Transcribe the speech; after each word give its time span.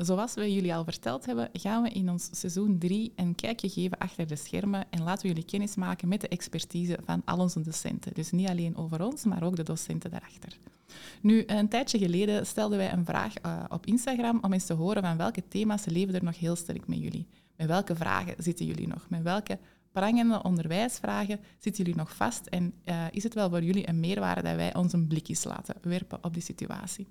Zoals 0.00 0.34
we 0.34 0.52
jullie 0.52 0.74
al 0.74 0.84
verteld 0.84 1.26
hebben, 1.26 1.48
gaan 1.52 1.82
we 1.82 1.90
in 1.90 2.10
ons 2.10 2.28
seizoen 2.32 2.78
3 2.78 3.12
een 3.16 3.34
kijkje 3.34 3.68
geven 3.68 3.98
achter 3.98 4.26
de 4.26 4.36
schermen 4.36 4.86
en 4.90 5.02
laten 5.02 5.22
we 5.22 5.28
jullie 5.28 5.44
kennis 5.44 5.74
maken 5.74 6.08
met 6.08 6.20
de 6.20 6.28
expertise 6.28 6.98
van 7.04 7.22
al 7.24 7.38
onze 7.38 7.60
docenten. 7.60 8.14
Dus 8.14 8.30
niet 8.30 8.48
alleen 8.48 8.76
over 8.76 9.04
ons, 9.04 9.24
maar 9.24 9.42
ook 9.42 9.56
de 9.56 9.62
docenten 9.62 10.10
daarachter. 10.10 10.58
Nu, 11.22 11.42
een 11.46 11.68
tijdje 11.68 11.98
geleden 11.98 12.46
stelden 12.46 12.78
wij 12.78 12.92
een 12.92 13.04
vraag 13.04 13.34
uh, 13.46 13.64
op 13.68 13.86
Instagram 13.86 14.38
om 14.42 14.52
eens 14.52 14.66
te 14.66 14.72
horen 14.72 15.02
van 15.02 15.16
welke 15.16 15.48
thema's 15.48 15.84
leven 15.84 16.14
er 16.14 16.24
nog 16.24 16.38
heel 16.38 16.56
sterk 16.56 16.86
met 16.86 16.98
jullie. 16.98 17.26
Met 17.56 17.66
welke 17.66 17.96
vragen 17.96 18.34
zitten 18.38 18.66
jullie 18.66 18.88
nog? 18.88 19.06
Met 19.08 19.22
welke 19.22 19.58
prangende 19.92 20.42
onderwijsvragen 20.42 21.40
zitten 21.58 21.84
jullie 21.84 21.98
nog 21.98 22.16
vast 22.16 22.46
en 22.46 22.72
uh, 22.84 23.04
is 23.10 23.22
het 23.22 23.34
wel 23.34 23.48
voor 23.48 23.62
jullie 23.62 23.88
een 23.88 24.00
meerwaarde 24.00 24.42
dat 24.42 24.56
wij 24.56 24.74
ons 24.74 24.92
een 24.92 25.06
blikjes 25.06 25.44
laten 25.44 25.74
werpen 25.82 26.18
op 26.22 26.34
die 26.34 26.42
situatie? 26.42 27.06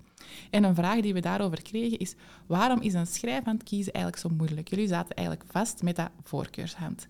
En 0.50 0.64
een 0.64 0.74
vraag 0.74 1.00
die 1.00 1.14
we 1.14 1.20
daarover 1.20 1.62
kregen 1.62 1.98
is, 1.98 2.14
waarom 2.46 2.80
is 2.80 2.94
een 2.94 3.06
schrijfhand 3.06 3.62
kiezen 3.62 3.92
eigenlijk 3.92 4.24
zo 4.24 4.36
moeilijk? 4.36 4.68
Jullie 4.68 4.88
zaten 4.88 5.16
eigenlijk 5.16 5.50
vast 5.52 5.82
met 5.82 5.96
dat 5.96 6.10
voorkeurshand. 6.22 7.06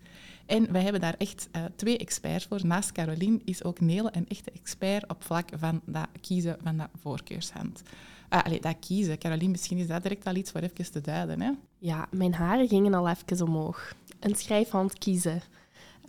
En 0.47 0.73
wij 0.73 0.83
hebben 0.83 1.01
daar 1.01 1.15
echt 1.19 1.49
uh, 1.57 1.65
twee 1.77 1.99
experts 1.99 2.47
voor. 2.47 2.67
Naast 2.67 2.93
Caroline 2.93 3.41
is 3.45 3.65
ook 3.65 3.81
Nele 3.81 4.09
een 4.13 4.29
echte 4.29 4.51
expert 4.51 5.09
op 5.09 5.23
vlak 5.23 5.49
van 5.57 5.81
dat 5.85 6.09
kiezen 6.21 6.57
van 6.63 6.77
dat 6.77 6.89
voorkeurshand. 7.01 7.83
Ah, 8.29 8.45
allez, 8.45 8.61
dat 8.61 8.77
kiezen. 8.81 9.19
Caroline, 9.19 9.51
misschien 9.51 9.79
is 9.79 9.87
dat 9.87 10.03
direct 10.03 10.25
wel 10.25 10.35
iets 10.35 10.51
voor 10.51 10.61
even 10.61 10.93
te 10.93 11.01
duiden. 11.01 11.41
Hè? 11.41 11.51
Ja, 11.79 12.07
mijn 12.11 12.35
haren 12.35 12.69
gingen 12.69 12.95
al 12.95 13.09
even 13.09 13.47
omhoog. 13.47 13.95
Een 14.21 14.35
schrijfhand 14.35 14.99
kiezen. 14.99 15.43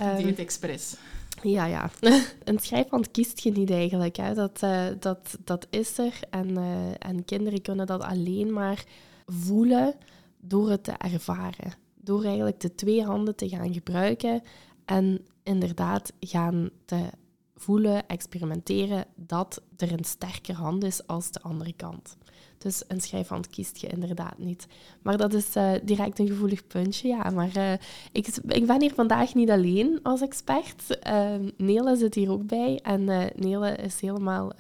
Um, 0.02 0.18
Dieet 0.18 0.40
expres. 0.40 0.96
Ja, 1.42 1.66
ja. 1.66 1.90
een 2.44 2.60
schrijfhand 2.60 3.12
kiest 3.12 3.40
je 3.40 3.52
niet 3.52 3.72
eigenlijk. 3.72 4.16
Hè. 4.16 4.34
Dat, 4.34 4.62
uh, 4.64 4.86
dat, 5.00 5.38
dat 5.44 5.68
is 5.70 5.98
er. 5.98 6.20
En, 6.30 6.50
uh, 6.50 6.90
en 7.00 7.26
kinderen 7.26 7.62
kunnen 7.62 7.86
dat 7.86 8.02
alleen 8.02 8.54
maar 8.54 8.84
voelen 9.26 9.96
door 10.40 10.70
het 10.70 10.84
te 10.84 10.92
ervaren. 10.92 11.74
Door 11.96 12.24
eigenlijk 12.24 12.60
de 12.60 12.76
twee 12.76 13.04
handen 13.04 13.36
te 13.36 13.50
gaan 13.50 13.74
gebruiken 13.74 14.42
en 14.86 15.26
inderdaad 15.44 16.14
gaan 16.20 16.70
te 16.86 17.10
voelen, 17.56 18.08
experimenteren 18.08 19.06
dat 19.16 19.62
er 19.78 19.92
een 19.92 20.04
sterker 20.04 20.56
hand 20.56 20.84
is 20.84 21.08
als 21.08 21.32
de 21.32 21.42
andere 21.42 21.74
kant. 21.74 22.18
Dus 22.62 22.84
een 22.88 23.02
schrijfhand 23.02 23.50
kiest 23.50 23.78
je 23.78 23.88
inderdaad 23.88 24.38
niet. 24.38 24.68
Maar 25.02 25.18
dat 25.18 25.34
is 25.34 25.56
uh, 25.56 25.72
direct 25.84 26.20
een 26.20 26.28
gevoelig 26.28 26.68
puntje, 26.68 27.08
ja. 27.08 27.30
Maar 27.30 27.58
uh, 27.58 27.74
ik, 28.12 28.28
ik 28.48 28.66
ben 28.66 28.82
hier 28.82 28.94
vandaag 28.94 29.34
niet 29.34 29.50
alleen 29.50 30.00
als 30.04 30.22
expert. 30.22 31.00
Uh, 31.08 31.30
Nele 31.58 31.96
zit 31.96 32.16
hier 32.16 32.32
ook 32.32 32.48
bij. 32.48 32.80
En 32.84 33.06
Nele 33.36 33.76
is 33.76 34.00
helemaal 34.00 34.52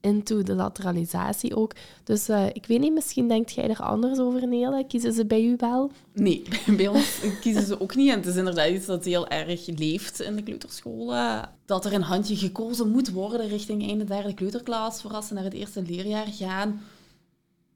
into 0.00 0.42
de 0.42 0.54
lateralisatie 0.54 1.56
ook. 1.56 1.72
Dus 2.04 2.28
ik 2.52 2.66
weet 2.66 2.80
niet, 2.80 2.92
misschien 2.92 3.28
denkt 3.28 3.52
jij 3.52 3.68
er 3.68 3.82
anders 3.82 4.18
over, 4.18 4.48
Nele? 4.48 4.84
Kiezen 4.88 5.12
ze 5.12 5.26
bij 5.26 5.44
u 5.44 5.54
wel? 5.58 5.90
Nee, 6.12 6.42
bij 6.76 6.88
ons 6.88 7.20
kiezen 7.40 7.66
ze 7.66 7.80
ook 7.80 7.94
niet. 7.94 8.10
En 8.10 8.16
het 8.16 8.26
is 8.26 8.36
inderdaad 8.36 8.68
iets 8.68 8.86
dat 8.86 9.04
heel 9.04 9.28
erg 9.28 9.66
leeft 9.66 10.20
in 10.20 10.36
de 10.36 10.42
kleuterscholen. 10.42 11.50
Dat 11.64 11.84
er 11.84 11.92
een 11.92 12.02
handje 12.02 12.36
gekozen 12.36 12.90
moet 12.90 13.10
worden 13.10 13.48
richting 13.48 13.88
einde 13.88 14.04
derde 14.04 14.34
kleuterklas, 14.34 15.00
voor 15.00 15.10
als 15.10 15.26
ze 15.26 15.34
naar 15.34 15.44
het 15.44 15.54
eerste 15.54 15.82
leerjaar 15.82 16.26
gaan. 16.26 16.80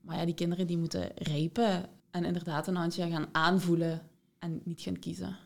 Maar 0.01 0.17
ja, 0.17 0.25
die 0.25 0.35
kinderen 0.35 0.67
die 0.67 0.79
moeten 0.79 1.11
rijpen 1.15 1.89
en 2.11 2.25
inderdaad 2.25 2.67
een 2.67 2.77
handje 2.77 3.11
gaan 3.11 3.29
aanvoelen 3.33 4.03
en 4.39 4.61
niet 4.65 4.81
gaan 4.81 4.99
kiezen. 4.99 5.37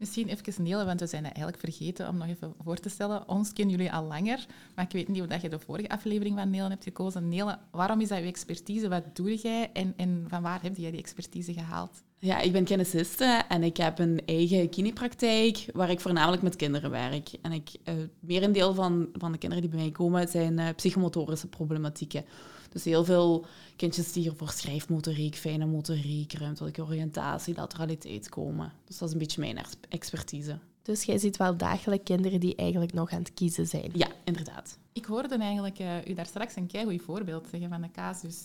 Misschien 0.00 0.28
even 0.28 0.62
Nele, 0.62 0.84
want 0.84 1.00
we 1.00 1.06
zijn 1.06 1.24
het 1.24 1.34
eigenlijk 1.34 1.64
vergeten 1.64 2.08
om 2.08 2.16
nog 2.16 2.26
even 2.26 2.54
voor 2.62 2.76
te 2.76 2.88
stellen. 2.88 3.28
Ons 3.28 3.52
kennen 3.52 3.76
jullie 3.76 3.92
al 3.92 4.04
langer, 4.04 4.46
maar 4.74 4.84
ik 4.84 4.92
weet 4.92 5.08
niet 5.08 5.22
of 5.22 5.42
je 5.42 5.48
de 5.48 5.58
vorige 5.58 5.88
aflevering 5.88 6.38
van 6.38 6.50
Nele 6.50 6.68
hebt 6.68 6.84
gekozen. 6.84 7.28
Nele, 7.28 7.58
waarom 7.70 8.00
is 8.00 8.08
dat 8.08 8.18
je 8.18 8.24
expertise? 8.24 8.88
Wat 8.88 9.16
doe 9.16 9.36
jij 9.36 9.70
en, 9.72 9.94
en 9.96 10.24
van 10.28 10.42
waar 10.42 10.62
heb 10.62 10.76
jij 10.76 10.90
die 10.90 11.00
expertise 11.00 11.52
gehaald? 11.52 12.02
Ja, 12.18 12.38
ik 12.38 12.52
ben 12.52 12.64
kinesiste 12.64 13.42
en 13.48 13.62
ik 13.62 13.76
heb 13.76 13.98
een 13.98 14.22
eigen 14.26 14.68
kinepraktijk 14.68 15.66
waar 15.72 15.90
ik 15.90 16.00
voornamelijk 16.00 16.42
met 16.42 16.56
kinderen 16.56 16.90
werk. 16.90 17.28
En 17.42 17.52
ik, 17.52 17.70
uh, 17.84 17.94
merendeel 18.20 18.74
van, 18.74 19.08
van 19.12 19.32
de 19.32 19.38
kinderen 19.38 19.64
die 19.64 19.74
bij 19.74 19.80
mij 19.80 19.90
komen 19.90 20.28
zijn 20.28 20.58
uh, 20.58 20.68
psychomotorische 20.76 21.48
problematieken. 21.48 22.24
Dus 22.70 22.84
heel 22.84 23.04
veel 23.04 23.46
kindjes 23.76 24.12
die 24.12 24.22
hier 24.22 24.34
voor 24.36 24.50
schrijfmotoriek, 24.50 25.34
fijne 25.34 25.66
motoriek, 25.66 26.32
ruimtelijke 26.32 26.82
oriëntatie, 26.82 27.54
lateraliteit 27.54 28.28
komen. 28.28 28.72
Dus 28.84 28.98
dat 28.98 29.08
is 29.08 29.14
een 29.14 29.20
beetje 29.20 29.40
mijn 29.40 29.64
expertise. 29.88 30.58
Dus 30.82 31.02
jij 31.02 31.18
ziet 31.18 31.36
wel 31.36 31.56
dagelijks 31.56 32.04
kinderen 32.04 32.40
die 32.40 32.54
eigenlijk 32.54 32.92
nog 32.92 33.10
aan 33.10 33.18
het 33.18 33.34
kiezen 33.34 33.66
zijn? 33.66 33.90
Ja, 33.92 34.08
inderdaad. 34.24 34.78
Ik 34.92 35.04
hoorde 35.04 35.36
eigenlijk 35.36 35.78
uh, 35.78 36.06
u 36.06 36.14
daar 36.14 36.26
straks 36.26 36.56
een 36.56 36.66
keigoed 36.66 37.02
voorbeeld 37.02 37.46
zeggen 37.50 37.68
van 37.68 37.82
een 37.82 37.92
casus. 37.92 38.36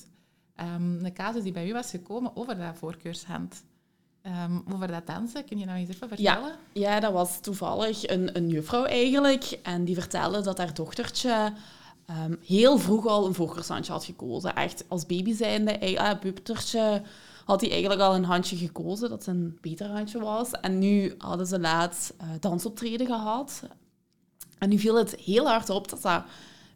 Um, 0.62 1.06
een 1.06 1.14
casus 1.14 1.44
die 1.44 1.52
bij 1.52 1.68
u 1.68 1.74
was 1.74 1.90
gekomen 1.90 2.36
over 2.36 2.58
dat 2.58 2.78
voorkeurshand. 2.78 3.64
Um, 4.24 4.64
over 4.74 4.88
dat 4.88 5.08
dansen, 5.08 5.46
kun 5.46 5.60
je 5.60 5.66
nou 5.66 5.78
eens 5.78 5.90
even 5.90 6.08
vertellen? 6.08 6.58
Ja, 6.74 6.82
ja 6.82 7.00
dat 7.00 7.14
was 7.14 7.40
toevallig 7.42 8.08
een, 8.08 8.38
een 8.38 8.50
juffrouw 8.50 8.86
eigenlijk. 8.86 9.60
En 9.64 9.84
die 9.84 9.96
vertelde 9.96 10.42
dat 10.42 10.58
haar 10.58 10.74
dochtertje 10.74 11.54
um, 12.10 12.40
heel 12.46 12.78
vroeg 12.78 13.08
al 13.08 13.26
een 13.26 13.34
voorkeurshandje 13.34 13.92
had 13.92 14.06
gekozen. 14.06 14.56
Echt 14.56 14.84
als 14.88 15.06
baby 15.06 15.34
zijnde, 15.34 16.00
ah, 16.00 16.20
pubertje, 16.20 17.02
had 17.46 17.62
hij 17.62 17.70
eigenlijk 17.72 18.02
al 18.02 18.16
een 18.16 18.24
handje 18.24 18.56
gekozen 18.56 19.10
dat 19.10 19.26
een 19.26 19.58
beter 19.62 19.88
handje 19.88 20.20
was. 20.20 20.52
En 20.52 20.80
nu 20.80 21.16
hadden 21.18 21.48
ze 21.48 21.60
laatst 21.60 22.14
uh, 22.22 22.28
dansoptreden 22.40 23.08
gehad. 23.08 23.64
En 24.58 24.70
nu 24.70 24.80
viel 24.80 24.96
het 24.96 25.16
heel 25.16 25.48
hard 25.48 25.70
op 25.70 25.90
dat 25.90 26.02
dat 26.02 26.24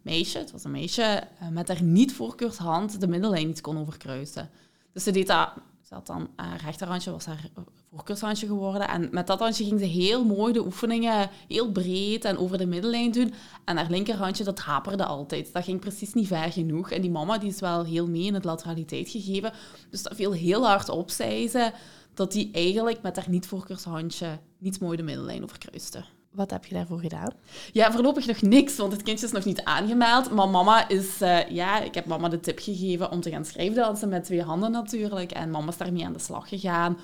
meisje, 0.02 0.38
het 0.38 0.52
was 0.52 0.64
een 0.64 0.72
meisje, 0.72 1.24
uh, 1.42 1.50
met 1.50 1.68
haar 1.68 1.84
niet-voorkeurshand 1.84 3.00
de 3.00 3.08
middellijn 3.08 3.48
niet 3.48 3.62
kon 3.62 3.78
overkruisen. 3.78 4.50
Dus 4.94 5.04
ze 5.04 5.12
deed 5.12 5.28
dat 5.28 5.50
had 5.90 6.08
dan 6.08 6.30
haar 6.36 6.62
rechterhandje, 6.64 7.12
was 7.12 7.26
haar 7.26 7.50
voorkeurshandje 7.90 8.48
geworden. 8.48 8.88
En 8.88 9.08
met 9.12 9.28
dat 9.28 9.40
handje 9.40 9.64
ging 9.64 9.80
ze 9.80 9.86
heel 9.86 10.26
mooi 10.26 10.54
de 10.54 10.66
oefeningen 10.66 11.30
heel 11.48 11.72
breed 11.72 12.26
en 12.26 12.38
over 12.38 12.58
de 12.58 12.66
middellijn 12.66 13.12
doen. 13.12 13.34
En 13.66 13.78
haar 13.78 13.90
linkerhandje, 13.90 14.44
dat 14.44 14.60
haperde 14.60 15.06
altijd. 15.06 15.54
Dat 15.54 15.64
ging 15.64 15.80
precies 15.80 16.14
niet 16.14 16.28
ver 16.28 16.52
genoeg. 16.52 16.92
En 16.92 17.02
die 17.02 17.12
mama 17.12 17.38
die 17.38 17.50
is 17.50 17.60
wel 17.60 17.86
heel 17.86 18.08
mee 18.08 18.24
in 18.24 18.34
het 18.34 18.44
lateraliteit 18.44 19.10
gegeven. 19.10 19.54
Dus 19.90 20.04
dat 20.04 20.16
viel 20.16 20.32
heel 20.32 20.66
hard 20.66 20.90
op, 20.90 21.10
zei 21.10 21.48
ze, 21.48 21.72
dat 22.14 22.32
die 22.32 22.50
eigenlijk 22.52 23.02
met 23.02 23.16
haar 23.16 23.30
niet-voorkeurshandje 23.30 24.40
niet 24.58 24.80
mooi 24.80 24.98
de 24.98 25.04
middellijn 25.04 25.44
overkruiste. 25.44 26.04
Wat 26.32 26.52
heb 26.52 26.66
je 26.66 26.74
daarvoor 26.74 27.00
gedaan? 27.00 27.34
Ja, 27.72 27.92
voorlopig 27.92 28.26
nog 28.26 28.42
niks, 28.42 28.76
want 28.76 28.92
het 28.92 29.04
kindje 29.04 29.26
is 29.26 29.32
nog 29.32 29.46
niet 29.46 29.64
aangemeld. 29.64 30.32
Maar 30.32 30.50
mama 30.50 30.90
is... 30.90 31.22
Uh, 31.22 31.50
ja, 31.50 31.82
ik 31.82 31.94
heb 31.94 32.06
mama 32.06 32.30
de 32.30 32.40
tip 32.40 32.60
gegeven 32.60 33.12
om 33.12 33.22
te 33.22 33.30
gaan 33.30 33.46
schrijfdansen 33.46 34.10
met 34.10 34.24
twee 34.24 34.42
handen 34.42 34.72
natuurlijk. 34.72 35.32
En 35.32 35.50
mama 35.50 35.68
is 35.68 35.78
daarmee 35.78 36.06
aan 36.06 36.14
de 36.14 36.20
slag 36.20 36.50
gegaan. 36.50 36.98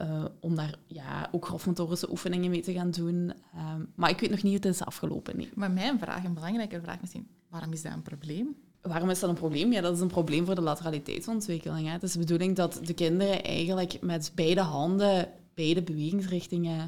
Uh, 0.00 0.24
om 0.40 0.54
daar 0.54 0.74
ja, 0.86 1.28
ook 1.32 1.46
grofmotorische 1.46 2.10
oefeningen 2.10 2.50
mee 2.50 2.62
te 2.62 2.72
gaan 2.72 2.90
doen. 2.90 3.32
Uh, 3.54 3.74
maar 3.94 4.10
ik 4.10 4.20
weet 4.20 4.30
nog 4.30 4.42
niet 4.42 4.52
hoe 4.52 4.70
het 4.70 4.80
is 4.80 4.84
afgelopen. 4.84 5.36
Nee. 5.36 5.50
Maar 5.54 5.70
mijn 5.70 5.98
vraag, 5.98 6.24
een 6.24 6.34
belangrijke 6.34 6.80
vraag 6.80 7.00
misschien, 7.00 7.28
waarom 7.48 7.72
is 7.72 7.82
dat 7.82 7.92
een 7.92 8.02
probleem? 8.02 8.56
Waarom 8.82 9.10
is 9.10 9.20
dat 9.20 9.30
een 9.30 9.36
probleem? 9.36 9.72
Ja, 9.72 9.80
dat 9.80 9.94
is 9.94 10.00
een 10.00 10.08
probleem 10.08 10.46
voor 10.46 10.54
de 10.54 10.60
lateraliteitsontwikkeling. 10.60 11.86
Hè. 11.86 11.92
Het 11.92 12.02
is 12.02 12.12
de 12.12 12.18
bedoeling 12.18 12.56
dat 12.56 12.80
de 12.82 12.94
kinderen 12.94 13.42
eigenlijk 13.42 14.00
met 14.00 14.32
beide 14.34 14.60
handen 14.60 15.28
beide 15.54 15.82
bewegingsrichtingen 15.82 16.78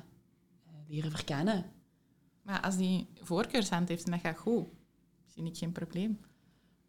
uh, 0.67 0.75
leren 0.89 1.11
verkennen. 1.11 1.65
Maar 2.47 2.61
als 2.61 2.77
die 2.77 3.07
voorkeurshand 3.21 3.89
heeft 3.89 4.05
en 4.05 4.11
dat 4.11 4.21
gaat 4.21 4.39
goed, 4.39 4.67
zie 5.27 5.45
ik 5.45 5.57
geen 5.57 5.73
probleem. 5.73 6.19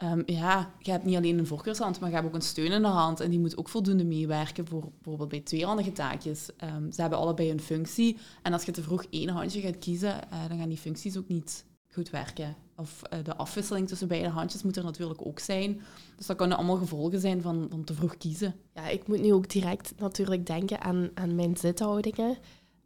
Um, 0.03 0.23
ja, 0.25 0.73
je 0.79 0.91
hebt 0.91 1.03
niet 1.03 1.15
alleen 1.15 1.37
een 1.37 1.47
voorkeurshand, 1.47 1.99
maar 1.99 2.09
je 2.09 2.15
hebt 2.15 2.27
ook 2.27 2.33
een 2.33 2.41
steunende 2.41 2.87
hand. 2.87 3.19
En 3.19 3.29
die 3.29 3.39
moet 3.39 3.57
ook 3.57 3.69
voldoende 3.69 4.03
meewerken 4.03 4.67
voor 4.67 4.91
bijvoorbeeld 4.95 5.29
bij 5.29 5.39
tweehandige 5.39 5.91
taakjes. 5.91 6.49
Um, 6.63 6.91
ze 6.91 7.01
hebben 7.01 7.19
allebei 7.19 7.51
een 7.51 7.61
functie. 7.61 8.17
En 8.41 8.53
als 8.53 8.63
je 8.63 8.71
te 8.71 8.83
vroeg 8.83 9.05
één 9.09 9.29
handje 9.29 9.61
gaat 9.61 9.79
kiezen, 9.79 10.15
uh, 10.33 10.47
dan 10.47 10.57
gaan 10.57 10.69
die 10.69 10.77
functies 10.77 11.17
ook 11.17 11.27
niet 11.27 11.65
goed 11.87 12.09
werken. 12.09 12.55
Of 12.75 13.01
uh, 13.13 13.23
de 13.23 13.35
afwisseling 13.35 13.87
tussen 13.87 14.07
beide 14.07 14.29
handjes 14.29 14.63
moet 14.63 14.77
er 14.77 14.83
natuurlijk 14.83 15.25
ook 15.25 15.39
zijn. 15.39 15.81
Dus 16.15 16.25
dat 16.25 16.37
kunnen 16.37 16.57
allemaal 16.57 16.77
gevolgen 16.77 17.19
zijn 17.19 17.41
van, 17.41 17.67
van 17.69 17.83
te 17.83 17.93
vroeg 17.93 18.17
kiezen. 18.17 18.55
Ja, 18.73 18.87
ik 18.87 19.07
moet 19.07 19.21
nu 19.21 19.33
ook 19.33 19.49
direct 19.49 19.93
natuurlijk 19.97 20.45
denken 20.45 20.81
aan, 20.81 21.09
aan 21.13 21.35
mijn 21.35 21.57
zithoudingen. 21.57 22.37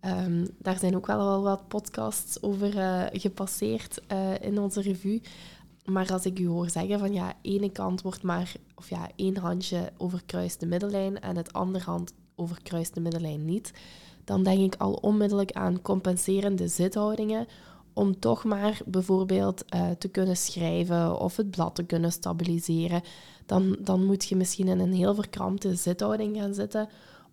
Um, 0.06 0.48
daar 0.58 0.80
zijn 0.80 0.96
ook 0.96 1.06
wel, 1.06 1.42
wat 1.42 1.68
podcasts 1.68 2.44
over 2.44 2.76
uh, 2.76 3.04
gepasseerd 3.12 4.02
uh, 4.12 4.40
in 4.40 4.60
onze 4.60 4.82
revue. 4.82 5.22
maar 5.86 6.12
als 6.12 6.26
ik 6.26 6.40
u 6.40 6.48
hoor 6.48 6.70
zeggen 6.70 7.00
van 7.00 7.14
ja, 7.14 7.34
ene 7.42 7.72
kant 7.72 8.02
wordt 8.02 8.24
maar, 8.24 8.54
of 8.76 8.90
ja, 8.90 9.10
één 9.16 9.38
handje 9.38 9.92
overkruist 9.98 10.60
de 10.60 10.66
middellijn 10.66 11.20
en 11.20 11.36
het 11.36 11.54
andere 11.54 11.84
hand 11.84 12.14
overkruist 12.36 12.94
de 12.94 13.02
middellijn 13.02 13.46
niet, 13.46 13.74
dan 14.24 14.44
denk 14.44 14.74
ik 14.74 14.82
al 14.82 14.94
onmiddellijk 14.94 15.52
aan 15.52 15.82
compenserende 15.82 16.68
zithoudingen 16.68 17.48
om 17.94 18.20
toch 18.20 18.44
maar 18.44 18.82
bijvoorbeeld 18.86 19.66
uh, 19.76 19.90
te 19.90 20.08
kunnen 20.08 20.38
schrijven 20.38 21.20
of 21.20 21.36
het 21.36 21.52
blad 21.52 21.76
te 21.76 21.84
kunnen 21.84 22.12
stabiliseren. 22.12 23.02
Dan, 23.46 23.78
dan 23.80 24.06
moet 24.06 24.26
je 24.26 24.36
misschien 24.36 24.68
in 24.68 24.80
een 24.80 24.94
heel 24.94 25.16
verkrampte 25.16 25.76
zithouding 25.76 26.38
gaan 26.38 26.54
zitten 26.54 26.90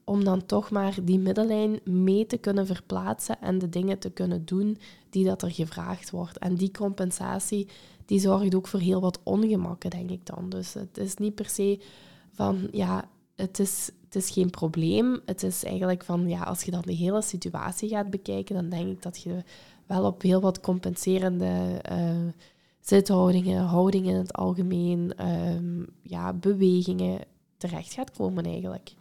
om 0.08 0.25
dan 0.25 0.46
toch 0.46 0.70
maar 0.70 0.99
die 1.02 1.19
middellijn 1.19 1.81
mee 1.84 2.26
te 2.26 2.37
kunnen 2.37 2.66
verplaatsen 2.66 3.40
en 3.40 3.58
de 3.58 3.69
dingen 3.69 3.99
te 3.99 4.10
kunnen 4.10 4.44
doen 4.44 4.78
die 5.10 5.25
dat 5.25 5.43
er 5.43 5.50
gevraagd 5.50 6.10
wordt. 6.10 6.38
En 6.38 6.55
die 6.55 6.70
compensatie, 6.70 7.69
die 8.06 8.20
zorgt 8.20 8.55
ook 8.55 8.66
voor 8.66 8.81
heel 8.81 9.00
wat 9.00 9.20
ongemakken, 9.22 9.90
denk 9.90 10.10
ik 10.10 10.26
dan. 10.26 10.49
Dus 10.49 10.75
het 10.75 10.99
is 10.99 11.14
niet 11.14 11.34
per 11.34 11.49
se 11.49 11.81
van, 12.32 12.69
ja, 12.72 13.08
het 13.34 13.58
is, 13.58 13.90
het 14.05 14.14
is 14.14 14.31
geen 14.31 14.50
probleem. 14.50 15.20
Het 15.25 15.43
is 15.43 15.64
eigenlijk 15.64 16.05
van, 16.05 16.28
ja, 16.28 16.43
als 16.43 16.62
je 16.62 16.70
dan 16.70 16.82
de 16.82 16.94
hele 16.94 17.22
situatie 17.22 17.88
gaat 17.88 18.10
bekijken, 18.10 18.55
dan 18.55 18.69
denk 18.69 18.88
ik 18.88 19.02
dat 19.02 19.22
je 19.22 19.43
wel 19.87 20.05
op 20.05 20.22
heel 20.22 20.40
wat 20.40 20.60
compenserende 20.60 21.82
uh, 21.93 22.32
zithoudingen, 22.81 23.64
houdingen 23.64 24.14
in 24.14 24.20
het 24.20 24.32
algemeen, 24.32 25.14
ehm, 25.16 25.84
ja, 26.02 26.32
bewegingen 26.32 27.20
terecht 27.56 27.93
gaat 27.93 28.10
komen 28.10 28.44
eigenlijk. 28.44 28.94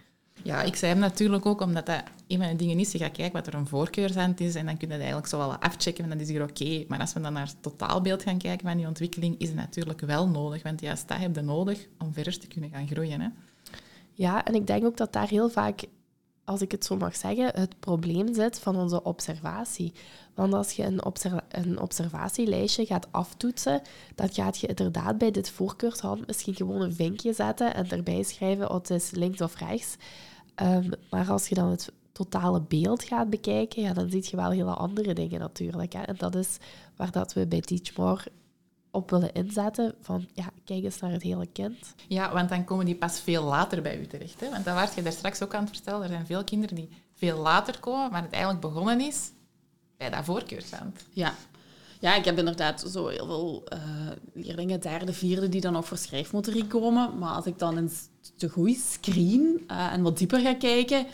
Ja, 0.43 0.61
ik 0.61 0.75
zei 0.75 0.91
hem 0.91 1.01
natuurlijk 1.01 1.45
ook 1.45 1.61
omdat 1.61 1.85
dat 1.85 2.03
een 2.27 2.37
van 2.37 2.47
de 2.47 2.55
dingen 2.55 2.79
is. 2.79 2.91
Je 2.91 2.97
gaat 2.97 3.11
kijken 3.11 3.33
wat 3.33 3.47
er 3.47 3.53
een 3.53 3.67
voorkeursand 3.67 4.39
is 4.39 4.55
en 4.55 4.65
dan 4.65 4.77
kun 4.77 4.87
je 4.87 4.93
dat 4.93 4.97
eigenlijk 4.97 5.27
zo 5.27 5.37
wel 5.37 5.55
afchecken 5.55 6.03
en 6.03 6.09
dan 6.09 6.19
is 6.19 6.29
hier 6.29 6.43
oké. 6.43 6.83
Maar 6.87 6.99
als 6.99 7.13
we 7.13 7.21
dan 7.21 7.33
naar 7.33 7.47
het 7.47 7.61
totaalbeeld 7.61 8.23
gaan 8.23 8.37
kijken 8.37 8.67
van 8.67 8.77
die 8.77 8.87
ontwikkeling, 8.87 9.35
is 9.37 9.47
het 9.47 9.57
natuurlijk 9.57 10.01
wel 10.01 10.27
nodig. 10.27 10.63
Want 10.63 10.81
juist 10.81 11.07
dat 11.07 11.17
heb 11.17 11.35
je 11.35 11.41
nodig 11.41 11.87
om 11.97 12.13
verder 12.13 12.39
te 12.39 12.47
kunnen 12.47 12.69
gaan 12.69 12.87
groeien. 12.87 13.21
Hè? 13.21 13.27
Ja, 14.13 14.45
en 14.45 14.55
ik 14.55 14.67
denk 14.67 14.85
ook 14.85 14.97
dat 14.97 15.13
daar 15.13 15.27
heel 15.27 15.49
vaak, 15.49 15.83
als 16.43 16.61
ik 16.61 16.71
het 16.71 16.85
zo 16.85 16.97
mag 16.97 17.15
zeggen, 17.15 17.51
het 17.55 17.79
probleem 17.79 18.33
zit 18.33 18.59
van 18.59 18.75
onze 18.75 19.03
observatie. 19.03 19.93
Want 20.33 20.53
als 20.53 20.71
je 20.71 20.83
een, 20.83 21.01
een 21.49 21.79
observatielijstje 21.79 22.85
gaat 22.85 23.07
aftoetsen, 23.11 23.81
dan 24.15 24.29
gaat 24.33 24.59
je 24.59 24.67
inderdaad 24.67 25.17
bij 25.17 25.31
dit 25.31 25.49
voorkeurshand 25.49 26.27
misschien 26.27 26.55
gewoon 26.55 26.81
een 26.81 26.93
vinkje 26.93 27.33
zetten 27.33 27.73
en 27.73 27.89
erbij 27.89 28.23
schrijven, 28.23 28.69
oh, 28.69 28.75
het 28.75 28.89
is 28.89 29.11
links 29.11 29.41
of 29.41 29.55
rechts. 29.55 29.95
Ehm, 30.57 30.89
maar 31.09 31.29
als 31.29 31.47
je 31.47 31.55
dan 31.55 31.69
het 31.69 31.91
totale 32.11 32.61
beeld 32.61 33.03
gaat 33.03 33.29
bekijken, 33.29 33.81
ja, 33.81 33.93
dan 33.93 34.09
zie 34.09 34.27
je 34.29 34.35
wel 34.35 34.51
hele 34.51 34.73
andere 34.73 35.13
dingen 35.13 35.39
natuurlijk. 35.39 35.93
Hè. 35.93 36.01
En 36.01 36.15
dat 36.17 36.35
is 36.35 36.57
waar 36.95 37.11
dat 37.11 37.33
we 37.33 37.47
bij 37.47 37.61
Teachmore 37.61 38.31
op 38.91 39.09
willen 39.09 39.33
inzetten. 39.33 39.95
Van, 40.01 40.27
ja, 40.33 40.49
kijk 40.65 40.83
eens 40.83 40.99
naar 40.99 41.11
het 41.11 41.21
hele 41.21 41.45
kind. 41.45 41.95
Ja, 42.07 42.33
want 42.33 42.49
dan 42.49 42.63
komen 42.63 42.85
die 42.85 42.95
pas 42.95 43.19
veel 43.19 43.43
later 43.43 43.81
bij 43.81 43.99
u 43.99 44.07
terecht. 44.07 44.39
Hè? 44.39 44.49
Want 44.49 44.65
dat 44.65 44.75
was 44.75 44.93
je 44.93 45.01
daar 45.01 45.11
straks 45.11 45.43
ook 45.43 45.53
aan 45.53 45.63
het 45.63 45.75
vertellen. 45.75 46.01
Er 46.01 46.09
zijn 46.09 46.25
veel 46.25 46.43
kinderen 46.43 46.75
die 46.75 46.89
veel 47.13 47.37
later 47.37 47.79
komen, 47.79 48.11
maar 48.11 48.21
het 48.21 48.31
eigenlijk 48.31 48.61
begonnen 48.61 49.01
is 49.01 49.31
bij 49.97 50.09
dat 50.09 50.25
voorkeursstand. 50.25 51.05
Ja. 51.13 51.33
Ja, 51.99 52.15
ik 52.15 52.25
heb 52.25 52.37
inderdaad 52.37 52.85
zo 52.91 53.07
heel 53.07 53.25
veel 53.25 53.63
uh, 53.73 53.79
leerlingen, 54.33 54.79
derde, 54.79 55.13
vierde, 55.13 55.49
die 55.49 55.61
dan 55.61 55.73
nog 55.73 55.85
voor 55.85 55.97
schrijfmotoriek 55.97 56.69
komen. 56.69 57.17
Maar 57.17 57.33
als 57.33 57.45
ik 57.45 57.59
dan 57.59 57.77
eens 57.77 58.07
te 58.35 58.49
goed 58.49 58.77
screen 58.77 59.63
uh, 59.71 59.93
en 59.93 60.01
wat 60.01 60.17
dieper 60.17 60.39
ga 60.39 60.53
kijken, 60.53 61.05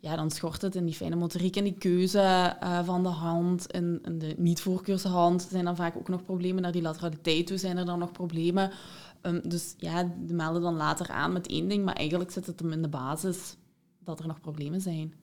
ja, 0.00 0.16
dan 0.16 0.30
schort 0.30 0.62
het 0.62 0.74
in 0.74 0.84
die 0.84 0.94
fijne 0.94 1.16
motoriek 1.16 1.56
en 1.56 1.64
die 1.64 1.78
keuze 1.78 2.56
uh, 2.62 2.84
van 2.84 3.02
de 3.02 3.08
hand. 3.08 3.70
En, 3.70 4.00
in 4.04 4.18
de 4.18 4.34
niet-voorkeurse 4.36 5.08
hand 5.08 5.46
zijn 5.50 5.64
dan 5.64 5.76
vaak 5.76 5.96
ook 5.96 6.08
nog 6.08 6.24
problemen. 6.24 6.62
Naar 6.62 6.72
die 6.72 6.82
lateraliteit 6.82 7.46
toe 7.46 7.58
zijn 7.58 7.76
er 7.76 7.84
dan 7.84 7.98
nog 7.98 8.12
problemen. 8.12 8.70
Um, 9.22 9.40
dus 9.48 9.74
ja, 9.78 10.12
die 10.18 10.34
melden 10.34 10.62
dan 10.62 10.76
later 10.76 11.08
aan 11.08 11.32
met 11.32 11.46
één 11.46 11.68
ding, 11.68 11.84
maar 11.84 11.94
eigenlijk 11.94 12.30
zit 12.30 12.46
het 12.46 12.60
hem 12.60 12.72
in 12.72 12.82
de 12.82 12.88
basis 12.88 13.56
dat 14.04 14.20
er 14.20 14.26
nog 14.26 14.40
problemen 14.40 14.80
zijn. 14.80 15.14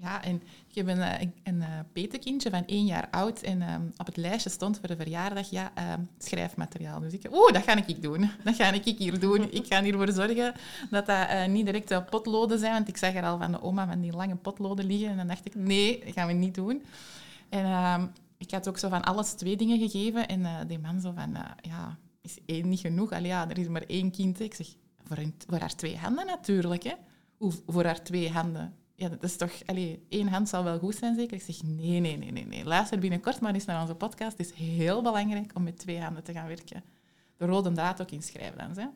Ja, 0.00 0.22
en 0.22 0.42
ik 0.68 0.74
heb 0.74 0.86
een, 0.86 1.00
eh, 1.00 1.20
een, 1.20 1.62
een 1.62 1.64
petekindje 1.92 2.50
van 2.50 2.66
één 2.66 2.84
jaar 2.84 3.08
oud 3.10 3.40
en 3.40 3.62
um, 3.72 3.92
op 3.96 4.06
het 4.06 4.16
lijstje 4.16 4.50
stond 4.50 4.78
voor 4.78 4.88
de 4.88 4.96
verjaardag, 4.96 5.50
ja, 5.50 5.72
um, 5.94 6.08
schrijfmateriaal. 6.18 7.00
Dus 7.00 7.12
ik, 7.12 7.26
oeh, 7.32 7.52
dat 7.52 7.62
ga 7.62 7.86
ik 7.86 8.02
doen. 8.02 8.30
Dat 8.44 8.54
ga 8.54 8.72
ik 8.72 8.98
hier 8.98 9.20
doen. 9.20 9.52
Ik 9.52 9.66
ga 9.66 9.84
ervoor 9.84 10.12
zorgen 10.12 10.54
dat 10.90 11.06
dat 11.06 11.28
uh, 11.28 11.46
niet 11.46 11.66
direct 11.66 12.10
potloden 12.10 12.58
zijn, 12.58 12.72
want 12.72 12.88
ik 12.88 12.96
zag 12.96 13.14
er 13.14 13.24
al 13.24 13.38
van 13.38 13.52
de 13.52 13.62
oma 13.62 13.86
van 13.86 14.00
die 14.00 14.12
lange 14.12 14.36
potloden 14.36 14.86
liggen 14.86 15.08
en 15.08 15.16
dan 15.16 15.26
dacht 15.26 15.46
ik, 15.46 15.54
nee, 15.54 16.04
dat 16.04 16.12
gaan 16.12 16.26
we 16.26 16.32
niet 16.32 16.54
doen. 16.54 16.82
En 17.48 17.66
um, 17.66 18.12
ik 18.36 18.50
had 18.50 18.68
ook 18.68 18.78
zo 18.78 18.88
van 18.88 19.04
alles 19.04 19.32
twee 19.32 19.56
dingen 19.56 19.78
gegeven 19.78 20.28
en 20.28 20.66
die 20.66 20.78
man 20.78 21.00
zo 21.00 21.12
van, 21.14 21.36
ja, 21.60 21.98
is 22.20 22.38
één 22.46 22.68
niet 22.68 22.80
genoeg? 22.80 23.12
Allee, 23.12 23.26
ja, 23.26 23.48
er 23.48 23.58
is 23.58 23.68
maar 23.68 23.84
één 23.86 24.10
kind. 24.10 24.40
Ik 24.40 24.54
zeg, 24.54 24.66
voor, 25.46 25.58
haar 25.58 25.74
twee 25.74 25.96
handen 25.96 26.26
natuurlijk, 26.26 26.82
hè. 26.82 26.92
Voor 27.66 27.84
haar 27.84 28.02
twee 28.02 28.30
handen 28.30 28.74
ja, 28.96 29.08
dat 29.08 29.22
is 29.22 29.36
toch, 29.36 29.52
allee, 29.66 30.06
één 30.08 30.28
hand 30.28 30.48
zal 30.48 30.64
wel 30.64 30.78
goed 30.78 30.94
zijn 30.94 31.14
zeker? 31.14 31.36
Ik 31.36 31.42
zeg, 31.42 31.62
nee, 31.62 32.00
nee, 32.00 32.16
nee, 32.16 32.32
nee, 32.32 32.46
nee. 32.46 32.64
Luister 32.64 32.98
binnenkort 32.98 33.40
maar 33.40 33.54
eens 33.54 33.64
naar 33.64 33.80
onze 33.80 33.94
podcast. 33.94 34.38
Het 34.38 34.46
is 34.46 34.52
heel 34.52 35.02
belangrijk 35.02 35.50
om 35.54 35.62
met 35.62 35.78
twee 35.78 36.00
handen 36.00 36.22
te 36.24 36.32
gaan 36.32 36.46
werken. 36.46 36.84
De 37.36 37.46
rode 37.46 37.72
draad 37.72 38.00
ook 38.00 38.10
in 38.10 38.22
schrijfdans, 38.22 38.76
hè? 38.76 38.86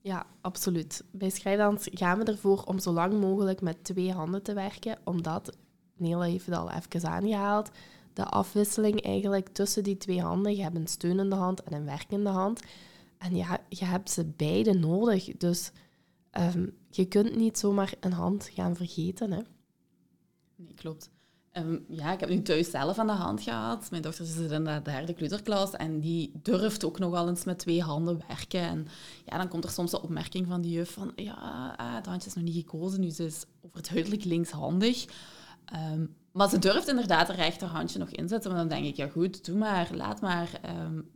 Ja, 0.00 0.26
absoluut. 0.40 1.04
Bij 1.10 1.30
schrijfdans 1.30 1.88
gaan 1.92 2.18
we 2.18 2.24
ervoor 2.24 2.62
om 2.62 2.78
zo 2.78 2.92
lang 2.92 3.20
mogelijk 3.20 3.60
met 3.60 3.84
twee 3.84 4.12
handen 4.12 4.42
te 4.42 4.54
werken, 4.54 4.98
omdat, 5.04 5.56
Nela 5.96 6.24
heeft 6.24 6.46
het 6.46 6.54
al 6.54 6.70
even 6.70 7.08
aangehaald, 7.08 7.70
de 8.12 8.24
afwisseling 8.24 9.02
eigenlijk 9.02 9.48
tussen 9.48 9.82
die 9.82 9.96
twee 9.96 10.20
handen, 10.20 10.56
je 10.56 10.62
hebt 10.62 10.76
een 10.76 10.86
steunende 10.86 11.36
hand 11.36 11.62
en 11.62 11.72
een 11.72 11.84
werkende 11.84 12.30
hand, 12.30 12.60
en 13.18 13.36
ja, 13.36 13.58
je 13.68 13.84
hebt 13.84 14.10
ze 14.10 14.24
beide 14.24 14.72
nodig. 14.72 15.24
Dus 15.36 15.70
Ehm, 16.30 16.66
je 16.90 17.04
kunt 17.04 17.36
niet 17.36 17.58
zomaar 17.58 17.94
een 18.00 18.12
hand 18.12 18.50
gaan 18.52 18.76
vergeten. 18.76 19.32
Hè? 19.32 19.40
Nee, 20.56 20.74
klopt. 20.74 21.10
Ehm, 21.52 21.78
ja, 21.88 22.12
ik 22.12 22.20
heb 22.20 22.28
nu 22.28 22.42
thuis 22.42 22.70
zelf 22.70 22.98
aan 22.98 23.06
de 23.06 23.12
hand 23.12 23.42
gehad. 23.42 23.90
Mijn 23.90 24.02
dochter 24.02 24.26
zit 24.26 24.50
in 24.50 24.64
de 24.64 24.80
derde 24.82 25.14
kleuterklas 25.14 25.70
en 25.70 26.00
die 26.00 26.32
durft 26.42 26.84
ook 26.84 26.98
nogal 26.98 27.28
eens 27.28 27.44
met 27.44 27.58
twee 27.58 27.82
handen 27.82 28.22
werken. 28.28 28.60
En 28.60 28.86
ja, 29.26 29.36
dan 29.36 29.48
komt 29.48 29.64
er 29.64 29.70
soms 29.70 29.90
de 29.90 30.02
opmerking 30.02 30.46
van 30.46 30.60
de 30.60 30.68
juf 30.68 30.92
van 30.92 31.12
ja, 31.16 31.74
ah, 31.76 31.94
het 31.94 32.06
handje 32.06 32.28
is 32.28 32.34
nog 32.34 32.44
niet 32.44 32.54
gekozen, 32.54 33.00
nu 33.00 33.10
ze 33.10 33.24
is 33.24 33.44
overduidelijk 33.60 34.24
linkshandig. 34.24 35.04
Um, 35.92 36.14
maar 36.32 36.48
ze 36.48 36.58
durft 36.58 36.88
inderdaad 36.88 37.26
haar 37.26 37.36
rechterhandje 37.36 37.98
nog 37.98 38.08
inzetten. 38.08 38.50
Maar 38.50 38.60
dan 38.60 38.68
denk 38.68 38.84
ik, 38.84 38.96
ja 38.96 39.08
goed, 39.08 39.44
doe 39.44 39.58
maar, 39.58 39.88
laat 39.94 40.20
maar, 40.20 40.60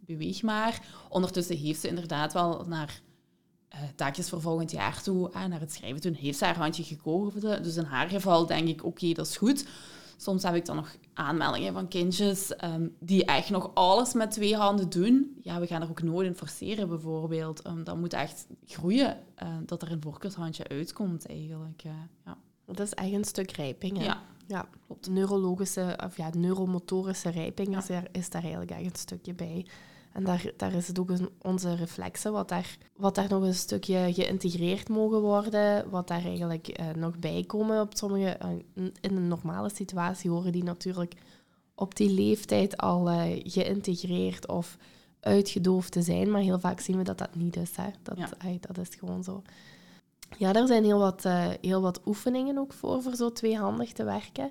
beweeg 0.01 0.43
maar. 0.43 0.87
Ondertussen 1.09 1.57
heeft 1.57 1.81
ze 1.81 1.89
inderdaad 1.89 2.33
wel 2.33 2.65
naar 2.67 3.01
taakjes 3.95 4.29
voor 4.29 4.41
volgend 4.41 4.71
jaar 4.71 5.03
toe, 5.03 5.31
uh, 5.31 5.45
naar 5.45 5.61
het 5.61 5.73
schrijven 5.73 6.01
toen, 6.01 6.13
heeft 6.13 6.39
ze 6.39 6.45
haar 6.45 6.57
handje 6.57 6.83
gekozen. 6.83 7.63
Dus 7.63 7.77
in 7.77 7.85
haar 7.85 8.09
geval 8.09 8.47
denk 8.47 8.69
ik, 8.69 8.85
oké, 8.85 9.13
dat 9.13 9.27
is 9.27 9.37
goed. 9.37 9.67
Soms 10.17 10.43
heb 10.43 10.55
ik 10.55 10.67
dan 10.67 10.77
nog 10.77 10.97
aanmeldingen 11.15 11.73
van 11.73 11.89
kindjes 11.89 12.53
um, 12.65 12.95
die 12.99 13.25
echt 13.25 13.51
nog 13.51 13.71
alles 13.75 14.13
met 14.13 14.31
twee 14.31 14.57
handen 14.57 14.91
doen. 14.91 15.37
Ja, 15.43 15.61
we 15.61 15.67
gaan 15.67 15.83
er 15.83 15.89
ook 15.91 16.03
nooit 16.03 16.27
in 16.27 16.35
forceren, 16.35 16.89
bijvoorbeeld. 16.89 17.67
Um, 17.67 17.85
dat 17.85 17.97
moet 17.97 18.13
echt 18.13 18.47
groeien, 18.67 19.19
uh, 19.43 19.49
dat 19.67 19.83
er 19.83 19.93
een 19.93 20.03
voorkeurshandje 20.03 20.69
uitkomt, 20.69 21.27
eigenlijk. 21.27 21.83
Uh, 21.87 21.93
ja. 22.25 22.37
Dat 22.67 22.87
is 22.87 22.95
echt 22.95 23.13
een 23.13 23.25
stuk 23.25 23.51
rijping, 23.51 23.99
hè? 23.99 24.05
Ja. 24.05 24.23
Ja, 24.47 24.69
klopt. 24.87 25.11
Neurologische, 25.11 25.99
of 26.05 26.17
ja, 26.17 26.31
neuromotorische 26.37 27.31
rijping 27.31 27.71
ja. 27.71 27.79
is, 27.79 27.87
daar, 27.87 28.07
is 28.13 28.31
daar 28.31 28.43
eigenlijk 28.43 28.71
echt 28.71 28.85
een 28.85 28.97
stukje 28.97 29.35
bij. 29.35 29.67
En 30.15 30.25
daar, 30.25 30.53
daar 30.57 30.73
is 30.73 30.89
het 30.89 30.99
ook 30.99 31.11
onze 31.43 31.75
reflexen, 31.75 32.33
wat 32.33 32.49
daar, 32.49 32.77
wat 32.97 33.15
daar 33.15 33.29
nog 33.29 33.43
een 33.43 33.55
stukje 33.55 34.13
geïntegreerd 34.13 34.89
mogen 34.89 35.21
worden, 35.21 35.91
wat 35.91 36.09
daar 36.09 36.25
eigenlijk 36.25 36.69
eh, 36.69 36.87
nog 36.97 37.19
bij 37.19 37.45
komen 37.47 37.81
op 37.81 37.97
sommige... 37.97 38.39
Uh, 38.43 38.85
in 39.01 39.17
een 39.17 39.29
normale 39.29 39.71
situatie 39.75 40.31
horen 40.31 40.53
die 40.53 40.65
natuurlijk 40.65 41.15
op 41.75 41.95
die 41.95 42.11
leeftijd 42.11 42.77
al 42.77 43.11
uh, 43.11 43.23
geïntegreerd 43.43 44.49
of 44.49 44.77
uitgedoofd 45.21 45.93
te 45.93 46.03
zijn, 46.03 46.31
maar 46.31 46.41
heel 46.41 46.61
vaak 46.61 46.81
zien 46.81 46.97
we 46.97 47.05
dat 47.05 47.19
dat 47.19 47.35
niet 47.35 47.57
is. 47.57 47.77
Hè. 47.77 47.89
Dat, 48.03 48.19
ja. 48.19 48.29
dat 48.61 48.79
is 48.79 48.95
gewoon 48.99 49.25
zo. 49.25 49.43
Ja, 50.39 50.53
daar 50.53 50.67
zijn 50.67 50.85
heel 50.85 50.99
wat, 50.99 51.25
heel 51.61 51.81
wat 51.81 52.01
oefeningen 52.07 52.59
ook 52.59 52.73
voor, 52.73 53.03
voor 53.03 53.15
zo 53.15 53.33
tweehandig 53.33 53.93
te 53.93 54.05
werken. 54.05 54.51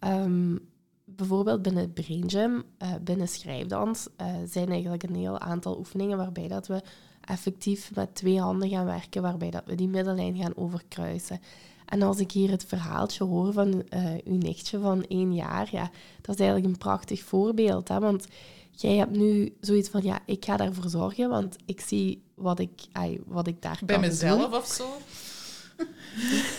Um, 0.00 0.72
bijvoorbeeld 1.04 1.62
binnen 1.62 1.92
Brain 1.92 2.30
Gym, 2.30 2.62
uh, 2.82 2.94
binnen 3.02 3.28
schrijfdans, 3.28 4.08
uh, 4.20 4.26
zijn 4.46 4.68
eigenlijk 4.68 5.02
een 5.02 5.14
heel 5.14 5.38
aantal 5.38 5.78
oefeningen 5.78 6.16
waarbij 6.16 6.48
dat 6.48 6.66
we 6.66 6.82
effectief 7.20 7.94
met 7.94 8.14
twee 8.14 8.40
handen 8.40 8.68
gaan 8.68 8.84
werken, 8.84 9.22
waarbij 9.22 9.50
dat 9.50 9.62
we 9.66 9.74
die 9.74 9.88
middellijn 9.88 10.36
gaan 10.36 10.56
overkruisen. 10.56 11.40
En 11.84 12.02
als 12.02 12.18
ik 12.18 12.32
hier 12.32 12.50
het 12.50 12.64
verhaaltje 12.64 13.24
hoor 13.24 13.52
van 13.52 13.68
uh, 13.94 14.10
uw 14.24 14.36
nichtje 14.36 14.80
van 14.80 15.04
één 15.04 15.34
jaar, 15.34 15.68
ja, 15.70 15.90
dat 16.20 16.34
is 16.34 16.40
eigenlijk 16.40 16.64
een 16.64 16.78
prachtig 16.78 17.22
voorbeeld. 17.22 17.88
Hè? 17.88 18.00
Want 18.00 18.26
jij 18.70 18.96
hebt 18.96 19.16
nu 19.16 19.56
zoiets 19.60 19.88
van, 19.88 20.02
ja, 20.02 20.20
ik 20.26 20.44
ga 20.44 20.56
daarvoor 20.56 20.90
zorgen, 20.90 21.28
want 21.28 21.56
ik 21.64 21.80
zie 21.80 22.22
wat 22.34 22.58
ik, 22.58 22.70
ay, 22.92 23.20
wat 23.26 23.46
ik 23.46 23.62
daar 23.62 23.80
Bij 23.86 23.96
kan 23.96 24.04
mezelf 24.08 24.50
doen. 24.50 24.54
of 24.54 24.66
zo? 24.66 24.86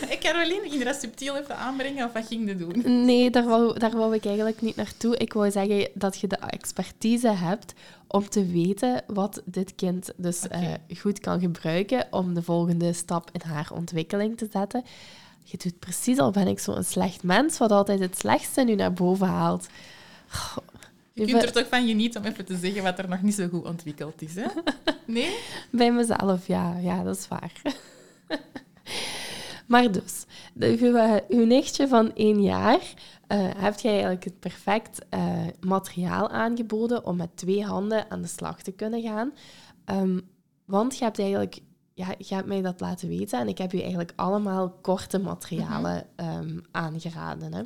Hey, 0.07 0.17
Caroline, 0.17 0.61
ging 0.61 0.73
je 0.73 0.83
dat 0.83 0.99
subtiel 0.99 1.37
even 1.37 1.57
aanbrengen 1.57 2.05
of 2.05 2.13
wat 2.13 2.27
ging 2.27 2.47
je 2.47 2.55
doen? 2.55 3.05
Nee, 3.05 3.29
daar 3.29 3.45
wou, 3.45 3.79
daar 3.79 3.97
wou 3.97 4.15
ik 4.15 4.25
eigenlijk 4.25 4.61
niet 4.61 4.75
naartoe. 4.75 5.17
Ik 5.17 5.33
wou 5.33 5.51
zeggen 5.51 5.89
dat 5.93 6.19
je 6.19 6.27
de 6.27 6.35
expertise 6.35 7.29
hebt 7.29 7.73
om 8.07 8.29
te 8.29 8.45
weten 8.45 9.03
wat 9.07 9.41
dit 9.45 9.75
kind 9.75 10.11
dus 10.17 10.47
eh, 10.47 10.73
goed 10.97 11.19
kan 11.19 11.39
gebruiken 11.39 12.07
om 12.11 12.33
de 12.33 12.41
volgende 12.41 12.93
stap 12.93 13.29
in 13.31 13.41
haar 13.49 13.71
ontwikkeling 13.73 14.37
te 14.37 14.47
zetten. 14.51 14.83
Je 15.43 15.57
doet 15.57 15.79
precies 15.79 16.17
al 16.17 16.31
ben 16.31 16.47
ik 16.47 16.59
zo'n 16.59 16.83
slecht 16.83 17.23
mens, 17.23 17.57
wat 17.57 17.71
altijd 17.71 17.99
het 17.99 18.17
slechtste 18.17 18.61
nu 18.61 18.75
naar 18.75 18.93
boven 18.93 19.27
haalt. 19.27 19.67
Je 21.13 21.25
kunt 21.25 21.43
er 21.43 21.51
toch 21.51 21.67
van 21.67 21.87
genieten 21.87 22.21
om 22.21 22.27
even 22.27 22.45
te 22.45 22.57
zeggen 22.57 22.83
wat 22.83 22.99
er 22.99 23.09
nog 23.09 23.21
niet 23.21 23.35
zo 23.35 23.47
goed 23.47 23.65
ontwikkeld 23.65 24.21
is, 24.21 24.35
hè? 24.35 24.45
Nee? 25.05 25.37
Bij 25.69 25.91
mezelf, 25.91 26.47
ja. 26.47 26.77
Ja, 26.77 27.03
dat 27.03 27.17
is 27.17 27.27
waar. 27.27 27.51
maar 29.67 29.91
dus, 29.91 30.25
de, 30.53 30.77
uw, 30.79 31.37
uw 31.37 31.45
nichtje 31.45 31.87
van 31.87 32.13
één 32.13 32.41
jaar 32.41 32.93
eh 33.27 33.49
hebt 33.57 33.81
jij 33.81 33.91
eigenlijk 33.91 34.23
het 34.23 34.39
perfect 34.39 34.99
eh, 35.09 35.47
materiaal 35.59 36.29
aangeboden 36.29 37.05
om 37.05 37.15
met 37.15 37.37
twee 37.37 37.63
handen 37.63 38.11
aan 38.11 38.21
de 38.21 38.27
slag 38.27 38.61
te 38.61 38.71
kunnen 38.71 39.01
gaan. 39.01 39.33
Ehm, 39.85 40.19
want 40.65 40.97
je 40.97 41.03
hebt 41.03 41.19
eigenlijk... 41.19 41.59
Ja, 41.93 42.07
je 42.17 42.35
hebt 42.35 42.47
mij 42.47 42.61
dat 42.61 42.79
laten 42.79 43.07
weten 43.07 43.39
en 43.39 43.47
ik 43.47 43.57
heb 43.57 43.73
u 43.73 43.79
eigenlijk 43.79 44.13
allemaal 44.15 44.69
korte 44.81 45.19
materialen 45.19 46.05
ehm, 46.15 46.59
aangeraden. 46.71 47.53
Hè. 47.53 47.61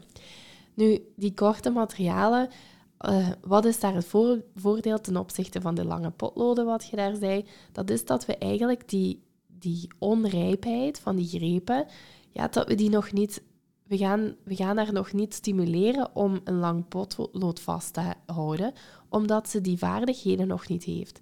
Nu, 0.74 1.00
die 1.16 1.34
korte 1.34 1.70
materialen, 1.70 2.50
eh, 2.98 3.28
wat 3.42 3.66
is 3.66 3.80
daar 3.80 3.94
het 3.94 4.06
voor- 4.06 4.44
voordeel 4.56 5.02
ten 5.02 5.18
opzichte 5.18 5.62
van 5.62 5.76
de 5.76 5.86
lange 5.86 6.10
potloden, 6.10 6.66
wat 6.66 6.88
je 6.88 6.96
daar 6.96 7.16
zei? 7.16 7.46
Dat 7.72 7.90
is 7.90 8.06
dat 8.06 8.26
we 8.26 8.38
eigenlijk 8.38 8.90
die, 8.90 9.24
die 9.60 9.88
onrijpheid 9.98 11.00
van 11.00 11.16
die 11.16 11.28
grepen, 11.28 11.86
ja, 12.30 12.48
dat 12.48 12.68
we 12.68 12.76
die 12.76 12.90
nog 12.90 13.12
niet... 13.12 13.42
We 13.84 13.98
gaan, 13.98 14.36
we 14.44 14.56
gaan 14.56 14.76
daar 14.76 14.94
nog 14.94 15.14
niet 15.14 15.34
stimuleren 15.34 16.16
om 16.16 16.40
een 16.44 16.60
lang 16.60 16.88
potlood 16.88 17.60
vast 17.60 17.94
te 17.94 18.14
houden, 18.26 18.74
omdat 19.10 19.50
ze 19.50 19.62
die 19.62 19.78
vaardigheden 19.78 20.48
nog 20.48 20.68
niet 20.68 20.84
heeft. 20.84 21.20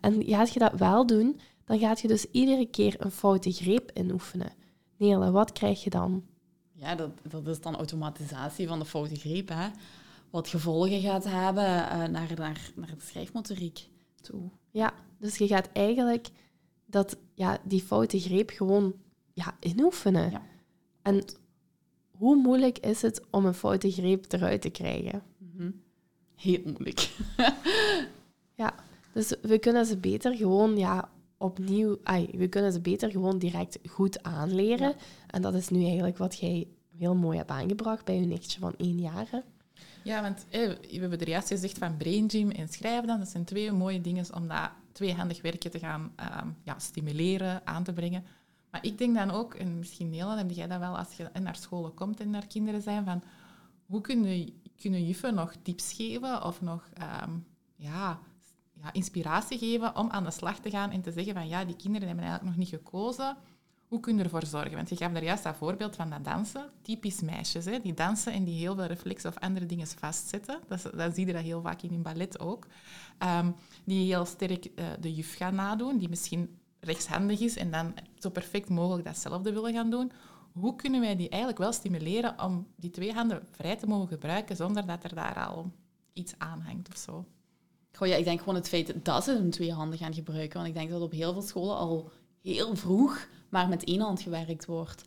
En 0.00 0.24
gaat 0.24 0.52
je 0.52 0.58
dat 0.58 0.72
wel 0.78 1.06
doen, 1.06 1.40
dan 1.64 1.78
gaat 1.78 2.00
je 2.00 2.08
dus 2.08 2.26
iedere 2.30 2.66
keer 2.66 2.94
een 2.98 3.10
foute 3.10 3.52
greep 3.52 3.90
inoefenen. 3.94 4.52
Nele, 4.96 5.30
wat 5.30 5.52
krijg 5.52 5.84
je 5.84 5.90
dan? 5.90 6.24
Ja, 6.72 6.94
dat, 6.94 7.10
dat 7.22 7.46
is 7.46 7.60
dan 7.60 7.76
automatisatie 7.76 8.68
van 8.68 8.78
de 8.78 8.84
foute 8.84 9.14
greep, 9.14 9.48
hè. 9.48 9.68
Wat 10.30 10.48
gevolgen 10.48 11.00
gaat 11.00 11.24
hebben 11.24 11.90
eh, 11.90 11.98
naar, 11.98 12.32
naar, 12.36 12.70
naar 12.74 12.94
de 12.96 13.04
schrijfmotoriek 13.04 13.88
toe. 14.20 14.40
Ja, 14.70 14.92
dus 15.18 15.36
je 15.36 15.46
gaat 15.46 15.68
eigenlijk 15.72 16.28
dat, 16.90 17.16
ja, 17.34 17.58
die 17.64 17.82
foute 17.82 18.20
greep 18.20 18.50
gewoon 18.50 18.94
ja, 19.32 19.56
inoefenen. 19.60 20.30
Ja. 20.30 20.42
En 21.02 21.24
hoe 22.10 22.36
moeilijk 22.36 22.78
is 22.78 23.02
het 23.02 23.20
om 23.30 23.46
een 23.46 23.54
foute 23.54 23.90
greep 23.90 24.32
eruit 24.32 24.60
te 24.60 24.70
krijgen? 24.70 25.22
Mhm. 25.38 25.70
Heel 26.34 26.60
moeilijk. 26.64 27.08
Ja, 28.54 28.74
dus 29.12 29.34
we 29.42 29.58
kunnen 29.58 29.86
ze 29.86 29.96
beter 29.96 30.36
gewoon 30.36 30.76
ja, 30.76 31.10
opnieuw... 31.36 31.98
Ai, 32.02 32.28
we 32.32 32.48
kunnen 32.48 32.72
ze 32.72 32.80
beter 32.80 33.10
gewoon 33.10 33.38
direct 33.38 33.78
goed 33.88 34.22
aanleren. 34.22 34.88
Ja. 34.88 34.96
En 35.26 35.42
dat 35.42 35.54
is 35.54 35.68
nu 35.68 35.84
eigenlijk 35.84 36.18
wat 36.18 36.38
jij 36.38 36.68
heel 36.96 37.14
mooi 37.14 37.36
hebt 37.36 37.50
aangebracht 37.50 38.04
bij 38.04 38.14
je 38.14 38.26
nichtje 38.26 38.60
van 38.60 38.74
één 38.76 39.00
jaar. 39.00 39.26
hè. 39.30 39.38
Ja, 40.02 40.22
want 40.22 40.46
eh, 40.50 40.68
we 40.90 40.98
hebben 40.98 41.20
er 41.20 41.28
juist 41.28 41.48
gezegd 41.48 41.78
van 41.78 41.96
brain 41.96 42.30
gym 42.30 42.50
en 42.50 42.68
schrijven 42.68 43.06
dan. 43.06 43.18
Dat 43.18 43.28
zijn 43.28 43.44
twee 43.44 43.72
mooie 43.72 44.00
dingen 44.00 44.34
om 44.34 44.48
dat 44.48 44.70
tweehandig 44.98 45.42
werken 45.42 45.70
te 45.70 45.78
gaan 45.78 46.12
ehm, 46.16 46.48
ja, 46.64 46.78
stimuleren, 46.78 47.66
aan 47.66 47.84
te 47.84 47.92
brengen. 47.92 48.24
Maar 48.70 48.84
ik 48.84 48.98
denk 48.98 49.14
dan 49.14 49.30
ook, 49.30 49.54
en 49.54 49.78
misschien 49.78 50.10
Nederland 50.10 50.38
heb 50.38 50.50
jij 50.50 50.66
dat 50.66 50.78
wel 50.78 50.98
als 50.98 51.16
je 51.16 51.30
naar 51.40 51.56
scholen 51.56 51.94
komt 51.94 52.20
en 52.20 52.30
naar 52.30 52.46
kinderen 52.46 52.82
zijn, 52.82 53.04
van 53.04 53.22
hoe 53.86 54.00
kunnen, 54.00 54.52
kunnen 54.76 55.06
juffen 55.06 55.34
nog 55.34 55.54
tips 55.62 55.92
geven 55.92 56.44
of 56.44 56.60
nog 56.60 56.88
ehm, 56.94 57.30
ja, 57.76 58.18
ja, 58.72 58.92
inspiratie 58.92 59.58
geven 59.58 59.96
om 59.96 60.10
aan 60.10 60.24
de 60.24 60.30
slag 60.30 60.58
te 60.58 60.70
gaan 60.70 60.90
en 60.90 61.02
te 61.02 61.12
zeggen 61.12 61.34
van 61.34 61.48
ja, 61.48 61.64
die 61.64 61.76
kinderen 61.76 62.06
hebben 62.08 62.24
eigenlijk 62.24 62.56
nog 62.56 62.64
niet 62.64 62.82
gekozen. 62.82 63.36
Hoe 63.88 64.00
kun 64.00 64.16
je 64.16 64.22
ervoor 64.22 64.46
zorgen? 64.46 64.74
Want 64.74 64.88
je 64.88 64.96
gaf 64.96 65.12
daar 65.12 65.24
juist 65.24 65.42
dat 65.42 65.56
voorbeeld 65.56 65.96
van 65.96 66.10
dat 66.10 66.24
dansen. 66.24 66.70
Typisch 66.82 67.20
meisjes, 67.20 67.64
hè? 67.64 67.80
die 67.80 67.94
dansen 67.94 68.32
en 68.32 68.44
die 68.44 68.58
heel 68.58 68.74
veel 68.74 68.84
reflexen 68.84 69.30
of 69.30 69.38
andere 69.38 69.66
dingen 69.66 69.86
vastzetten. 69.86 70.60
Dat, 70.66 70.90
dat 70.94 71.14
zie 71.14 71.26
je 71.26 71.32
dat 71.32 71.42
heel 71.42 71.62
vaak 71.62 71.82
in 71.82 71.92
een 71.92 72.02
ballet 72.02 72.40
ook. 72.40 72.66
Ehm, 73.18 73.50
die 73.84 74.06
heel 74.06 74.24
sterk 74.24 74.64
eh, 74.64 74.86
de 75.00 75.14
juf 75.14 75.34
gaan 75.36 75.54
nadoen, 75.54 75.98
die 75.98 76.08
misschien 76.08 76.58
rechtshandig 76.80 77.40
is 77.40 77.56
en 77.56 77.70
dan 77.70 77.94
zo 78.18 78.30
perfect 78.30 78.68
mogelijk 78.68 79.04
datzelfde 79.04 79.52
willen 79.52 79.72
gaan 79.72 79.90
doen. 79.90 80.12
Hoe 80.52 80.76
kunnen 80.76 81.00
wij 81.00 81.16
die 81.16 81.28
eigenlijk 81.28 81.60
wel 81.60 81.72
stimuleren 81.72 82.42
om 82.42 82.66
die 82.76 82.90
twee 82.90 83.12
handen 83.12 83.46
vrij 83.50 83.76
te 83.76 83.86
mogen 83.86 84.08
gebruiken 84.08 84.56
zonder 84.56 84.86
dat 84.86 85.04
er 85.04 85.14
daar 85.14 85.46
al 85.46 85.72
iets 86.12 86.34
aan 86.38 86.60
hangt 86.60 86.88
of 86.88 86.96
zo? 86.96 87.24
Goh, 87.92 88.08
ja, 88.08 88.16
ik 88.16 88.24
denk 88.24 88.38
gewoon 88.38 88.54
het 88.54 88.68
feit 88.68 88.94
dat 89.04 89.24
ze 89.24 89.32
hun 89.32 89.50
twee 89.50 89.72
handen 89.72 89.98
gaan 89.98 90.14
gebruiken. 90.14 90.56
Want 90.56 90.68
ik 90.68 90.74
denk 90.74 90.90
dat 90.90 91.02
op 91.02 91.12
heel 91.12 91.32
veel 91.32 91.42
scholen 91.42 91.76
al 91.76 92.10
heel 92.42 92.76
vroeg 92.76 93.28
maar 93.48 93.68
met 93.68 93.84
één 93.84 94.00
hand 94.00 94.20
gewerkt 94.20 94.66
wordt. 94.66 95.04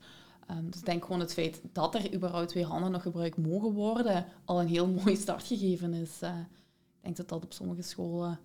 Ehm, 0.47 0.69
dus 0.69 0.79
ik 0.79 0.85
denk 0.85 1.05
gewoon 1.05 1.19
het 1.19 1.33
feit 1.33 1.61
dat 1.71 1.95
er 1.95 2.13
überhaupt 2.13 2.49
twee 2.49 2.65
handen 2.65 2.91
nog 2.91 3.01
gebruikt 3.01 3.37
mogen 3.37 3.73
worden, 3.73 4.25
al 4.45 4.59
een 4.59 4.67
heel 4.67 4.87
mooi 5.03 5.15
startgegeven 5.15 5.93
is. 5.93 6.21
Eh, 6.21 6.39
ik 6.39 7.01
denk 7.01 7.17
dat 7.17 7.29
dat 7.29 7.43
op 7.43 7.53
sommige 7.53 7.81
scholen 7.81 8.39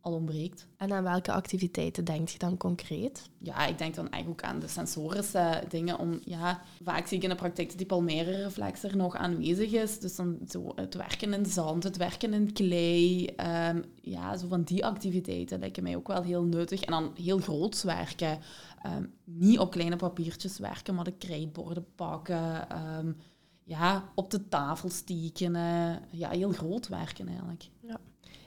al 0.00 0.12
ontbreekt. 0.12 0.66
En 0.76 0.92
aan 0.92 1.02
welke 1.02 1.32
activiteiten 1.32 2.04
denk 2.04 2.28
je 2.28 2.38
dan 2.38 2.56
concreet? 2.56 3.30
Ja, 3.38 3.66
ik 3.66 3.78
denk 3.78 3.94
dan 3.94 4.10
eigenlijk 4.10 4.44
ook 4.44 4.50
aan 4.50 4.58
de 4.60 4.68
sensorische 4.68 5.62
dingen. 5.68 5.98
Om, 5.98 6.20
ja, 6.24 6.62
vaak 6.82 7.06
zie 7.06 7.16
ik 7.16 7.22
in 7.22 7.28
de 7.28 7.34
praktijk 7.34 7.68
dat 7.68 7.78
die 7.78 7.86
palmaire-reflex 7.86 8.82
er 8.82 8.96
nog 8.96 9.16
aanwezig 9.16 9.72
is. 9.72 9.98
Dus 9.98 10.16
dan 10.16 10.38
zo 10.48 10.72
het 10.74 10.94
werken 10.94 11.32
in 11.32 11.46
zand, 11.46 11.84
het 11.84 11.96
werken 11.96 12.32
in 12.32 12.52
klei. 12.52 13.26
ehm, 13.26 13.82
ja, 14.00 14.36
zo 14.36 14.46
van 14.48 14.62
die 14.62 14.84
activiteiten 14.84 15.58
lijken 15.58 15.82
mij 15.82 15.96
ook 15.96 16.08
wel 16.08 16.22
heel 16.22 16.42
nuttig. 16.44 16.82
En 16.82 16.90
dan 16.92 17.10
heel 17.14 17.38
groots 17.38 17.82
werken. 17.82 18.38
Ehm, 18.82 19.04
niet 19.24 19.58
op 19.58 19.70
kleine 19.70 19.96
papiertjes 19.96 20.58
werken, 20.58 20.94
maar 20.94 21.04
de 21.04 21.16
krijtborden 21.18 21.86
pakken. 21.94 22.68
ehm, 22.68 23.12
ja, 23.64 24.12
op 24.14 24.30
de 24.30 24.48
tafel 24.48 24.88
stekenen. 24.88 26.02
Ja, 26.10 26.30
heel 26.30 26.52
groot 26.52 26.88
werken 26.88 27.28
eigenlijk. 27.28 27.68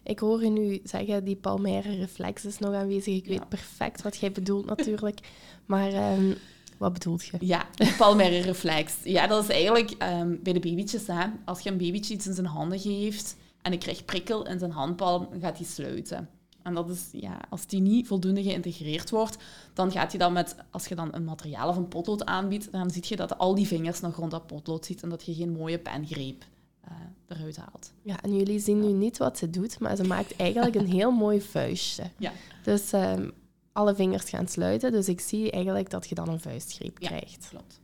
Ik 0.04 0.20
hoor 0.20 0.44
je 0.44 0.50
nu 0.50 0.80
zeggen, 0.84 1.24
die 1.24 1.36
palmaire 1.36 1.96
reflex 1.96 2.46
is 2.46 2.60
nog 2.60 2.74
aanwezig. 2.74 3.16
Ik 3.16 3.24
Ja. 3.26 3.30
weet 3.30 3.50
perfect 3.50 4.02
wat 4.02 4.18
jij 4.18 4.32
bedoelt 4.32 4.66
natuurlijk. 4.66 5.20
Maar 5.66 5.92
ehm, 5.94 6.34
wat 6.78 6.94
bedoelt 6.94 7.26
je? 7.26 7.38
Ja, 7.40 7.66
de 7.76 7.96
palmaire 7.98 8.40
reflex. 8.40 8.94
Ja, 9.04 9.28
dat 9.28 9.44
is 9.44 9.50
eigenlijk 9.50 9.92
ehm, 9.92 10.36
bij 10.44 10.54
de 10.54 10.60
babytjes. 10.60 11.08
Hè. 11.08 11.26
Als 11.46 11.60
je 11.60 11.70
een 11.70 11.78
babytje 11.78 12.14
iets 12.14 12.28
in 12.28 12.34
zijn 12.34 12.46
handen 12.48 12.80
geeft 12.80 13.36
en 13.62 13.72
hij 13.72 13.80
krijgt 13.80 14.06
prikkel 14.06 14.48
in 14.48 14.60
zijn 14.60 14.72
handpalm, 14.72 15.28
dan 15.32 15.40
gaat 15.40 15.58
hij 15.58 15.66
sluiten. 15.66 16.30
En 16.64 16.74
dat 16.74 16.90
is, 16.90 17.08
ja, 17.12 17.38
als 17.50 17.68
die 17.68 17.82
niet 17.82 18.08
voldoende 18.08 18.44
geïntegreerd 18.44 19.10
wordt, 19.10 19.38
dan 19.74 19.92
gaat 19.92 20.10
hij 20.12 20.20
dan 20.20 20.34
met, 20.34 20.56
als 20.72 20.88
je 20.88 20.96
dan 20.96 21.10
een 21.12 21.24
materiaal 21.24 21.70
of 21.70 21.76
een 21.76 21.88
potlood 21.88 22.26
aanbiedt, 22.26 22.72
dan 22.72 22.90
zie 22.90 23.04
je 23.08 23.16
dat 23.16 23.38
al 23.38 23.56
die 23.56 23.68
vingers 23.68 24.00
nog 24.00 24.16
rond 24.16 24.32
dat 24.32 24.48
potlood 24.48 24.86
zit 24.86 25.04
en 25.04 25.10
dat 25.10 25.26
je 25.26 25.34
geen 25.34 25.52
mooie 25.52 25.80
pengreep 25.80 26.44
eh, 26.82 26.92
eruit 27.28 27.58
haalt. 27.58 27.94
Ja, 28.02 28.22
en 28.22 28.36
jullie 28.36 28.60
zien 28.60 28.80
nu 28.80 28.92
niet 28.92 29.18
wat 29.18 29.38
ze 29.38 29.50
doet, 29.50 29.80
maar 29.80 29.96
ze 29.96 30.04
maakt 30.04 30.36
eigenlijk 30.36 30.76
een 30.76 30.88
heel 30.92 31.12
mooi 31.12 31.42
vuistje. 31.42 32.04
Ja. 32.18 32.32
Dus 32.64 32.92
ehm, 32.92 33.30
alle 33.72 33.96
vingers 33.96 34.30
gaan 34.30 34.48
sluiten, 34.48 34.92
dus 34.92 35.08
ik 35.10 35.20
zie 35.20 35.52
eigenlijk 35.52 35.90
dat 35.90 36.10
je 36.10 36.16
dan 36.16 36.30
een 36.30 36.40
vuistgreep 36.40 37.00
Ja. 37.02 37.08
krijgt. 37.08 37.48
Klopt. 37.50 37.80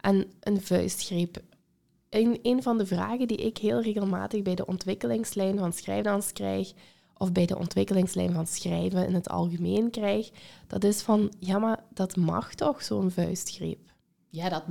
En 0.00 0.26
een 0.40 0.62
vuistgreep. 0.62 1.42
Een, 2.08 2.38
een 2.42 2.62
van 2.62 2.78
de 2.78 2.86
vragen 2.86 3.28
die 3.28 3.36
ik 3.36 3.58
heel 3.58 3.80
regelmatig 3.82 4.42
bij 4.42 4.54
de 4.54 4.66
ontwikkelingslijn 4.66 5.58
van 5.58 5.72
schrijfdans 5.72 6.32
krijg, 6.32 6.72
of 7.16 7.32
bij 7.32 7.46
de 7.46 7.58
ontwikkelingslijn 7.58 8.32
van 8.32 8.46
schrijven 8.46 9.06
in 9.06 9.14
het 9.14 9.28
algemeen 9.28 9.90
krijg, 9.90 10.30
dat 10.66 10.84
is 10.84 11.02
van, 11.02 11.32
ja, 11.38 11.58
maar 11.58 11.82
dat 11.94 12.16
mag 12.16 12.54
toch, 12.54 12.82
zo'n 12.82 13.10
vuistgreep? 13.10 13.78
Ja, 14.28 14.48
dat 14.48 14.62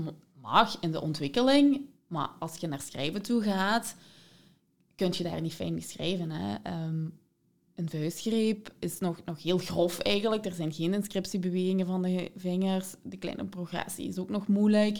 mag 0.41 0.77
in 0.79 0.91
de 0.91 1.01
ontwikkeling, 1.01 1.81
maar 2.07 2.29
als 2.39 2.57
je 2.57 2.67
naar 2.67 2.81
schrijven 2.81 3.21
toe 3.21 3.41
gaat, 3.41 3.95
kun 4.95 5.13
je 5.17 5.23
daar 5.23 5.41
niet 5.41 5.53
fijn 5.53 5.73
mee 5.73 5.81
schrijven. 5.81 6.31
Hè? 6.31 6.55
Ehm, 6.63 7.05
een 7.75 7.89
vuistgreep 7.89 8.73
is 8.79 8.99
nog, 8.99 9.21
nog 9.25 9.43
heel 9.43 9.57
grof 9.57 9.99
eigenlijk. 9.99 10.45
Er 10.45 10.53
zijn 10.53 10.73
geen 10.73 10.93
inscriptiebewegingen 10.93 11.85
van 11.85 12.01
de 12.01 12.31
vingers. 12.35 12.95
De 13.03 13.17
kleine 13.17 13.45
progressie 13.45 14.07
is 14.07 14.17
ook 14.17 14.29
nog 14.29 14.47
moeilijk. 14.47 14.99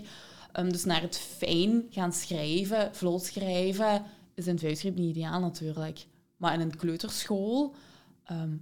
Ehm, 0.52 0.70
dus 0.70 0.84
naar 0.84 1.02
het 1.02 1.18
fijn 1.18 1.86
gaan 1.90 2.14
schrijven, 2.14 2.96
vlot 2.96 3.24
schrijven, 3.24 4.04
is 4.34 4.46
een 4.46 4.60
vuistgreep 4.60 4.96
niet 4.96 5.10
ideaal 5.10 5.40
natuurlijk. 5.40 6.06
Maar 6.38 6.54
in 6.54 6.60
een 6.60 6.76
kleuterschool, 6.76 7.76
ehm, 8.24 8.56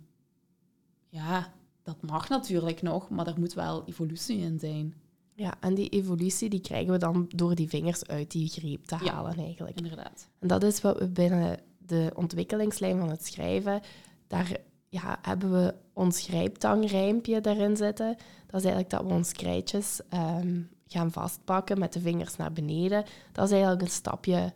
ja, 1.10 1.54
dat 1.84 2.02
mag 2.02 2.30
natuurlijk 2.30 2.82
nog, 2.82 3.10
maar 3.10 3.28
er 3.28 3.40
moet 3.40 3.54
wel 3.54 3.86
evolutie 3.86 4.38
in 4.38 4.60
zijn. 4.60 4.94
Ja, 5.38 5.54
en 5.60 5.74
die 5.74 5.90
evolutie 5.90 6.50
die 6.50 6.62
krijgen 6.62 6.92
we 6.92 6.98
dan 6.98 7.26
door 7.36 7.56
die 7.56 7.70
vingers 7.70 8.06
uit 8.08 8.32
die 8.32 8.48
greep 8.50 8.86
te 8.86 8.98
Ja. 9.04 9.14
halen 9.14 9.38
eigenlijk. 9.38 9.78
Inderdaad. 9.78 10.28
En 10.40 10.48
dat 10.48 10.64
is 10.64 10.82
wat 10.82 11.00
we 11.00 11.08
binnen 11.08 11.60
de 11.78 12.12
ontwikkelingslijn 12.16 13.00
van 13.00 13.10
het 13.10 13.26
schrijven, 13.26 13.82
daar, 14.28 14.58
ja, 14.90 15.20
hebben 15.22 15.52
we 15.52 15.76
ons 15.94 16.22
grijptangrijmpje 16.22 17.42
daarin 17.42 17.78
zitten. 17.78 18.16
Dat 18.48 18.60
is 18.64 18.66
eigenlijk 18.66 18.90
dat 18.90 19.02
we 19.04 19.08
ons 19.14 19.32
krijtjes 19.32 20.00
ehm, 20.10 20.62
gaan 20.88 21.12
vastpakken 21.12 21.80
met 21.80 21.94
de 21.94 22.00
vingers 22.00 22.36
naar 22.36 22.52
beneden. 22.54 23.04
Dat 23.32 23.46
is 23.46 23.52
eigenlijk 23.52 23.82
een 23.82 23.88
stapje 23.90 24.54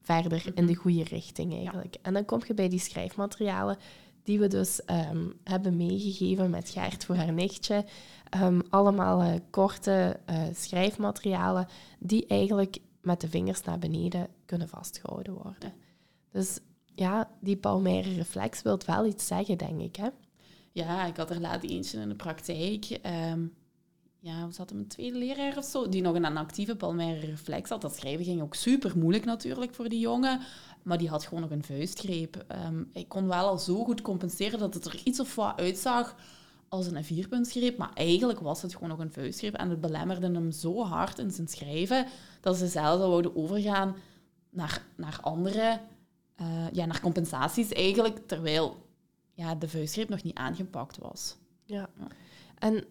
verder 0.00 0.50
in 0.54 0.66
de 0.66 0.74
goede 0.74 1.04
richting 1.04 1.54
eigenlijk. 1.54 1.96
En 2.02 2.12
dan 2.12 2.24
kom 2.24 2.40
je 2.46 2.54
bij 2.54 2.68
die 2.68 2.78
schrijfmaterialen 2.78 3.76
die 4.22 4.38
we 4.38 4.46
dus 4.46 4.84
ehm, 4.84 5.30
hebben 5.44 5.76
meegegeven 5.76 6.50
met 6.50 6.70
Gert 6.70 7.04
voor 7.04 7.14
haar 7.14 7.32
nichtje. 7.32 7.84
Ehm, 8.30 8.60
allemaal 8.70 9.20
eh, 9.20 9.34
korte 9.50 10.20
uh, 10.30 10.42
schrijfmaterialen 10.54 11.66
die 11.98 12.26
eigenlijk 12.26 12.78
met 13.00 13.20
de 13.20 13.28
vingers 13.28 13.62
naar 13.62 13.78
beneden 13.78 14.28
kunnen 14.44 14.68
vastgehouden 14.68 15.32
worden. 15.32 15.72
Dus 16.30 16.58
ja, 16.94 17.30
die 17.40 17.56
palmaire 17.56 18.14
reflex 18.14 18.62
wil 18.62 18.78
wel 18.86 19.06
iets 19.06 19.26
zeggen, 19.26 19.58
denk 19.58 19.80
ik. 19.80 19.96
Hè? 19.96 20.08
Ja, 20.72 21.06
ik 21.06 21.16
had 21.16 21.30
er 21.30 21.40
laat 21.40 21.62
eentje 21.62 22.00
in 22.00 22.08
de 22.08 22.14
praktijk. 22.14 23.00
Um, 23.30 23.54
ja, 24.24 24.46
we 24.46 24.52
zaten 24.52 24.76
een 24.76 24.86
tweede 24.86 25.18
leraar 25.18 25.56
of 25.56 25.64
zo, 25.64 25.88
die 25.88 26.02
nog 26.02 26.14
een 26.14 26.36
actieve 26.36 26.76
palmaire 26.76 27.26
reflex 27.26 27.70
had. 27.70 27.80
Dat 27.80 27.96
schrijven 27.96 28.24
ging 28.24 28.42
ook 28.42 28.54
super 28.54 28.98
moeilijk 28.98 29.24
natuurlijk 29.24 29.74
voor 29.74 29.88
die 29.88 30.00
jongen. 30.00 30.40
Maar 30.82 30.98
die 30.98 31.08
had 31.08 31.24
gewoon 31.24 31.40
nog 31.40 31.50
een 31.50 31.64
vuistgreep. 31.64 32.44
Um, 32.66 32.90
ik 32.92 33.08
kon 33.08 33.28
wel 33.28 33.46
al 33.46 33.58
zo 33.58 33.84
goed 33.84 34.02
compenseren 34.02 34.58
dat 34.58 34.74
het 34.74 34.84
er 34.84 35.00
iets 35.04 35.20
of 35.20 35.34
wat 35.34 35.56
uitzag 35.56 36.16
als 36.68 36.86
een 36.86 37.04
vierpuntsgreep. 37.04 37.78
Maar 37.78 37.92
eigenlijk 37.94 38.40
was 38.40 38.62
het 38.62 38.72
gewoon 38.72 38.88
nog 38.88 38.98
een 38.98 39.12
vuistgreep. 39.12 39.54
En 39.54 39.70
het 39.70 39.80
belemmerde 39.80 40.26
hem 40.26 40.52
zo 40.52 40.84
hard 40.84 41.18
in 41.18 41.30
zijn 41.30 41.48
schrijven 41.48 42.06
dat 42.40 42.56
ze 42.56 42.66
zelfs 42.66 43.02
al 43.02 43.08
wouden 43.08 43.36
overgaan 43.36 43.96
naar, 44.50 44.84
naar 44.96 45.18
andere, 45.22 45.80
uh, 46.40 46.70
ja, 46.72 46.84
naar 46.84 47.00
compensaties 47.00 47.72
eigenlijk. 47.72 48.26
Terwijl 48.26 48.86
ja, 49.32 49.54
de 49.54 49.68
vuistgreep 49.68 50.08
nog 50.08 50.22
niet 50.22 50.36
aangepakt 50.36 50.98
was. 50.98 51.36
Ja. 51.64 51.88
ja. 51.98 52.06
En 52.58 52.84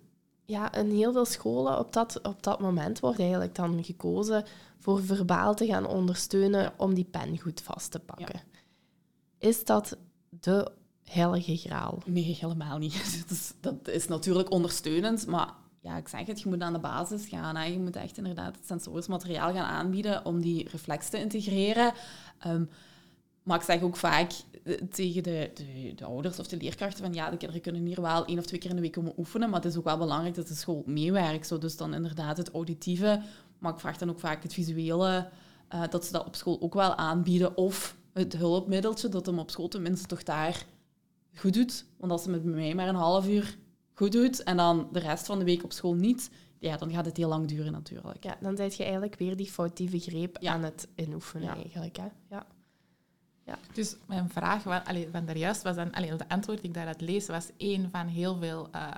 ja, 0.51 0.73
in 0.73 0.89
heel 0.89 1.11
veel 1.11 1.25
scholen 1.25 1.79
op 1.79 1.93
dat, 1.93 2.21
op 2.21 2.43
dat 2.43 2.59
moment 2.59 2.99
wordt 2.99 3.19
eigenlijk 3.19 3.55
dan 3.55 3.83
gekozen 3.83 4.45
voor 4.79 5.03
verbaal 5.03 5.55
te 5.55 5.65
gaan 5.65 5.87
ondersteunen 5.87 6.73
om 6.77 6.93
die 6.93 7.07
pen 7.11 7.39
goed 7.39 7.61
vast 7.61 7.91
te 7.91 7.99
pakken. 7.99 8.41
Is 9.37 9.65
dat 9.65 9.97
de 10.29 10.71
heilige 11.03 11.57
graal? 11.57 11.97
Nee, 12.05 12.37
helemaal 12.39 12.77
niet. 12.77 12.93
Dat 13.21 13.37
is, 13.37 13.53
dat 13.59 13.87
is 13.87 14.07
natuurlijk 14.07 14.51
ondersteunend, 14.51 15.27
maar 15.27 15.53
ja, 15.79 15.97
ik 15.97 16.07
zeg 16.07 16.25
het, 16.25 16.41
je 16.41 16.49
moet 16.49 16.61
aan 16.61 16.73
de 16.73 16.79
basis 16.79 17.27
gaan. 17.27 17.55
Hè. 17.55 17.63
Je 17.63 17.79
moet 17.79 17.95
echt 17.95 18.17
inderdaad 18.17 18.55
het 18.55 18.65
sensorisch 18.65 19.07
materiaal 19.07 19.53
gaan 19.53 19.65
aanbieden 19.65 20.25
om 20.25 20.41
die 20.41 20.69
reflex 20.69 21.09
te 21.09 21.19
integreren. 21.19 21.93
Um, 22.47 22.69
maar 23.43 23.57
ik 23.57 23.65
zeg 23.65 23.81
ook 23.81 23.95
vaak 23.95 24.31
tegen 24.89 25.23
de, 25.23 25.51
de, 25.53 25.93
de, 25.95 26.05
ouders 26.05 26.39
of 26.39 26.47
de 26.47 26.57
leerkrachten 26.57 27.03
van 27.03 27.13
ja, 27.13 27.29
de 27.29 27.37
kinderen 27.37 27.61
kunnen 27.61 27.85
hier 27.85 28.01
wel 28.01 28.25
één 28.25 28.37
of 28.37 28.45
twee 28.45 28.59
keer 28.59 28.69
in 28.69 28.75
de 28.75 28.81
week 28.81 28.91
komen 28.91 29.13
oefenen, 29.17 29.49
maar 29.49 29.61
het 29.61 29.71
is 29.71 29.77
ook 29.77 29.83
wel 29.83 29.97
belangrijk 29.97 30.35
dat 30.35 30.47
de 30.47 30.53
school 30.53 30.83
meewerkt. 30.85 31.47
Zo. 31.47 31.57
Dus 31.57 31.77
dan 31.77 31.93
inderdaad 31.93 32.37
het 32.37 32.51
auditieve, 32.51 33.21
maar 33.59 33.73
ik 33.73 33.79
vraag 33.79 33.97
dan 33.97 34.09
ook 34.09 34.19
vaak 34.19 34.43
het 34.43 34.53
visuele, 34.53 35.29
uh, 35.73 35.83
dat 35.89 36.05
ze 36.05 36.11
dat 36.11 36.25
op 36.25 36.35
school 36.35 36.61
ook 36.61 36.73
wel 36.73 36.95
aanbieden. 36.95 37.57
Of 37.57 37.95
het 38.13 38.37
hulpmiddeltje, 38.37 39.09
dat 39.09 39.25
hem 39.25 39.39
op 39.39 39.51
school 39.51 39.67
tenminste 39.67 40.07
toch 40.07 40.23
daar 40.23 40.65
goed 41.35 41.53
doet. 41.53 41.85
Want 41.97 42.11
als 42.11 42.23
ze 42.23 42.29
met 42.29 42.43
mij 42.43 42.75
maar 42.75 42.87
een 42.87 42.95
half 42.95 43.27
uur 43.27 43.57
goed 43.93 44.11
doet 44.11 44.43
en 44.43 44.57
dan 44.57 44.89
de 44.91 44.99
rest 44.99 45.25
van 45.25 45.39
de 45.39 45.45
week 45.45 45.63
op 45.63 45.71
school 45.71 45.95
niet, 45.95 46.29
ja, 46.59 46.77
dan 46.77 46.91
gaat 46.91 47.05
het 47.05 47.17
heel 47.17 47.29
lang 47.29 47.47
duren 47.47 47.71
natuurlijk. 47.71 48.23
Ja, 48.23 48.37
dan 48.41 48.57
zet 48.57 48.75
je 48.75 48.83
eigenlijk 48.83 49.15
weer 49.15 49.35
die 49.35 49.51
foutieve 49.51 49.99
greep 49.99 50.37
aan 50.37 50.63
het 50.63 50.87
inoefenen 50.95 51.55
eigenlijk. 51.55 51.97
Hè? 51.97 52.07
Ja. 52.29 52.45
Ja. 53.45 53.57
Dus 53.73 53.95
mijn 54.05 54.29
vraag 54.29 54.85
allee, 54.85 55.09
van 55.11 55.25
daarjuist 55.25 55.61
was 55.61 55.75
dan, 55.75 55.91
allee, 55.91 56.15
de 56.15 56.29
antwoord 56.29 56.59
die 56.59 56.67
ik 56.67 56.73
daaruit 56.73 57.01
lees, 57.01 57.27
was 57.27 57.49
één 57.57 57.89
van 57.91 58.07
heel 58.07 58.37
veel 58.37 58.69
uh, 58.75 58.91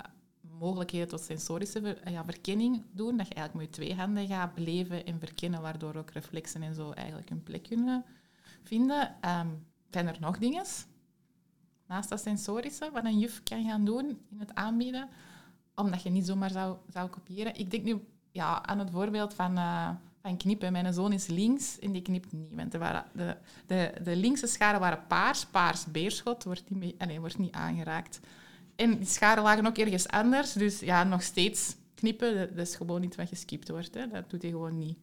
mogelijkheden 0.59 1.07
tot 1.07 1.21
sensorische 1.21 1.97
ja, 2.05 2.23
verkenning 2.23 2.83
doen. 2.91 3.17
Dat 3.17 3.27
je 3.27 3.33
eigenlijk 3.33 3.53
met 3.53 3.75
je 3.75 3.81
twee 3.81 3.99
handen 3.99 4.27
gaat 4.27 4.53
beleven 4.53 5.05
en 5.05 5.19
verkennen, 5.19 5.61
waardoor 5.61 5.95
ook 5.95 6.11
reflexen 6.11 6.63
en 6.63 6.75
zo 6.75 6.91
eigenlijk 6.91 7.29
een 7.29 7.43
plek 7.43 7.63
kunnen 7.63 8.05
vinden. 8.63 9.15
Um, 9.25 9.65
zijn 9.89 10.07
er 10.07 10.17
nog 10.19 10.37
dingen 10.37 10.65
naast 11.87 12.09
dat 12.09 12.21
sensorische 12.21 12.89
wat 12.93 13.05
een 13.05 13.19
juf 13.19 13.43
kan 13.43 13.65
gaan 13.65 13.85
doen 13.85 14.05
in 14.29 14.39
het 14.39 14.55
aanbieden, 14.55 15.09
omdat 15.75 16.03
je 16.03 16.09
niet 16.09 16.25
zomaar 16.25 16.51
zou, 16.51 16.77
zou 16.87 17.09
kopiëren? 17.09 17.55
Ik 17.55 17.71
denk 17.71 17.83
nu 17.83 18.07
ja, 18.31 18.65
aan 18.65 18.79
het 18.79 18.89
voorbeeld 18.91 19.33
van... 19.33 19.57
Uh, 19.57 19.89
van 20.23 20.37
knippen. 20.37 20.71
Mijn 20.71 20.93
zoon 20.93 21.13
is 21.13 21.27
links 21.27 21.79
en 21.79 21.91
die 21.91 22.01
knipt 22.01 22.31
niet. 22.31 22.47
Want 22.51 22.73
waren 22.73 23.05
de, 23.13 23.35
de, 23.67 23.91
de 24.03 24.15
linkse 24.15 24.47
scharen 24.47 24.79
waren 24.79 25.07
paars, 25.07 25.45
paars 25.45 25.85
beerschot, 25.85 26.43
wordt 26.43 26.63
niet, 26.67 27.05
mee, 27.05 27.19
wordt 27.19 27.37
niet 27.37 27.53
aangeraakt. 27.53 28.19
En 28.75 28.97
die 28.97 29.07
scharen 29.07 29.43
lagen 29.43 29.67
ook 29.67 29.77
ergens 29.77 30.07
anders, 30.07 30.53
dus 30.53 30.79
ja, 30.79 31.03
nog 31.03 31.21
steeds 31.21 31.75
knippen, 31.95 32.55
dat 32.55 32.67
is 32.67 32.75
gewoon 32.75 33.01
niet 33.01 33.15
wat 33.15 33.27
geskipt 33.27 33.69
wordt. 33.69 33.93
Hè. 33.93 34.07
Dat 34.07 34.29
doet 34.29 34.41
hij 34.41 34.51
gewoon 34.51 34.77
niet. 34.77 34.97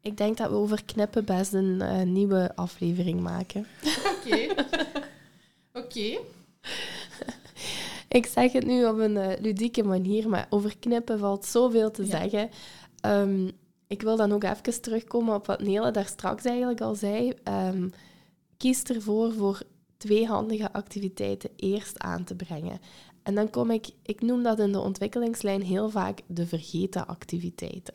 Ik 0.00 0.16
denk 0.16 0.36
dat 0.36 0.50
we 0.50 0.56
over 0.56 0.84
knippen 0.84 1.24
best 1.24 1.52
een 1.52 1.78
uh, 1.82 2.02
nieuwe 2.02 2.56
aflevering 2.56 3.20
maken. 3.20 3.66
Oké. 4.16 4.54
Oké. 5.82 6.18
Ik 8.08 8.26
zeg 8.26 8.52
het 8.52 8.66
nu 8.66 8.84
op 8.86 8.98
een 8.98 9.16
uh, 9.16 9.32
ludieke 9.40 9.82
manier, 9.82 10.28
maar 10.28 10.46
over 10.50 10.78
knippen 10.78 11.18
valt 11.18 11.44
zoveel 11.44 11.90
te 11.90 12.06
ja. 12.06 12.08
zeggen. 12.08 12.50
Um, 13.06 13.50
ik 13.86 14.02
wil 14.02 14.16
dan 14.16 14.32
ook 14.32 14.44
even 14.44 14.82
terugkomen 14.82 15.34
op 15.34 15.46
wat 15.46 15.62
Nele 15.62 15.90
daar 15.90 16.06
straks 16.06 16.44
eigenlijk 16.44 16.80
al 16.80 16.94
zei. 16.94 17.32
Um, 17.48 17.90
kies 18.56 18.82
ervoor 18.82 19.32
voor 19.32 19.62
tweehandige 19.96 20.72
activiteiten 20.72 21.50
eerst 21.56 21.98
aan 21.98 22.24
te 22.24 22.34
brengen. 22.34 22.78
En 23.22 23.34
dan 23.34 23.50
kom 23.50 23.70
ik, 23.70 23.90
ik 24.02 24.20
noem 24.20 24.42
dat 24.42 24.58
in 24.58 24.72
de 24.72 24.80
ontwikkelingslijn 24.80 25.62
heel 25.62 25.90
vaak 25.90 26.20
de 26.26 26.46
vergeten 26.46 27.06
activiteiten. 27.06 27.94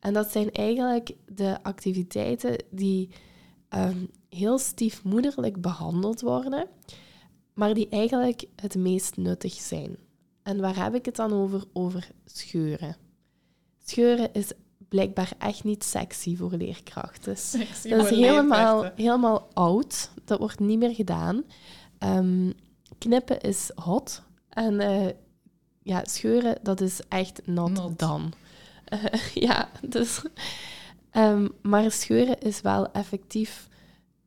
En 0.00 0.12
dat 0.12 0.30
zijn 0.30 0.52
eigenlijk 0.52 1.14
de 1.26 1.62
activiteiten 1.62 2.64
die 2.70 3.08
um, 3.74 4.10
heel 4.28 4.58
stiefmoederlijk 4.58 5.60
behandeld 5.60 6.20
worden, 6.20 6.66
maar 7.54 7.74
die 7.74 7.88
eigenlijk 7.88 8.44
het 8.56 8.74
meest 8.74 9.16
nuttig 9.16 9.52
zijn. 9.52 9.96
En 10.42 10.60
waar 10.60 10.84
heb 10.84 10.94
ik 10.94 11.04
het 11.04 11.16
dan 11.16 11.32
over? 11.32 11.64
Over 11.72 12.10
scheuren. 12.24 12.96
Scheuren 13.84 14.32
is 14.32 14.52
blijkbaar 14.92 15.32
echt 15.38 15.64
niet 15.64 15.84
sexy 15.84 16.36
voor 16.36 16.52
leerkrachten. 16.52 17.36
Sexy 17.36 17.88
dat 17.88 18.10
is 18.10 18.18
helemaal, 18.18 18.90
helemaal 18.94 19.48
oud. 19.52 20.10
Dat 20.24 20.38
wordt 20.38 20.60
niet 20.60 20.78
meer 20.78 20.94
gedaan. 20.94 21.44
Um, 21.98 22.52
knippen 22.98 23.40
is 23.40 23.70
hot. 23.74 24.22
En 24.48 24.80
uh, 24.80 25.08
ja, 25.82 26.04
scheuren, 26.04 26.58
dat 26.62 26.80
is 26.80 27.00
echt 27.08 27.40
not, 27.46 27.72
not. 27.72 27.98
done. 27.98 28.28
Uh, 28.92 29.14
ja, 29.48 29.70
dus... 29.82 30.22
Um, 31.12 31.52
maar 31.62 31.90
scheuren 31.90 32.38
is 32.38 32.60
wel 32.60 32.92
effectief 32.92 33.68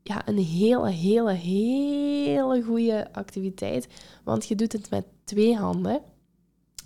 ja, 0.04 0.28
een 0.28 0.38
hele, 0.38 0.90
hele, 0.90 1.32
hele 1.32 2.64
goede 2.64 3.14
activiteit. 3.14 3.88
Want 4.24 4.48
je 4.48 4.56
doet 4.56 4.72
het 4.72 4.90
met 4.90 5.06
twee 5.24 5.56
handen, 5.56 6.02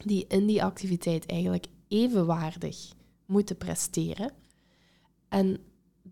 die 0.05 0.25
in 0.27 0.45
die 0.45 0.63
activiteit 0.63 1.25
eigenlijk 1.25 1.65
evenwaardig 1.87 2.97
moeten 3.29 3.57
presteren. 3.57 4.31
En 5.27 5.57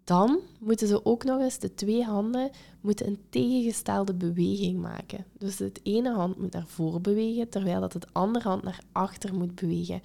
dan 0.04 0.40
moeten 0.60 0.88
ze 0.88 1.06
ook 1.06 1.24
nog 1.24 1.42
eens, 1.42 1.60
de 1.60 1.74
twee 1.74 2.04
handen, 2.04 2.50
moeten 2.82 3.08
een 3.08 3.20
tegengestelde 3.30 4.14
beweging 4.14 4.80
maken. 4.80 5.26
Dus 5.38 5.60
het 5.60 5.80
ene 5.84 6.14
hand 6.14 6.38
moet 6.38 6.52
naar 6.52 6.68
voren 6.68 7.02
bewegen, 7.02 7.50
terwijl 7.50 7.80
dat 7.80 7.94
het 7.94 8.14
andere 8.14 8.48
hand 8.50 8.64
naar 8.64 8.80
achter 8.92 9.34
moet 9.34 9.56
bewegen. 9.56 10.02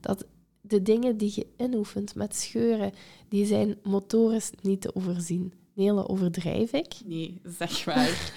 Dat 0.00 0.26
de 0.60 0.82
dingen 0.82 1.16
die 1.16 1.32
je 1.34 1.46
inoefent 1.56 2.14
met 2.14 2.36
scheuren, 2.36 2.92
die 3.28 3.46
zijn 3.46 3.78
motorisch 3.82 4.50
niet 4.62 4.80
te 4.80 4.94
overzien. 4.94 5.52
Nele, 5.74 6.08
overdrijf 6.08 6.72
ik? 6.72 6.94
Nee, 7.04 7.40
zeg 7.44 7.86
maar. 7.86 8.32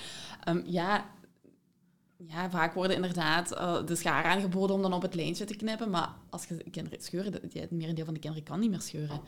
um, 0.47 0.63
ja, 0.79 1.09
ja, 2.27 2.49
vaak 2.49 2.73
worden 2.73 2.95
inderdaad 2.95 3.51
uh, 3.51 3.85
de 3.85 3.95
schaar 3.95 4.23
aangeboden 4.23 4.75
om 4.75 4.81
dan 4.81 4.93
op 4.93 5.01
het 5.01 5.15
lijntje 5.15 5.45
te 5.45 5.55
knippen. 5.55 5.89
Maar 5.89 6.13
als 6.29 6.45
je 6.45 6.63
kinderen 6.71 7.01
scheuren, 7.01 7.33
het 7.33 7.71
merendeel 7.71 8.05
van 8.05 8.13
de 8.13 8.19
kinderen 8.19 8.47
kan 8.47 8.59
niet 8.59 8.69
meer 8.69 8.81
scheuren. 8.81 9.21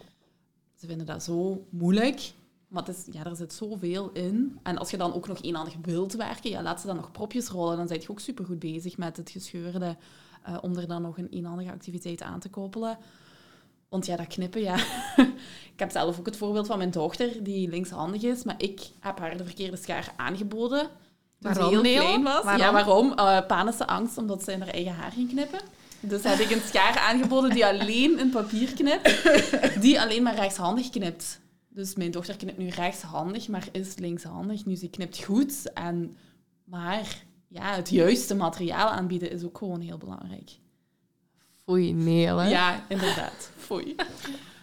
Ze 0.76 0.88
vinden 0.88 1.06
dat 1.06 1.24
zo 1.24 1.68
moeilijk. 1.70 2.34
Maar 2.68 2.84
het 2.86 2.98
is, 2.98 3.14
ja, 3.14 3.26
er 3.26 3.36
zit 3.36 3.54
zoveel 3.54 4.12
in. 4.12 4.60
En 4.64 4.78
als 4.78 4.92
je 4.92 4.98
dan 4.98 5.14
ook 5.14 5.28
nog 5.28 5.42
eenhandig 5.42 5.76
wilt 5.82 6.14
werken, 6.14 6.50
ja, 6.50 6.62
laat 6.62 6.82
ze 6.82 6.88
dan 6.88 6.96
nog 6.96 7.12
propjes 7.12 7.48
rollen. 7.48 7.78
Dan 7.78 7.88
ben 7.88 8.02
je 8.02 8.10
ook 8.10 8.20
supergoed 8.20 8.60
bezig 8.60 8.98
met 8.98 9.18
het 9.18 9.30
gescheurde. 9.30 9.98
Uh, 10.48 10.58
om 10.62 10.78
er 10.78 10.88
dan 10.88 11.02
nog 11.02 11.18
een 11.18 11.30
eenhandige 11.30 11.72
activiteit 11.72 12.22
aan 12.22 12.40
te 12.40 12.50
koppelen. 12.50 12.98
Want 13.90 14.06
ja, 14.06 14.16
dat 14.16 14.28
knippen, 14.28 14.62
ja. 14.62 14.76
ik 15.74 15.80
heb 15.80 15.92
zelf 15.92 16.20
ook 16.20 16.26
het 16.26 16.38
voorbeeld 16.38 16.68
van 16.68 16.78
mijn 16.78 16.92
dochter, 16.92 17.44
die 17.44 17.70
linkshandig 17.70 18.22
is. 18.22 18.44
Maar 18.44 18.56
ik 18.58 18.90
heb 19.00 19.20
haar 19.20 19.38
de 19.38 19.46
verkeerde 19.46 19.78
schaar 19.78 20.14
aangeboden. 20.16 20.90
Toen 21.42 21.54
waarom, 21.54 21.84
heel 21.84 22.02
klein 22.02 22.24
was. 22.24 22.44
Waarom? 22.44 22.62
Ja, 22.62 22.72
waarom? 22.72 23.14
Uh, 23.16 23.46
panische 23.48 23.88
angst, 23.88 24.18
omdat 24.18 24.44
ze 24.44 24.52
in 24.52 24.62
haar 24.62 24.70
eigen 24.70 24.94
haar 24.94 25.12
ging 25.12 25.30
knippen. 25.30 25.60
Dus 26.00 26.24
heb 26.24 26.40
ik 26.40 26.52
een 26.52 26.62
schaar 26.62 26.98
aangeboden 26.98 27.50
die 27.50 27.66
alleen 27.66 28.20
in 28.20 28.30
papier 28.30 28.74
knipt, 28.74 29.82
die 29.82 30.02
alleen 30.02 30.24
maar 30.24 30.36
rechtshandig 30.36 30.90
knipt. 30.90 31.40
Dus 31.70 31.96
mijn 31.96 32.12
dochter 32.12 32.36
knipt 32.36 32.58
nu 32.58 32.68
rechtshandig, 32.68 33.48
maar 33.48 33.68
is 33.72 33.96
linkshandig. 33.98 34.66
Nu, 34.66 34.76
ze 34.76 34.90
knipt 34.90 35.24
goed, 35.24 35.74
en, 35.74 36.16
maar 36.64 37.24
ja, 37.48 37.74
het 37.76 37.90
juiste 37.90 38.36
materiaal 38.36 38.90
aanbieden 38.90 39.32
is 39.32 39.44
ook 39.44 39.58
gewoon 39.58 39.82
heel 39.82 39.98
belangrijk. 39.98 40.50
Foei, 41.64 41.94
nee, 41.94 42.28
hè? 42.28 42.50
Ja, 42.50 42.84
inderdaad. 42.88 43.50
Foei. 43.58 43.96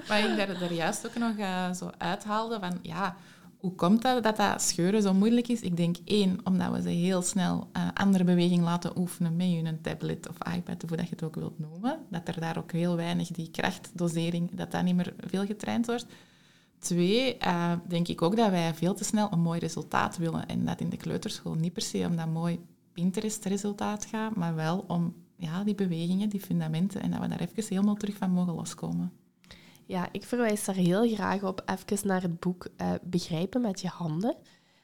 Maar 0.09 0.31
ik 0.31 0.37
daar, 0.37 0.59
daar 0.59 0.73
juist 0.73 1.07
ook 1.07 1.14
nog 1.14 1.37
uh, 1.37 1.73
zo 1.73 1.91
uithaalde 1.99 2.59
van, 2.61 2.79
ja, 2.83 3.17
hoe 3.59 3.75
komt 3.75 4.03
dat 4.03 4.23
dat 4.23 4.37
dat 4.37 4.62
scheuren 4.62 5.03
zo 5.03 5.14
moeilijk 5.14 5.49
is? 5.49 5.61
Ik 5.61 5.77
denk 5.77 5.97
één, 6.05 6.38
omdat 6.44 6.73
we 6.73 6.83
ze 6.83 6.88
heel 6.88 7.23
snel 7.23 7.68
uh, 7.77 7.88
andere 7.94 8.25
beweging 8.25 8.62
laten 8.62 8.99
oefenen 8.99 9.37
met 9.37 9.47
een 9.47 9.81
tablet 9.81 10.29
of 10.29 10.55
iPad, 10.55 10.83
of 10.83 10.88
hoe 10.88 10.99
dat 10.99 11.09
je 11.09 11.14
het 11.14 11.25
ook 11.25 11.35
wilt 11.35 11.59
noemen. 11.59 11.99
Dat 12.11 12.29
er 12.29 12.40
daar 12.40 12.59
ook 12.59 12.73
heel 12.73 12.97
weinig 12.97 13.29
die 13.29 13.51
krachtdosering, 13.51 14.51
dat 14.55 14.71
dat 14.71 14.83
niet 14.83 14.94
meer 14.94 15.14
veel 15.27 15.47
getraind 15.47 15.87
wordt. 15.87 16.07
Twee, 16.79 17.37
uh, 17.47 17.73
denk 17.88 18.09
ik 18.09 18.23
ook 18.23 18.37
dat 18.37 18.51
wij 18.51 18.75
veel 18.75 18.94
te 18.94 19.05
snel 19.05 19.29
een 19.33 19.40
mooi 19.40 19.59
resultaat 19.59 20.16
willen. 20.16 20.47
En 20.47 20.64
dat 20.64 20.81
in 20.81 20.88
de 20.88 20.97
kleuterschool 20.97 21.55
niet 21.55 21.73
per 21.73 21.83
se 21.83 22.07
om 22.07 22.16
dat 22.16 22.29
mooi 22.33 22.61
Pinterest-resultaat 22.92 24.05
gaat, 24.05 24.37
maar 24.37 24.55
wel 24.55 24.85
om 24.88 25.14
ja, 25.37 25.64
die 25.64 25.75
bewegingen, 25.75 26.29
die 26.29 26.40
fundamenten, 26.40 27.03
en 27.03 27.11
dat 27.11 27.21
we 27.21 27.29
daar 27.29 27.40
even 27.40 27.64
helemaal 27.68 27.94
terug 27.94 28.16
van 28.16 28.31
mogen 28.31 28.55
loskomen. 28.55 29.12
Ja, 29.88 30.09
ik 30.12 30.24
verwijs 30.24 30.64
daar 30.64 30.74
heel 30.74 31.09
graag 31.14 31.42
op 31.42 31.62
even 31.66 32.07
naar 32.07 32.22
het 32.22 32.40
boek 32.40 32.68
uh, 32.77 32.92
Begrijpen 33.03 33.61
met 33.61 33.81
je 33.81 33.88
handen. 33.88 34.37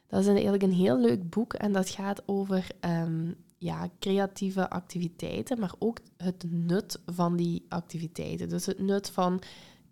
Dat 0.07 0.21
is 0.21 0.27
eigenlijk 0.27 0.63
een 0.63 0.73
heel 0.73 0.99
leuk 0.99 1.31
boek 1.31 1.53
en 1.53 1.73
dat 1.73 1.89
gaat 1.91 2.23
over 2.27 2.67
um, 2.81 3.35
ja, 3.59 3.89
creatieve 3.99 4.71
activiteiten, 4.71 5.61
maar 5.61 5.75
ook 5.79 5.99
het 6.17 6.45
nut 6.49 7.01
van 7.07 7.37
die 7.37 7.67
activiteiten. 7.69 8.49
Dus 8.49 8.67
het 8.67 8.79
nut 8.79 9.11
van 9.11 9.43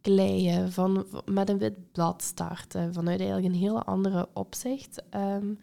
kleien, 0.01 0.73
van 0.73 1.07
met 1.25 1.49
een 1.49 1.59
wit 1.59 1.93
blad 1.93 2.23
starten, 2.23 2.95
vanuit 2.95 3.21
eigenlijk 3.21 3.55
een 3.55 3.61
hele 3.61 3.83
andere 3.85 4.29
opzicht. 4.33 5.03
Um, 5.11 5.59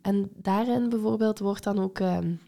en 0.00 0.30
daarin 0.34 0.88
bijvoorbeeld 0.88 1.38
wordt 1.38 1.64
dan 1.64 1.78
ook 1.78 1.98
um, 1.98 2.40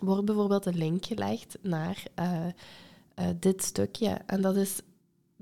wordt 0.00 0.24
bijvoorbeeld 0.24 0.66
een 0.66 0.78
link 0.78 1.06
gelegd 1.06 1.58
naar 1.60 2.02
uh, 2.18 2.46
uh, 3.18 3.26
dit 3.38 3.62
stukje. 3.62 4.10
En 4.26 4.40
dat 4.40 4.56
is 4.56 4.80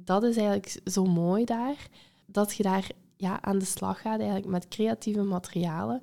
dat 0.05 0.23
is 0.23 0.37
eigenlijk 0.37 0.81
zo 0.85 1.05
mooi 1.05 1.45
daar, 1.45 1.89
dat 2.27 2.57
je 2.57 2.63
daar 2.63 2.91
ja, 3.17 3.43
aan 3.43 3.59
de 3.59 3.65
slag 3.65 4.01
gaat 4.01 4.19
eigenlijk 4.19 4.49
met 4.49 4.69
creatieve 4.69 5.23
materialen, 5.23 6.01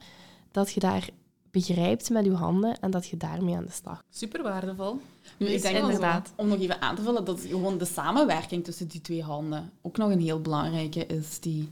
dat 0.51 0.71
je 0.71 0.79
daar 0.79 1.09
begrijpt 1.51 2.09
met 2.09 2.25
je 2.25 2.33
handen 2.33 2.79
en 2.79 2.91
dat 2.91 3.07
je 3.07 3.17
daarmee 3.17 3.55
aan 3.55 3.65
de 3.65 3.71
slag 3.71 4.03
Super 4.09 4.43
waardevol. 4.43 4.99
Nu, 5.37 5.47
ik 5.47 5.61
denk 5.61 5.77
inderdaad, 5.77 6.33
om 6.35 6.47
nog 6.47 6.59
even 6.59 6.81
aan 6.81 6.95
te 6.95 7.01
vullen, 7.01 7.25
dat 7.25 7.41
gewoon 7.41 7.77
de 7.77 7.85
samenwerking 7.85 8.63
tussen 8.63 8.87
die 8.87 9.01
twee 9.01 9.23
handen 9.23 9.71
ook 9.81 9.97
nog 9.97 10.11
een 10.11 10.21
heel 10.21 10.41
belangrijke 10.41 11.05
is, 11.05 11.39
die 11.39 11.69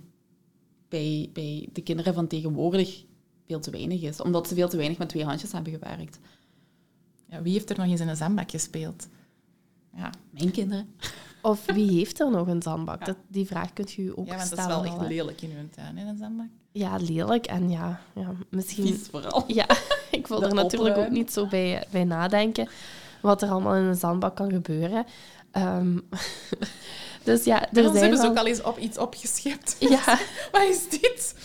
bij, 0.89 1.29
bij 1.33 1.69
de 1.73 1.81
kinderen 1.81 2.13
van 2.13 2.27
tegenwoordig 2.27 3.03
veel 3.47 3.59
te 3.59 3.71
weinig 3.71 4.01
is, 4.01 4.21
omdat 4.21 4.47
ze 4.47 4.55
veel 4.55 4.69
te 4.69 4.77
weinig 4.77 4.97
met 4.97 5.09
twee 5.09 5.25
handjes 5.25 5.51
hebben 5.51 5.73
gewerkt. 5.73 6.19
Ja, 7.29 7.41
wie 7.41 7.53
heeft 7.53 7.69
er 7.69 7.77
nog 7.77 7.85
eens 7.85 7.99
in 7.99 8.07
een 8.07 8.15
zandbak 8.15 8.51
gespeeld? 8.51 9.07
Ja, 9.95 10.09
mijn 10.29 10.51
kinderen. 10.51 10.95
Of 11.45 11.65
wie 11.65 11.91
heeft 11.91 12.19
er 12.19 12.31
nog 12.31 12.47
een 12.47 12.61
zandbak? 12.61 12.99
Ja. 12.99 13.05
Dat, 13.05 13.15
die 13.27 13.45
vraag 13.45 13.73
kunt 13.73 13.97
u 13.97 14.09
ook 14.15 14.25
stellen. 14.25 14.27
Ja, 14.27 14.37
want 14.37 14.49
dat 14.49 14.59
is 14.59 14.65
wel 14.65 14.85
echt 14.85 15.09
lelijk 15.09 15.41
in 15.41 15.49
uw 15.49 15.69
tuin, 15.75 15.97
in 15.97 16.07
een 16.07 16.17
zandbak. 16.17 16.47
Ja, 16.71 16.95
lelijk. 16.95 17.45
En 17.45 17.69
ja, 17.69 18.01
ja 18.13 18.31
misschien... 18.49 18.87
Vies 18.87 19.07
vooral. 19.11 19.43
Ja, 19.47 19.65
ik 20.11 20.27
wil 20.27 20.43
er 20.43 20.53
natuurlijk 20.53 20.97
ook 20.97 21.09
niet 21.09 21.33
zo 21.33 21.47
bij, 21.47 21.87
bij 21.91 22.03
nadenken 22.03 22.67
wat 23.21 23.41
er 23.41 23.49
allemaal 23.49 23.75
in 23.75 23.83
een 23.83 23.95
zandbak 23.95 24.35
kan 24.35 24.51
gebeuren. 24.51 25.05
Um, 25.57 26.09
dus 27.23 27.43
ja, 27.43 27.71
er 27.73 27.83
zijn 27.83 27.95
hebben 27.95 28.19
ze 28.19 28.27
ook 28.27 28.37
al 28.37 28.47
eens 28.47 28.61
op 28.61 28.77
iets 28.77 28.97
opgeschept. 28.97 29.75
Ja. 29.89 30.19
wat 30.51 30.61
is 30.61 30.89
dit? 30.89 31.35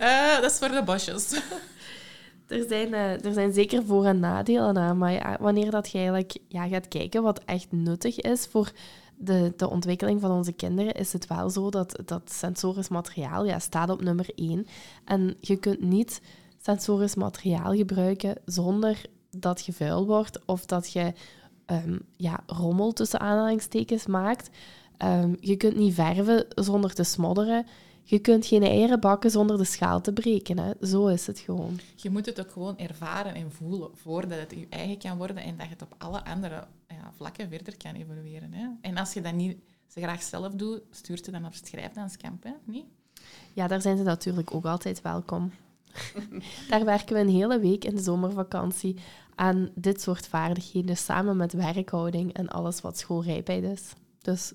Uh, 0.00 0.40
dat 0.40 0.50
is 0.50 0.58
voor 0.58 0.68
de 0.68 0.82
bosjes. 0.84 1.32
er, 2.48 2.64
zijn, 2.68 2.88
uh, 2.88 3.24
er 3.24 3.32
zijn 3.32 3.52
zeker 3.52 3.84
voor- 3.84 4.06
en 4.06 4.20
nadelen 4.20 4.78
aan, 4.78 4.98
maar 4.98 5.12
ja, 5.12 5.36
wanneer 5.40 5.70
dat 5.70 5.90
je 5.90 5.98
eigenlijk 5.98 6.36
ja, 6.48 6.68
gaat 6.68 6.88
kijken 6.88 7.22
wat 7.22 7.40
echt 7.44 7.66
nuttig 7.70 8.20
is 8.20 8.46
voor 8.46 8.72
de, 9.22 9.52
de 9.56 9.70
ontwikkeling 9.70 10.20
van 10.20 10.30
onze 10.30 10.52
kinderen 10.52 10.94
is 10.94 11.12
het 11.12 11.26
wel 11.26 11.50
zo 11.50 11.70
dat, 11.70 11.98
dat 12.04 12.22
sensorisch 12.32 12.88
materiaal 12.88 13.44
ja, 13.44 13.58
staat 13.58 13.90
op 13.90 14.02
nummer 14.02 14.30
één. 14.34 14.66
En 15.04 15.36
je 15.40 15.56
kunt 15.56 15.80
niet 15.80 16.20
sensorisch 16.60 17.14
materiaal 17.14 17.74
gebruiken 17.74 18.34
zonder 18.44 19.00
dat 19.30 19.64
je 19.64 19.72
vuil 19.72 20.06
wordt 20.06 20.40
of 20.46 20.66
dat 20.66 20.92
je 20.92 21.12
um, 21.66 22.00
ja, 22.16 22.40
rommel 22.46 22.92
tussen 22.92 23.20
aanhalingstekens 23.20 24.06
maakt. 24.06 24.50
Um, 24.98 25.36
je 25.40 25.56
kunt 25.56 25.76
niet 25.76 25.94
verven 25.94 26.46
zonder 26.48 26.94
te 26.94 27.04
smodderen. 27.04 27.66
Je 28.02 28.18
kunt 28.18 28.46
geen 28.46 28.62
eieren 28.62 29.00
bakken 29.00 29.30
zonder 29.30 29.58
de 29.58 29.64
schaal 29.64 30.00
te 30.00 30.12
breken. 30.12 30.58
Hè. 30.58 30.72
Zo 30.86 31.06
is 31.06 31.26
het 31.26 31.38
gewoon. 31.38 31.80
Je 31.96 32.10
moet 32.10 32.26
het 32.26 32.40
ook 32.40 32.50
gewoon 32.50 32.78
ervaren 32.78 33.34
en 33.34 33.52
voelen 33.52 33.90
voordat 33.94 34.38
het 34.38 34.50
je 34.50 34.66
eigen 34.68 34.98
kan 34.98 35.16
worden 35.16 35.36
en 35.36 35.56
dat 35.56 35.66
je 35.66 35.72
het 35.72 35.82
op 35.82 35.94
alle 35.98 36.24
andere 36.24 36.64
ja, 36.88 37.12
vlakken 37.16 37.48
verder 37.48 37.76
kan 37.76 37.94
evolueren. 37.94 38.52
Hè. 38.52 38.68
En 38.80 38.96
als 38.96 39.12
je 39.12 39.20
dat 39.20 39.34
niet 39.34 39.56
ze 39.86 40.00
graag 40.00 40.22
zelf 40.22 40.52
doet, 40.52 40.80
stuurt 40.90 41.24
ze 41.24 41.30
dan 41.30 41.46
op 41.46 41.54
schrijfdanskamp, 41.54 42.42
hè? 42.42 42.52
niet? 42.64 42.84
Ja, 43.52 43.66
daar 43.66 43.80
zijn 43.80 43.96
ze 43.96 44.02
natuurlijk 44.02 44.54
ook 44.54 44.64
altijd 44.64 45.02
welkom. 45.02 45.52
daar 46.68 46.84
werken 46.84 47.14
we 47.14 47.20
een 47.20 47.28
hele 47.28 47.58
week 47.58 47.84
in 47.84 47.94
de 47.94 48.02
zomervakantie 48.02 48.96
aan 49.34 49.70
dit 49.74 50.00
soort 50.00 50.26
vaardigheden, 50.26 50.96
samen 50.96 51.36
met 51.36 51.52
werkhouding 51.52 52.32
en 52.32 52.48
alles 52.48 52.80
wat 52.80 52.98
schoolrijpheid 52.98 53.64
is. 53.64 53.92
Dus 54.22 54.52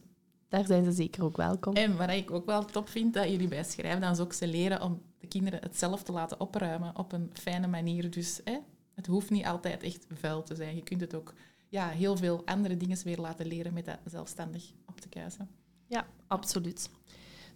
daar 0.47 0.65
zijn 0.65 0.83
ze 0.83 0.91
zeker 0.91 1.23
ook 1.23 1.38
welkom. 1.38 1.73
En 1.73 1.97
wat 1.97 2.10
ik 2.10 2.31
ook 2.31 2.45
wel 2.45 2.65
top 2.65 2.89
vind, 2.89 3.13
dat 3.13 3.29
jullie 3.29 3.47
bij 3.47 3.63
Schrijfdans 3.63 4.19
ook 4.19 4.33
ze 4.33 4.47
leren 4.47 4.81
om 4.81 5.01
de 5.19 5.27
kinderen 5.27 5.60
het 5.62 5.77
zelf 5.77 6.03
te 6.03 6.12
laten 6.12 6.39
opruimen 6.39 6.97
op 6.97 7.12
een 7.12 7.29
fijne 7.33 7.67
manier. 7.67 8.12
Dus 8.12 8.41
hè, 8.43 8.57
het 8.93 9.07
hoeft 9.07 9.29
niet 9.29 9.45
altijd 9.45 9.83
echt 9.83 10.05
vuil 10.13 10.43
te 10.43 10.55
zijn. 10.55 10.75
Je 10.75 10.83
kunt 10.83 11.01
het 11.01 11.15
ook 11.15 11.33
ja, 11.69 11.88
heel 11.88 12.17
veel 12.17 12.41
andere 12.45 12.77
dingen 12.77 13.03
weer 13.03 13.17
laten 13.17 13.47
leren 13.47 13.73
met 13.73 13.86
dat 13.86 13.99
zelfstandig 14.05 14.71
op 14.86 15.01
te 15.01 15.10
kuisen. 15.10 15.49
Ja, 15.86 16.07
absoluut. 16.27 16.89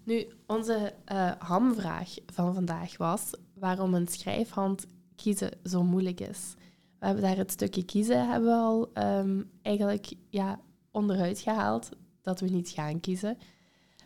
Nu, 0.04 0.28
onze 0.48 0.94
uh, 1.12 1.32
hamvraag 1.38 2.14
van 2.26 2.54
vandaag 2.54 2.98
was 2.98 3.32
waarom 3.54 3.94
een 3.94 4.08
schrijfhand 4.08 4.88
kiezen 5.16 5.52
zo 5.64 5.84
moeilijk 5.84 6.20
is. 6.20 6.54
We 7.00 7.06
hebben 7.06 7.24
daar 7.24 7.38
het 7.38 7.52
stukje 7.52 7.86
kiezen 7.86 8.30
hebben 8.30 8.50
we 8.50 8.56
al 8.56 8.92
um, 8.94 9.52
eigenlijk 9.62 10.14
ja, 10.30 10.60
onderuit 10.92 11.40
gehaald 11.40 11.90
dat 12.22 12.40
we 12.40 12.48
niet 12.48 12.70
gaan 12.70 13.00
kiezen. 13.00 13.38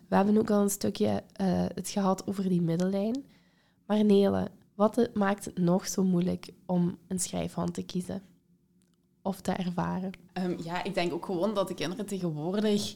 We 0.08 0.16
hebben 0.16 0.38
ook 0.38 0.50
al 0.50 0.62
een 0.62 0.70
stukje 0.70 1.24
uh, 1.42 1.66
het 1.74 1.90
gehad 1.90 2.28
over 2.28 2.50
die 2.50 2.62
middellijn. 2.62 3.26
Maar 3.86 4.06
Nele, 4.06 4.52
wat 4.76 5.10
maakt 5.14 5.46
het 5.46 5.58
nog 5.58 5.88
zo 5.88 6.04
moeilijk 6.04 6.50
om 6.66 6.98
een 7.08 7.20
schrijfhand 7.20 7.74
te 7.74 7.84
kiezen? 7.84 8.22
Of 9.22 9.42
te 9.42 9.52
ervaren? 9.52 10.12
Um, 10.34 10.58
ja, 10.64 10.84
ik 10.84 10.94
denk 10.94 11.14
ook 11.14 11.26
gewoon 11.26 11.54
dat 11.54 11.68
de 11.68 11.74
kinderen 11.74 12.06
tegenwoordig 12.06 12.96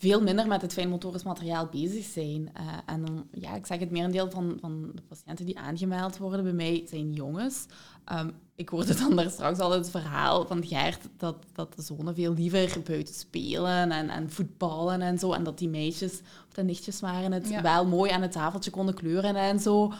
veel 0.00 0.22
minder 0.22 0.46
met 0.46 0.62
het 0.62 0.72
fijnmotorisch 0.72 1.22
materiaal 1.22 1.66
bezig 1.66 2.04
zijn. 2.04 2.40
Uh, 2.40 2.72
en 2.86 3.04
dan, 3.04 3.26
ja, 3.32 3.54
ik 3.54 3.66
zeg 3.66 3.78
het 3.78 3.90
merendeel 3.90 4.30
van, 4.30 4.56
van 4.60 4.90
de 4.94 5.02
patiënten 5.08 5.46
die 5.46 5.58
aangemeld 5.58 6.18
worden 6.18 6.42
bij 6.42 6.52
mij 6.52 6.84
zijn 6.88 7.12
jongens. 7.12 7.66
Um, 8.12 8.32
ik 8.54 8.68
hoorde 8.68 8.94
dan 8.94 9.16
daar 9.16 9.30
straks 9.30 9.58
al 9.58 9.70
het 9.70 9.90
verhaal 9.90 10.46
van 10.46 10.66
Gert 10.66 11.00
dat, 11.16 11.36
dat 11.52 11.74
de 11.74 11.82
zonen 11.82 12.14
veel 12.14 12.34
liever 12.34 12.80
buiten 12.84 13.14
spelen 13.14 13.90
en, 13.90 14.10
en 14.10 14.30
voetballen 14.30 15.00
en 15.02 15.18
zo. 15.18 15.32
En 15.32 15.44
dat 15.44 15.58
die 15.58 15.68
meisjes, 15.68 16.20
of 16.48 16.54
de 16.54 16.62
nichtjes 16.62 17.00
waren 17.00 17.32
het, 17.32 17.48
ja. 17.48 17.62
wel 17.62 17.86
mooi 17.86 18.10
aan 18.10 18.22
het 18.22 18.32
tafeltje 18.32 18.70
konden 18.70 18.94
kleuren 18.94 19.36
en 19.36 19.60
zo. 19.60 19.92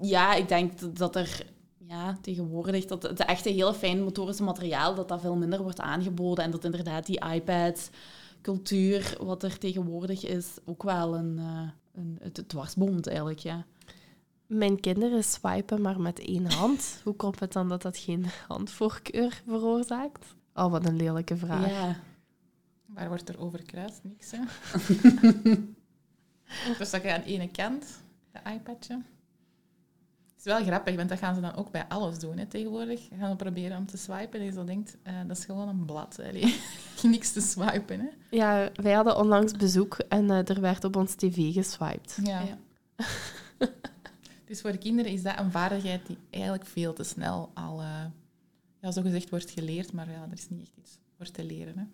Ja, 0.00 0.34
ik 0.34 0.48
denk 0.48 0.96
dat 0.96 1.16
er 1.16 1.46
ja, 1.88 2.18
tegenwoordig 2.20 2.84
dat 2.84 3.02
het 3.02 3.20
echte 3.20 3.48
hele 3.48 3.74
fijn 3.74 4.02
motorische 4.02 4.42
materiaal, 4.42 4.94
dat 4.94 5.08
dat 5.08 5.20
veel 5.20 5.36
minder 5.36 5.62
wordt 5.62 5.80
aangeboden. 5.80 6.44
En 6.44 6.50
dat 6.50 6.64
inderdaad 6.64 7.06
die 7.06 7.24
iPads, 7.32 7.90
cultuur, 8.42 9.16
wat 9.20 9.42
er 9.42 9.58
tegenwoordig 9.58 10.24
is, 10.24 10.46
ook 10.64 10.82
wel 10.82 11.16
een, 11.16 11.36
uh, 11.38 11.68
een, 11.92 12.18
het 12.20 12.44
dwarsbond 12.48 13.06
eigenlijk, 13.06 13.38
ja. 13.38 13.64
Mijn 14.46 14.80
kinderen 14.80 15.24
swipen 15.24 15.80
maar 15.80 16.00
met 16.00 16.18
één 16.18 16.52
hand. 16.52 16.94
Hoe 17.04 17.14
komt 17.14 17.40
het 17.40 17.52
dan 17.52 17.68
dat 17.68 17.82
dat 17.82 17.96
geen 17.96 18.26
handvoorkeur 18.48 19.42
veroorzaakt? 19.46 20.34
Oh, 20.54 20.70
wat 20.70 20.86
een 20.86 20.96
lelijke 20.96 21.36
vraag. 21.36 21.68
Ja. 21.70 22.00
Waar 22.86 23.08
wordt 23.08 23.28
er 23.28 23.40
over 23.40 23.62
kruist? 23.62 24.00
Niks, 24.02 24.30
hè? 24.30 24.38
dus 26.78 26.90
dat 26.90 27.02
je 27.02 27.12
aan 27.12 27.20
de 27.20 27.26
ene 27.26 27.50
kant, 27.50 27.86
de 28.32 28.50
iPadje. 28.50 29.02
Het 30.40 30.48
is 30.48 30.54
wel 30.54 30.64
grappig, 30.64 30.96
want 30.96 31.08
dat 31.08 31.18
gaan 31.18 31.34
ze 31.34 31.40
dan 31.40 31.54
ook 31.54 31.70
bij 31.70 31.84
alles 31.88 32.18
doen 32.18 32.38
hè, 32.38 32.46
tegenwoordig. 32.46 33.00
Ze 33.00 33.14
gaan 33.18 33.36
proberen 33.36 33.76
om 33.76 33.86
te 33.86 33.96
swipen 33.96 34.40
en 34.40 34.46
je 34.46 34.52
zo 34.52 34.64
denkt, 34.64 34.96
uh, 35.06 35.12
dat 35.26 35.36
is 35.36 35.44
gewoon 35.44 35.68
een 35.68 35.84
blad. 35.84 36.18
Niks 37.02 37.32
te 37.32 37.40
swipen. 37.40 38.00
Hè. 38.00 38.08
Ja, 38.30 38.70
wij 38.74 38.92
hadden 38.92 39.16
onlangs 39.16 39.52
bezoek 39.52 39.98
en 40.08 40.24
uh, 40.24 40.48
er 40.48 40.60
werd 40.60 40.84
op 40.84 40.96
ons 40.96 41.14
tv 41.14 41.52
geswiped. 41.52 42.18
Ja. 42.22 42.40
ja. 42.40 42.58
dus 44.48 44.60
voor 44.60 44.72
de 44.72 44.78
kinderen 44.78 45.12
is 45.12 45.22
dat 45.22 45.38
een 45.38 45.50
vaardigheid 45.50 46.06
die 46.06 46.18
eigenlijk 46.30 46.66
veel 46.66 46.92
te 46.92 47.04
snel 47.04 47.50
al, 47.54 47.80
uh, 47.80 48.04
ja, 48.80 48.90
zo 48.90 49.02
gezegd, 49.02 49.30
wordt 49.30 49.50
geleerd. 49.50 49.92
Maar 49.92 50.10
ja, 50.10 50.22
er 50.22 50.36
is 50.36 50.48
niet 50.48 50.60
echt 50.60 50.72
iets 50.78 50.98
voor 51.16 51.30
te 51.30 51.44
leren. 51.44 51.78
Hè. 51.78 51.84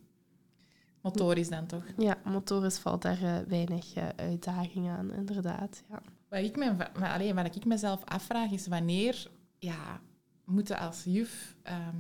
Motorisch 1.07 1.49
dan 1.49 1.67
toch? 1.67 1.85
Ja, 1.97 2.19
motorisch 2.25 2.79
valt 2.79 3.03
daar 3.03 3.45
weinig 3.49 3.95
uitdaging 4.17 4.89
aan, 4.89 5.13
inderdaad. 5.13 5.83
Ja. 5.91 6.03
Wat 6.29 6.39
ik, 6.39 6.57
me, 6.57 6.93
alleen, 6.95 7.35
wat 7.35 7.57
ik 7.57 7.65
mezelf 7.65 8.05
afvraag 8.05 8.51
is 8.51 8.67
wanneer 8.67 9.31
ja, 9.59 10.01
moeten 10.45 10.79
als 10.79 11.05
juf 11.05 11.57
ehm, 11.63 11.97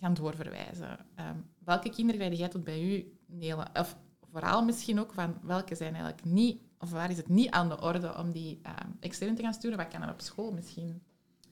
gaan 0.00 0.14
doorverwijzen? 0.14 0.98
Ehm, 1.14 1.36
welke 1.64 1.90
kinderen 1.90 2.20
krijg 2.20 2.38
jij 2.38 2.48
tot 2.48 2.64
bij 2.64 2.82
u, 2.82 3.18
Nele? 3.26 3.66
Of 3.74 3.96
vooral 4.30 4.64
misschien 4.64 5.00
ook 5.00 5.12
van 5.12 5.38
welke 5.42 5.74
zijn 5.74 5.94
eigenlijk 5.94 6.24
niet, 6.24 6.60
of 6.78 6.90
waar 6.90 7.10
is 7.10 7.16
het 7.16 7.28
niet 7.28 7.50
aan 7.50 7.68
de 7.68 7.80
orde 7.80 8.16
om 8.18 8.32
die 8.32 8.60
um, 8.66 8.96
extern 9.00 9.34
te 9.34 9.42
gaan 9.42 9.54
sturen? 9.54 9.76
Wat 9.76 9.88
kan 9.88 10.02
er 10.02 10.12
op 10.12 10.20
school 10.20 10.52
misschien 10.52 11.02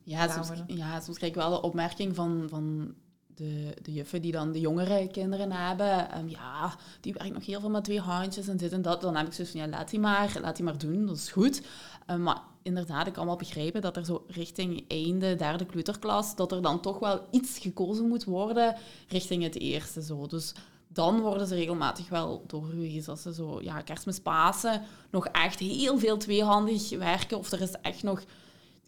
ja, 0.04 0.42
soms, 0.42 0.62
ja, 0.66 1.00
soms 1.00 1.16
krijg 1.16 1.32
ik 1.32 1.38
wel 1.38 1.50
de 1.50 1.62
opmerking 1.62 2.14
van, 2.14 2.44
van 2.48 2.94
de, 3.34 3.74
de 3.82 3.92
juffen 3.92 4.22
die 4.22 4.32
dan 4.32 4.52
de 4.52 4.60
jongere 4.60 5.08
kinderen 5.12 5.52
hebben. 5.52 6.18
Um, 6.18 6.28
ja, 6.28 6.74
die 7.00 7.12
werkt 7.12 7.32
nog 7.32 7.46
heel 7.46 7.60
veel 7.60 7.70
met 7.70 7.84
twee 7.84 8.00
handjes 8.00 8.48
en 8.48 8.56
dit 8.56 8.72
en 8.72 8.82
dat. 8.82 9.00
Dan 9.00 9.16
heb 9.16 9.26
ik 9.26 9.32
zoiets 9.32 9.52
van, 9.52 9.62
ja, 9.62 9.68
laat 9.68 9.90
die 9.90 10.00
maar, 10.00 10.36
laat 10.40 10.56
die 10.56 10.64
maar 10.64 10.78
doen, 10.78 11.06
dat 11.06 11.16
is 11.16 11.30
goed. 11.30 11.62
Um, 12.10 12.22
maar 12.22 12.40
inderdaad, 12.62 13.06
ik 13.06 13.12
kan 13.12 13.26
wel 13.26 13.36
begrijpen 13.36 13.80
dat 13.80 13.96
er 13.96 14.04
zo 14.04 14.24
richting 14.26 14.84
einde 14.88 15.36
derde 15.36 15.66
kleuterklas, 15.66 16.36
dat 16.36 16.52
er 16.52 16.62
dan 16.62 16.80
toch 16.80 16.98
wel 16.98 17.26
iets 17.30 17.58
gekozen 17.58 18.08
moet 18.08 18.24
worden 18.24 18.76
richting 19.08 19.42
het 19.42 19.58
eerste. 19.58 20.02
Zo. 20.02 20.26
Dus 20.26 20.54
dan 20.88 21.20
worden 21.20 21.46
ze 21.46 21.54
regelmatig 21.54 22.08
wel 22.08 22.44
doorgewezen. 22.46 23.10
Als 23.12 23.22
ze 23.22 23.34
zo, 23.34 23.60
ja, 23.62 23.80
kerstmis, 23.80 24.20
Pasen, 24.20 24.82
nog 25.10 25.26
echt 25.26 25.58
heel 25.58 25.98
veel 25.98 26.16
tweehandig 26.16 26.90
werken, 26.98 27.38
of 27.38 27.52
er 27.52 27.60
is 27.60 27.72
echt 27.82 28.02
nog 28.02 28.22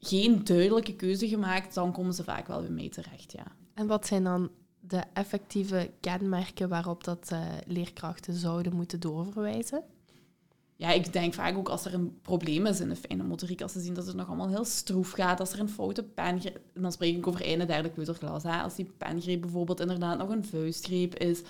geen 0.00 0.44
duidelijke 0.44 0.94
keuze 0.94 1.28
gemaakt, 1.28 1.74
dan 1.74 1.92
komen 1.92 2.14
ze 2.14 2.24
vaak 2.24 2.46
wel 2.46 2.60
bij 2.60 2.70
mij 2.70 2.88
terecht, 2.88 3.32
ja. 3.32 3.46
En 3.74 3.86
wat 3.86 4.06
zijn 4.06 4.24
dan 4.24 4.50
de 4.80 5.02
effectieve 5.12 5.90
kenmerken 6.00 6.68
waarop 6.68 7.04
dat 7.04 7.30
uh, 7.32 7.40
leerkrachten 7.66 8.34
zouden 8.34 8.74
moeten 8.76 9.00
doorverwijzen? 9.00 9.82
Ja, 10.76 10.90
ik 10.90 11.12
denk 11.12 11.34
vaak 11.34 11.56
ook 11.56 11.68
als 11.68 11.84
er 11.84 11.94
een 11.94 12.18
probleem 12.22 12.66
is 12.66 12.80
in 12.80 12.88
de 12.88 12.96
fijne 12.96 13.22
motoriek, 13.22 13.62
als 13.62 13.72
ze 13.72 13.80
zien 13.80 13.94
dat 13.94 14.06
het 14.06 14.16
nog 14.16 14.26
allemaal 14.26 14.48
heel 14.48 14.64
stroef 14.64 15.10
gaat, 15.10 15.40
als 15.40 15.52
er 15.52 15.60
een 15.60 15.68
foute 15.68 16.02
pengreep, 16.02 16.60
dan 16.74 16.92
spreek 16.92 17.16
ik 17.16 17.26
over 17.26 17.44
einde 17.44 17.64
derde 17.64 17.90
kleuterklas, 17.90 18.42
hè, 18.42 18.62
als 18.62 18.74
die 18.74 18.92
pengreep 18.98 19.40
bijvoorbeeld 19.40 19.80
inderdaad 19.80 20.18
nog 20.18 20.28
een 20.28 20.44
vuistgreep 20.44 21.14
is, 21.14 21.42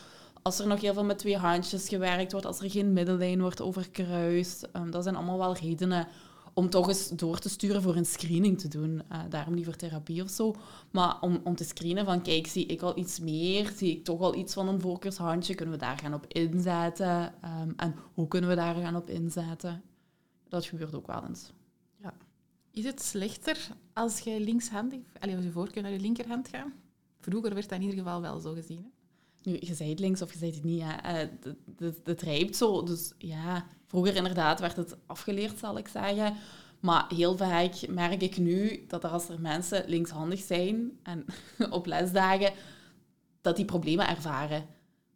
als 0.42 0.58
er 0.58 0.66
nog 0.66 0.80
heel 0.80 0.92
veel 0.92 1.04
met 1.04 1.18
twee 1.18 1.36
handjes 1.36 1.88
gewerkt 1.88 2.32
wordt, 2.32 2.46
als 2.46 2.60
er 2.60 2.70
geen 2.70 2.92
middellijn 2.92 3.40
wordt 3.40 3.60
overkruist, 3.60 4.68
um, 4.76 4.90
dat 4.90 5.02
zijn 5.02 5.16
allemaal 5.16 5.38
wel 5.38 5.54
redenen 5.54 6.08
om 6.54 6.70
toch 6.70 6.88
eens 6.88 7.08
door 7.08 7.38
te 7.38 7.48
sturen 7.48 7.82
voor 7.82 7.96
een 7.96 8.06
screening 8.06 8.58
te 8.58 8.68
doen. 8.68 9.02
Uh, 9.12 9.22
daarom 9.28 9.54
niet 9.54 9.64
voor 9.64 9.76
therapie 9.76 10.22
of 10.22 10.30
zo. 10.30 10.54
Maar 10.90 11.20
om, 11.20 11.40
om 11.44 11.54
te 11.56 11.64
screenen 11.64 12.04
van, 12.04 12.22
kijk, 12.22 12.46
zie 12.46 12.66
ik 12.66 12.82
al 12.82 12.98
iets 12.98 13.20
meer? 13.20 13.72
Zie 13.76 13.90
ik 13.90 14.04
toch 14.04 14.20
al 14.20 14.34
iets 14.34 14.54
van 14.54 14.68
een 14.68 14.80
voorkeurshandje? 14.80 15.54
Kunnen 15.54 15.74
we 15.74 15.80
daar 15.80 15.98
gaan 15.98 16.14
op 16.14 16.26
inzetten? 16.28 17.34
Um, 17.60 17.74
en 17.76 17.94
hoe 18.14 18.28
kunnen 18.28 18.50
we 18.50 18.56
daar 18.56 18.74
gaan 18.74 18.96
op 18.96 19.08
inzetten? 19.08 19.82
Dat 20.48 20.64
gebeurt 20.64 20.94
ook 20.94 21.06
wel 21.06 21.24
eens. 21.26 21.52
Ja. 21.96 22.14
Is 22.70 22.84
het 22.84 23.02
slechter 23.02 23.68
als 23.92 24.18
je 24.18 24.40
linkshandig, 24.40 25.00
als 25.20 25.44
je 25.44 25.50
voorkeur 25.50 25.82
naar 25.82 25.92
je 25.92 26.00
linkerhand 26.00 26.48
gaat? 26.48 26.68
Vroeger 27.20 27.54
werd 27.54 27.68
dat 27.68 27.78
in 27.78 27.84
ieder 27.84 27.98
geval 27.98 28.20
wel 28.20 28.40
zo 28.40 28.52
gezien. 28.52 28.92
Nu, 29.44 29.56
je 29.60 29.74
zei 29.74 29.90
het 29.90 29.98
links 29.98 30.22
of 30.22 30.32
je 30.32 30.38
zei 30.38 30.50
het 30.50 30.64
niet. 30.64 30.82
Hè. 30.84 31.22
Uh, 31.78 31.92
het 32.04 32.22
rijpt 32.22 32.56
zo. 32.56 32.82
Dus 32.82 33.12
ja, 33.18 33.66
vroeger 33.86 34.16
inderdaad 34.16 34.60
werd 34.60 34.76
het 34.76 34.96
afgeleerd, 35.06 35.58
zal 35.58 35.78
ik 35.78 35.88
zeggen. 35.88 36.36
Maar 36.80 37.06
heel 37.08 37.36
vaak 37.36 37.88
merk 37.88 38.22
ik 38.22 38.36
nu 38.36 38.84
dat 38.88 39.04
er 39.04 39.10
als 39.10 39.28
er 39.28 39.40
mensen 39.40 39.84
linkshandig 39.86 40.40
zijn 40.40 40.90
en 41.02 41.24
op 41.70 41.86
lesdagen, 41.86 42.52
dat 43.40 43.56
die 43.56 43.64
problemen 43.64 44.08
ervaren. 44.08 44.66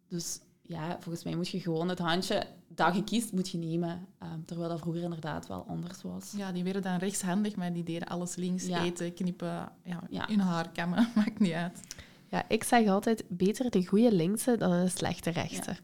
Dus 0.07 0.39
ja, 0.61 0.97
volgens 0.99 1.23
mij 1.23 1.35
moet 1.35 1.49
je 1.49 1.59
gewoon 1.59 1.89
het 1.89 1.99
handje 1.99 2.47
dat 2.67 2.95
je 2.95 3.03
kiest, 3.03 3.31
moet 3.31 3.49
je 3.49 3.57
nemen. 3.57 4.07
Um, 4.23 4.45
terwijl 4.45 4.69
dat 4.69 4.79
vroeger 4.79 5.01
inderdaad 5.01 5.47
wel 5.47 5.65
anders 5.67 6.01
was. 6.01 6.33
Ja, 6.37 6.51
die 6.51 6.63
werden 6.63 6.81
dan 6.81 6.97
rechtshandig, 6.97 7.55
maar 7.55 7.73
die 7.73 7.83
deden 7.83 8.07
alles 8.07 8.35
links. 8.35 8.65
Eten, 8.65 9.13
knippen, 9.13 9.71
ja, 9.83 10.03
ja. 10.09 10.25
hun 10.27 10.39
haar 10.39 10.69
kammen, 10.69 11.11
maakt 11.15 11.39
niet 11.39 11.53
uit. 11.53 11.81
Ja, 12.29 12.45
ik 12.47 12.63
zeg 12.63 12.87
altijd 12.87 13.23
beter 13.27 13.69
de 13.69 13.85
goede 13.85 14.11
linkse 14.11 14.57
dan 14.57 14.71
een 14.71 14.91
slechte 14.91 15.29
rechte. 15.29 15.75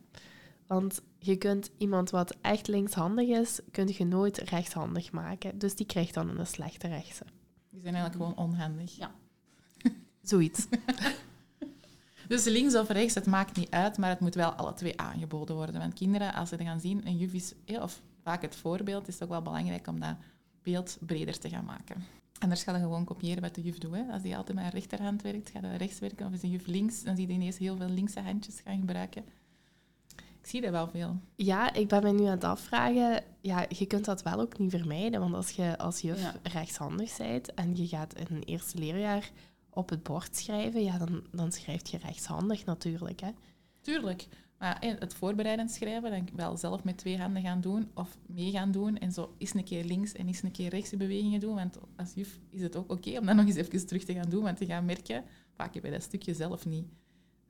Want 0.67 1.01
je 1.19 1.35
kunt 1.35 1.71
iemand 1.77 2.09
wat 2.09 2.35
echt 2.41 2.67
linkshandig 2.67 3.27
is, 3.27 3.59
kun 3.71 3.89
je 3.97 4.05
nooit 4.05 4.37
rechtshandig 4.37 5.11
maken. 5.11 5.57
Dus 5.57 5.75
die 5.75 5.85
krijgt 5.85 6.13
dan 6.13 6.39
een 6.39 6.47
slechte 6.47 6.87
rechte. 6.87 7.25
Die 7.69 7.81
zijn 7.81 7.95
eigenlijk 7.95 8.23
gewoon 8.23 8.47
onhandig. 8.47 8.95
Ja. 8.97 9.11
Zoiets. 10.21 10.67
dus 12.27 12.43
links 12.43 12.75
of 12.75 12.89
rechts, 12.89 13.15
het 13.15 13.25
maakt 13.25 13.55
niet 13.55 13.69
uit, 13.69 13.97
maar 13.97 14.09
het 14.09 14.19
moet 14.19 14.35
wel 14.35 14.51
alle 14.51 14.73
twee 14.73 14.99
aangeboden 14.99 15.55
worden. 15.55 15.79
Want 15.79 15.93
kinderen, 15.93 16.33
als 16.33 16.49
ze 16.49 16.57
gaan 16.57 16.79
zien, 16.79 17.07
een 17.07 17.17
juf 17.17 17.33
is, 17.33 17.53
of 17.65 18.01
vaak 18.23 18.41
het 18.41 18.55
voorbeeld, 18.55 19.07
is 19.07 19.13
het 19.13 19.23
ook 19.23 19.29
wel 19.29 19.41
belangrijk 19.41 19.87
om 19.87 19.99
dat 19.99 20.15
beeld 20.63 20.97
breder 20.99 21.39
te 21.39 21.49
gaan 21.49 21.65
maken. 21.65 22.03
Anders 22.39 22.63
ga 22.63 22.75
je 22.75 22.81
gewoon 22.81 23.05
kopiëren 23.05 23.41
wat 23.41 23.55
de 23.55 23.61
juf 23.61 23.77
doet. 23.77 23.95
Hè. 23.95 24.03
Als 24.11 24.21
die 24.21 24.35
altijd 24.35 24.57
met 24.57 24.65
een 24.65 24.71
rechterhand 24.71 25.21
werkt, 25.21 25.49
ga 25.49 25.59
je 25.61 25.75
rechts 25.75 25.99
werken. 25.99 26.25
Of 26.25 26.33
is 26.33 26.43
een 26.43 26.49
juf 26.49 26.65
links, 26.65 27.03
dan 27.03 27.15
zie 27.15 27.27
je 27.27 27.33
ineens 27.33 27.57
heel 27.57 27.77
veel 27.77 27.89
linkse 27.89 28.19
handjes 28.19 28.59
gaan 28.59 28.79
gebruiken. 28.79 29.25
Ik 30.15 30.51
zie 30.51 30.61
dat 30.61 30.71
wel 30.71 30.87
veel. 30.87 31.19
Ja, 31.35 31.73
ik 31.73 31.87
ben 31.87 32.03
me 32.03 32.11
nu 32.11 32.23
aan 32.23 32.31
het 32.31 32.43
afvragen. 32.43 33.23
Ja, 33.41 33.65
je 33.69 33.85
kunt 33.85 34.05
dat 34.05 34.23
wel 34.23 34.39
ook 34.39 34.57
niet 34.57 34.71
vermijden. 34.71 35.19
Want 35.19 35.33
als 35.33 35.51
je 35.51 35.77
als 35.77 36.01
juf 36.01 36.33
rechtshandig 36.43 37.17
bent 37.17 37.53
en 37.53 37.75
je 37.75 37.87
gaat 37.87 38.15
in 38.15 38.35
een 38.35 38.43
eerste 38.43 38.77
leerjaar 38.77 39.31
op 39.69 39.89
het 39.89 40.03
bord 40.03 40.35
schrijven, 40.35 40.83
ja, 40.83 40.97
dan, 40.97 41.23
dan 41.31 41.51
schrijf 41.51 41.87
je 41.87 41.97
rechtshandig 41.97 42.65
natuurlijk. 42.65 43.19
Hè. 43.19 43.29
Tuurlijk. 43.81 44.27
Maar 44.65 44.77
het 44.99 45.13
voorbereidend 45.13 45.71
schrijven, 45.71 46.11
dan 46.11 46.27
wel 46.35 46.57
zelf 46.57 46.83
met 46.83 46.97
twee 46.97 47.17
handen 47.17 47.41
gaan 47.41 47.61
doen 47.61 47.89
of 47.93 48.17
mee 48.27 48.51
gaan 48.51 48.71
doen 48.71 48.97
en 48.97 49.11
zo 49.11 49.35
eens 49.37 49.53
een 49.53 49.63
keer 49.63 49.83
links 49.83 50.13
en 50.13 50.27
eens 50.27 50.43
een 50.43 50.51
keer 50.51 50.69
rechts 50.69 50.89
bewegingen 50.89 51.39
doen. 51.39 51.55
Want 51.55 51.77
als 51.95 52.13
juf 52.13 52.39
is 52.49 52.61
het 52.61 52.75
ook 52.75 52.91
oké 52.91 53.17
om 53.19 53.25
dat 53.25 53.35
nog 53.35 53.45
eens 53.45 53.55
even 53.55 53.87
terug 53.87 54.03
te 54.03 54.13
gaan 54.13 54.29
doen, 54.29 54.43
want 54.43 54.59
je 54.59 54.65
gaat 54.65 54.83
merken, 54.83 55.23
vaak 55.55 55.73
heb 55.73 55.83
je 55.83 55.91
dat 55.91 56.03
stukje 56.03 56.33
zelf 56.33 56.65
niet 56.65 56.85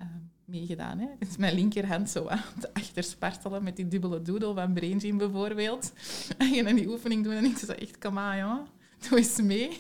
uh, 0.02 0.08
meegedaan. 0.46 1.00
Hè. 1.00 1.08
Dus 1.20 1.38
mijn 1.38 1.56
linkerhand 1.56 2.10
zo 2.10 2.28
aan 2.28 2.44
het 2.56 2.74
achterspartelen 2.74 3.64
met 3.64 3.76
die 3.76 3.88
dubbele 3.88 4.22
doodle 4.22 4.54
van 4.54 4.74
Brain 4.74 5.18
bijvoorbeeld. 5.18 5.94
En 6.38 6.50
je 6.50 6.64
dan 6.64 6.76
die 6.76 6.90
oefening 6.90 7.24
doen 7.24 7.34
en 7.34 7.46
ik 7.46 7.58
zo 7.58 7.72
echt, 7.72 7.98
kom 7.98 8.18
aan, 8.18 8.68
doe 9.10 9.18
eens 9.18 9.42
mee. 9.42 9.80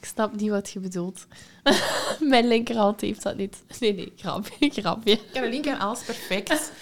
Ik 0.00 0.04
snap 0.04 0.36
niet 0.36 0.50
wat 0.50 0.70
je 0.70 0.80
bedoelt. 0.80 1.26
Mijn 2.20 2.48
linkerhand 2.48 3.00
heeft 3.00 3.22
dat 3.22 3.36
niet. 3.36 3.62
Nee, 3.80 3.94
nee, 3.94 4.12
grapje. 4.16 4.70
grapje. 4.80 5.12
Ik 5.12 5.20
heb 5.32 5.44
de 5.44 5.50
linker 5.50 5.76
alles 5.76 6.02
perfect. 6.02 6.72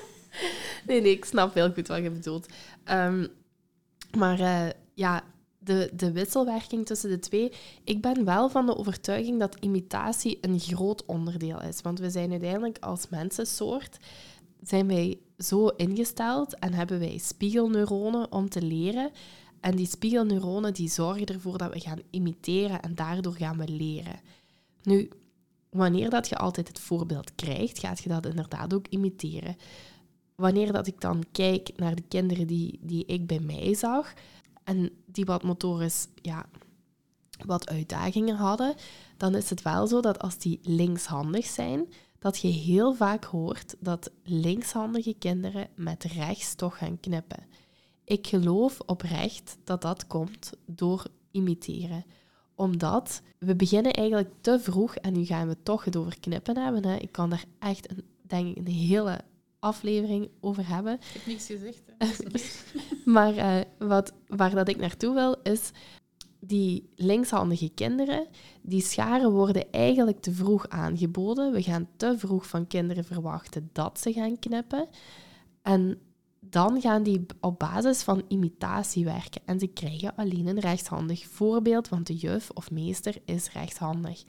nee, 0.86 1.00
nee, 1.00 1.12
ik 1.12 1.24
snap 1.24 1.54
heel 1.54 1.72
goed 1.72 1.88
wat 1.88 2.02
je 2.02 2.10
bedoelt. 2.10 2.46
Um, 2.90 3.28
maar 4.18 4.40
uh, 4.40 4.68
ja, 4.94 5.22
de, 5.58 5.90
de 5.92 6.12
wisselwerking 6.12 6.86
tussen 6.86 7.10
de 7.10 7.18
twee. 7.18 7.52
Ik 7.84 8.00
ben 8.00 8.24
wel 8.24 8.48
van 8.48 8.66
de 8.66 8.76
overtuiging 8.76 9.38
dat 9.38 9.56
imitatie 9.60 10.38
een 10.40 10.60
groot 10.60 11.04
onderdeel 11.06 11.62
is. 11.62 11.80
Want 11.80 11.98
we 11.98 12.10
zijn 12.10 12.30
uiteindelijk 12.30 12.78
als 12.80 13.08
mensensoort 13.08 13.98
zijn 14.62 14.86
wij 14.86 15.18
zo 15.38 15.66
ingesteld 15.66 16.58
en 16.58 16.72
hebben 16.72 16.98
wij 16.98 17.18
spiegelneuronen 17.18 18.32
om 18.32 18.48
te 18.48 18.62
leren. 18.62 19.10
En 19.60 19.76
die 19.76 19.86
spiegelneuronen 19.86 20.74
die 20.74 20.88
zorgen 20.88 21.26
ervoor 21.26 21.58
dat 21.58 21.72
we 21.72 21.80
gaan 21.80 22.02
imiteren 22.10 22.82
en 22.82 22.94
daardoor 22.94 23.34
gaan 23.34 23.58
we 23.58 23.68
leren. 23.68 24.20
Nu, 24.82 25.10
wanneer 25.70 26.10
dat 26.10 26.28
je 26.28 26.36
altijd 26.36 26.68
het 26.68 26.80
voorbeeld 26.80 27.34
krijgt, 27.34 27.78
gaat 27.78 28.02
je 28.02 28.08
dat 28.08 28.26
inderdaad 28.26 28.74
ook 28.74 28.86
imiteren. 28.88 29.56
Wanneer 30.34 30.72
dat 30.72 30.86
ik 30.86 31.00
dan 31.00 31.24
kijk 31.32 31.70
naar 31.76 31.94
de 31.94 32.04
kinderen 32.08 32.46
die, 32.46 32.78
die 32.82 33.06
ik 33.06 33.26
bij 33.26 33.40
mij 33.40 33.74
zag 33.74 34.12
en 34.64 34.90
die 35.06 35.24
wat 35.24 35.42
motorisch 35.42 36.06
ja, 36.14 36.46
wat 37.46 37.68
uitdagingen 37.68 38.36
hadden, 38.36 38.74
dan 39.16 39.34
is 39.34 39.50
het 39.50 39.62
wel 39.62 39.86
zo 39.86 40.00
dat 40.00 40.18
als 40.18 40.38
die 40.38 40.58
linkshandig 40.62 41.46
zijn, 41.46 41.86
dat 42.18 42.38
je 42.38 42.48
heel 42.48 42.94
vaak 42.94 43.24
hoort 43.24 43.74
dat 43.78 44.10
linkshandige 44.24 45.14
kinderen 45.18 45.68
met 45.74 46.04
rechts 46.04 46.54
toch 46.54 46.78
gaan 46.78 47.00
knippen. 47.00 47.46
Ik 48.10 48.26
geloof 48.26 48.80
oprecht 48.86 49.56
dat 49.64 49.82
dat 49.82 50.06
komt 50.06 50.52
door 50.66 51.06
imiteren. 51.30 52.04
Omdat 52.54 53.22
we 53.38 53.56
beginnen 53.56 53.92
eigenlijk 53.92 54.30
te 54.40 54.60
vroeg, 54.60 54.94
en 54.94 55.12
nu 55.12 55.24
gaan 55.24 55.48
we 55.48 55.56
toch 55.62 55.84
het 55.84 55.96
over 55.96 56.20
knippen 56.20 56.56
hebben. 56.58 56.86
Hè. 56.86 56.96
Ik 56.96 57.12
kan 57.12 57.30
daar 57.30 57.44
echt 57.58 57.90
een, 57.90 58.04
denk 58.22 58.48
ik, 58.48 58.56
een 58.56 58.72
hele 58.72 59.20
aflevering 59.58 60.30
over 60.40 60.68
hebben. 60.68 60.94
Ik 60.94 61.00
heb 61.12 61.26
niets 61.26 61.46
gezegd. 61.46 61.82
maar 63.04 63.34
uh, 63.34 63.60
wat, 63.78 64.12
waar 64.26 64.54
dat 64.54 64.68
ik 64.68 64.76
naartoe 64.76 65.14
wil, 65.14 65.36
is 65.42 65.70
die 66.40 66.90
linkshandige 66.96 67.70
kinderen, 67.74 68.26
die 68.62 68.82
scharen 68.82 69.30
worden 69.30 69.70
eigenlijk 69.70 70.20
te 70.20 70.32
vroeg 70.32 70.68
aangeboden. 70.68 71.52
We 71.52 71.62
gaan 71.62 71.88
te 71.96 72.18
vroeg 72.18 72.46
van 72.46 72.66
kinderen 72.66 73.04
verwachten 73.04 73.70
dat 73.72 74.00
ze 74.00 74.12
gaan 74.12 74.38
knippen. 74.38 74.88
En 75.62 75.98
dan 76.50 76.80
gaan 76.80 77.02
die 77.02 77.26
op 77.40 77.58
basis 77.58 78.02
van 78.02 78.24
imitatie 78.28 79.04
werken 79.04 79.40
en 79.44 79.58
ze 79.58 79.66
krijgen 79.66 80.16
alleen 80.16 80.46
een 80.46 80.60
rechtshandig 80.60 81.26
voorbeeld, 81.26 81.88
want 81.88 82.06
de 82.06 82.16
juf 82.16 82.50
of 82.50 82.70
meester 82.70 83.16
is 83.24 83.52
rechtshandig. 83.52 84.24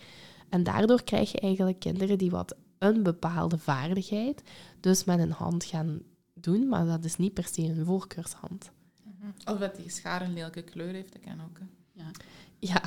En 0.50 0.64
daardoor 0.64 1.04
krijg 1.04 1.32
je 1.32 1.40
eigenlijk 1.40 1.80
kinderen 1.80 2.18
die 2.18 2.32
wat 2.32 2.56
een 2.78 3.04
bepaalde 3.04 3.58
vaardigheid 3.58 4.44
dus 4.80 5.04
met 5.04 5.20
een 5.20 5.32
hand 5.32 5.64
gaan 5.64 6.02
doen, 6.34 6.68
maar 6.68 6.86
dat 6.86 7.04
is 7.04 7.18
niet 7.18 7.34
per 7.34 7.48
se 7.52 7.62
een 7.62 7.86
voorkeurshand. 7.86 8.72
Mhm. 9.04 9.52
Of 9.54 9.60
dat 9.60 9.76
die 9.76 9.90
schaar 9.90 10.22
een 10.22 10.34
lelijke 10.34 10.62
kleur 10.62 10.94
heeft, 10.94 11.14
dat 11.14 11.22
kan 11.22 11.42
ook. 11.42 11.60
Ja. 11.92 12.12
ja. 12.60 12.82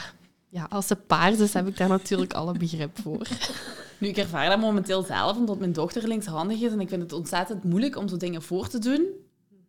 Ja, 0.49 0.67
als 0.71 0.87
ze 0.87 0.97
paars 0.97 1.39
is, 1.39 1.55
heb 1.55 1.67
ik 1.67 1.77
daar 1.77 1.89
natuurlijk 1.89 2.33
alle 2.33 2.59
begrip 2.59 2.99
voor. 3.01 3.29
Nu, 3.99 4.09
ik 4.09 4.17
ervaar 4.17 4.49
dat 4.49 4.61
momenteel 4.61 5.03
zelf, 5.03 5.37
omdat 5.37 5.59
mijn 5.59 5.73
dochter 5.73 6.09
linkshandig 6.09 6.61
is 6.61 6.73
en 6.73 6.81
ik 6.81 6.89
vind 6.89 7.03
het 7.03 7.13
ontzettend 7.13 7.65
moeilijk 7.65 7.97
om 7.97 8.09
zo 8.09 8.17
dingen 8.17 8.43
voor 8.43 8.69
te 8.69 8.79
doen. 8.79 9.07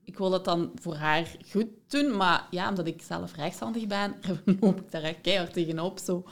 Ik 0.05 0.17
wil 0.17 0.29
dat 0.29 0.45
dan 0.45 0.71
voor 0.75 0.95
haar 0.95 1.35
goed 1.49 1.67
doen, 1.87 2.17
maar 2.17 2.47
ja, 2.49 2.69
omdat 2.69 2.87
ik 2.87 3.01
zelf 3.01 3.35
rechtshandig 3.35 3.87
ben, 3.87 4.15
loop 4.59 4.79
ik 4.79 4.91
daar 4.91 5.13
keihard 5.13 5.53
tegenop. 5.53 5.99
Zo. 5.99 6.23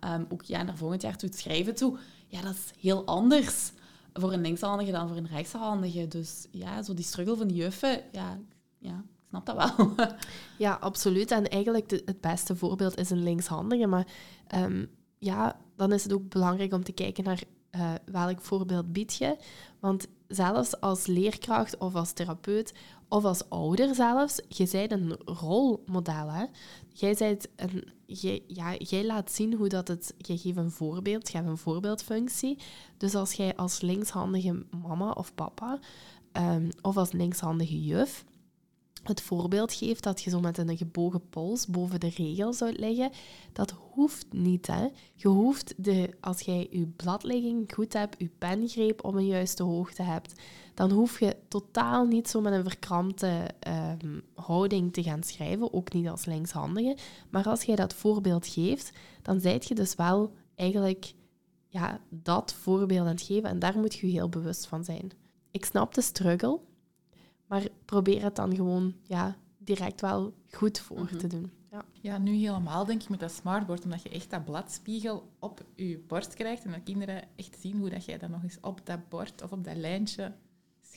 Ehm, 0.00 0.24
ook 0.28 0.42
ja, 0.42 0.62
naar 0.62 0.76
volgend 0.76 1.02
jaar 1.02 1.16
toe 1.16 1.28
het 1.28 1.38
schrijven 1.38 1.74
toe. 1.74 1.98
Ja, 2.26 2.42
dat 2.42 2.54
is 2.54 2.80
heel 2.80 3.04
anders 3.04 3.72
voor 4.12 4.32
een 4.32 4.40
linkshandige 4.40 4.90
dan 4.90 5.08
voor 5.08 5.16
een 5.16 5.26
rechtshandige. 5.26 6.08
Dus 6.08 6.46
ja, 6.50 6.82
zo 6.82 6.94
die 6.94 7.04
struggle 7.04 7.36
van 7.36 7.46
die 7.46 7.56
juffen, 7.56 8.02
ja, 8.12 8.38
ja 8.78 9.04
ik 9.04 9.28
snap 9.28 9.46
dat 9.46 9.76
wel. 9.76 9.94
Ja, 10.58 10.78
absoluut. 10.80 11.30
En 11.30 11.48
eigenlijk 11.48 11.90
het 11.90 12.20
beste 12.20 12.56
voorbeeld 12.56 12.98
is 12.98 13.10
een 13.10 13.22
linkshandige. 13.22 13.86
Maar 13.86 14.06
ehm, 14.46 14.84
ja, 15.18 15.60
dan 15.76 15.92
is 15.92 16.02
het 16.02 16.12
ook 16.12 16.28
belangrijk 16.28 16.72
om 16.72 16.84
te 16.84 16.92
kijken 16.92 17.24
naar 17.24 17.42
eh, 17.70 17.92
welk 18.04 18.40
voorbeeld 18.40 18.92
bied 18.92 19.14
je. 19.14 19.36
Want 19.80 20.06
zelfs 20.28 20.80
als 20.80 21.06
leerkracht 21.06 21.78
of 21.78 21.94
als 21.94 22.12
therapeut 22.12 22.72
of 23.12 23.24
als 23.24 23.48
ouder 23.48 23.94
zelfs, 23.94 24.40
je 24.48 24.68
bent 24.70 24.92
een 24.92 25.16
rolmodel. 25.24 26.30
Hè? 26.30 26.44
Jij, 26.88 27.14
bent 27.18 27.48
een, 27.56 27.84
jij, 28.06 28.42
ja, 28.46 28.74
jij 28.78 29.04
laat 29.04 29.32
zien 29.32 29.54
hoe 29.54 29.68
dat 29.68 29.88
het... 29.88 30.14
Je 30.18 30.38
geeft 30.38 30.56
een 30.56 30.70
voorbeeld, 30.70 31.30
je 31.30 31.36
hebt 31.36 31.48
een 31.48 31.56
voorbeeldfunctie. 31.56 32.58
Dus 32.96 33.14
als 33.14 33.32
jij 33.32 33.56
als 33.56 33.80
linkshandige 33.80 34.64
mama 34.82 35.10
of 35.10 35.34
papa 35.34 35.78
ehm, 36.32 36.70
of 36.82 36.96
als 36.96 37.12
linkshandige 37.12 37.82
juf 37.82 38.24
het 39.02 39.20
voorbeeld 39.20 39.72
geeft 39.72 40.02
dat 40.02 40.22
je 40.22 40.30
zo 40.30 40.40
met 40.40 40.58
een 40.58 40.76
gebogen 40.76 41.28
pols 41.28 41.66
boven 41.66 42.00
de 42.00 42.10
regel 42.16 42.52
zou 42.52 42.72
liggen, 42.72 43.10
dat 43.52 43.74
hoeft 43.90 44.26
niet. 44.30 44.66
Hè? 44.66 44.88
Je 45.14 45.28
hoeft, 45.28 45.74
de, 45.76 46.10
als 46.20 46.40
jij 46.40 46.66
je 46.70 46.86
bladlegging 46.86 47.72
goed 47.74 47.92
hebt, 47.92 48.16
je 48.18 48.30
pengreep 48.38 49.04
op 49.04 49.14
een 49.14 49.26
juiste 49.26 49.62
hoogte 49.62 50.02
hebt, 50.02 50.40
dan 50.74 50.90
hoef 50.90 51.20
je 51.20 51.36
totaal 51.48 52.06
niet 52.06 52.28
zo 52.28 52.40
met 52.40 52.52
een 52.52 52.62
verkrampte 52.62 53.48
ehm, 53.58 54.20
houding 54.34 54.92
te 54.92 55.02
gaan 55.02 55.22
schrijven, 55.22 55.72
ook 55.72 55.92
niet 55.92 56.08
als 56.08 56.24
linkshandige. 56.24 56.96
Maar 57.30 57.44
als 57.44 57.62
jij 57.62 57.76
dat 57.76 57.94
voorbeeld 57.94 58.46
geeft, 58.46 58.92
dan 59.22 59.40
zijt 59.40 59.68
je 59.68 59.74
dus 59.74 59.94
wel 59.94 60.34
eigenlijk 60.54 61.14
ja, 61.68 62.00
dat 62.08 62.52
voorbeeld 62.52 63.06
aan 63.06 63.12
het 63.12 63.22
geven 63.22 63.48
en 63.48 63.58
daar 63.58 63.78
moet 63.78 63.94
je 63.94 64.06
je 64.06 64.12
heel 64.12 64.28
bewust 64.28 64.66
van 64.66 64.84
zijn. 64.84 65.10
Ik 65.50 65.64
snap 65.64 65.94
de 65.94 66.02
struggle, 66.02 66.60
maar 67.46 67.68
probeer 67.84 68.22
het 68.22 68.36
dan 68.36 68.54
gewoon 68.54 68.94
ja, 69.02 69.36
direct 69.58 70.00
wel 70.00 70.34
goed 70.50 70.78
voor 70.78 71.08
te 71.16 71.26
doen. 71.26 71.50
Ja. 71.70 71.84
Ja, 72.00 72.18
nu 72.18 72.34
helemaal 72.34 72.84
denk 72.84 73.02
ik 73.02 73.08
met 73.08 73.20
dat 73.20 73.32
smartboard, 73.32 73.84
omdat 73.84 74.02
je 74.02 74.08
echt 74.08 74.30
dat 74.30 74.44
bladspiegel 74.44 75.28
op 75.38 75.64
je 75.74 75.98
bord 76.06 76.34
krijgt 76.34 76.64
en 76.64 76.70
dat 76.70 76.82
kinderen 76.82 77.22
echt 77.36 77.56
zien 77.60 77.78
hoe 77.78 77.90
dat 77.90 78.04
jij 78.04 78.18
dat 78.18 78.30
nog 78.30 78.42
eens 78.42 78.58
op 78.60 78.86
dat 78.86 79.08
bord 79.08 79.42
of 79.42 79.52
op 79.52 79.64
dat 79.64 79.76
lijntje 79.76 80.32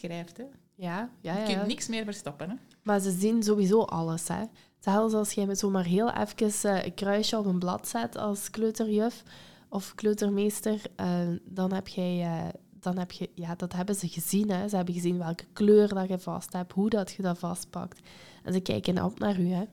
schrijft. 0.06 0.38
Hè. 0.38 0.44
Ja, 0.76 1.10
ja, 1.22 1.34
Je 1.34 1.40
ja. 1.40 1.56
kunt 1.56 1.68
niks 1.68 1.88
meer 1.88 2.04
verstoppen. 2.04 2.50
Hè. 2.50 2.56
Maar 2.84 3.00
ze 3.00 3.12
zien 3.12 3.44
sowieso 3.44 3.82
alles. 3.82 4.28
Hè. 4.28 4.44
Zelfs 4.80 5.14
als 5.14 5.32
jij 5.32 5.46
met 5.46 5.60
zomaar 5.60 5.86
heel 5.86 6.12
even 6.12 6.72
eh, 6.72 6.86
een 6.86 6.94
kruisje 6.94 7.38
op 7.38 7.46
een 7.46 7.60
blad 7.60 7.88
zet 7.88 8.18
als 8.18 8.50
kleuterjuf 8.50 9.24
of 9.70 9.96
kleutermeester, 9.96 10.82
eh, 10.96 11.20
dan 11.44 11.74
heb 11.74 11.88
jij... 11.88 12.22
eh, 12.22 12.48
dan 12.80 12.98
heb 12.98 13.12
je, 13.12 13.30
ja, 13.36 13.56
dat 13.56 13.74
hebben 13.74 13.96
ze 13.96 14.08
gezien. 14.08 14.50
Hè. 14.50 14.68
Ze 14.68 14.76
hebben 14.76 14.94
gezien 14.94 15.18
welke 15.18 15.46
kleur 15.54 15.94
dat 15.94 16.08
je 16.10 16.20
vast 16.20 16.54
hebt, 16.54 16.72
hoe 16.72 16.90
dat 16.90 17.12
je 17.12 17.22
dat 17.22 17.40
vastpakt. 17.40 18.00
En 18.44 18.54
ze 18.54 18.60
kijken 18.60 19.04
op 19.04 19.20
naar 19.20 19.40
u, 19.40 19.50
hè. 19.50 19.64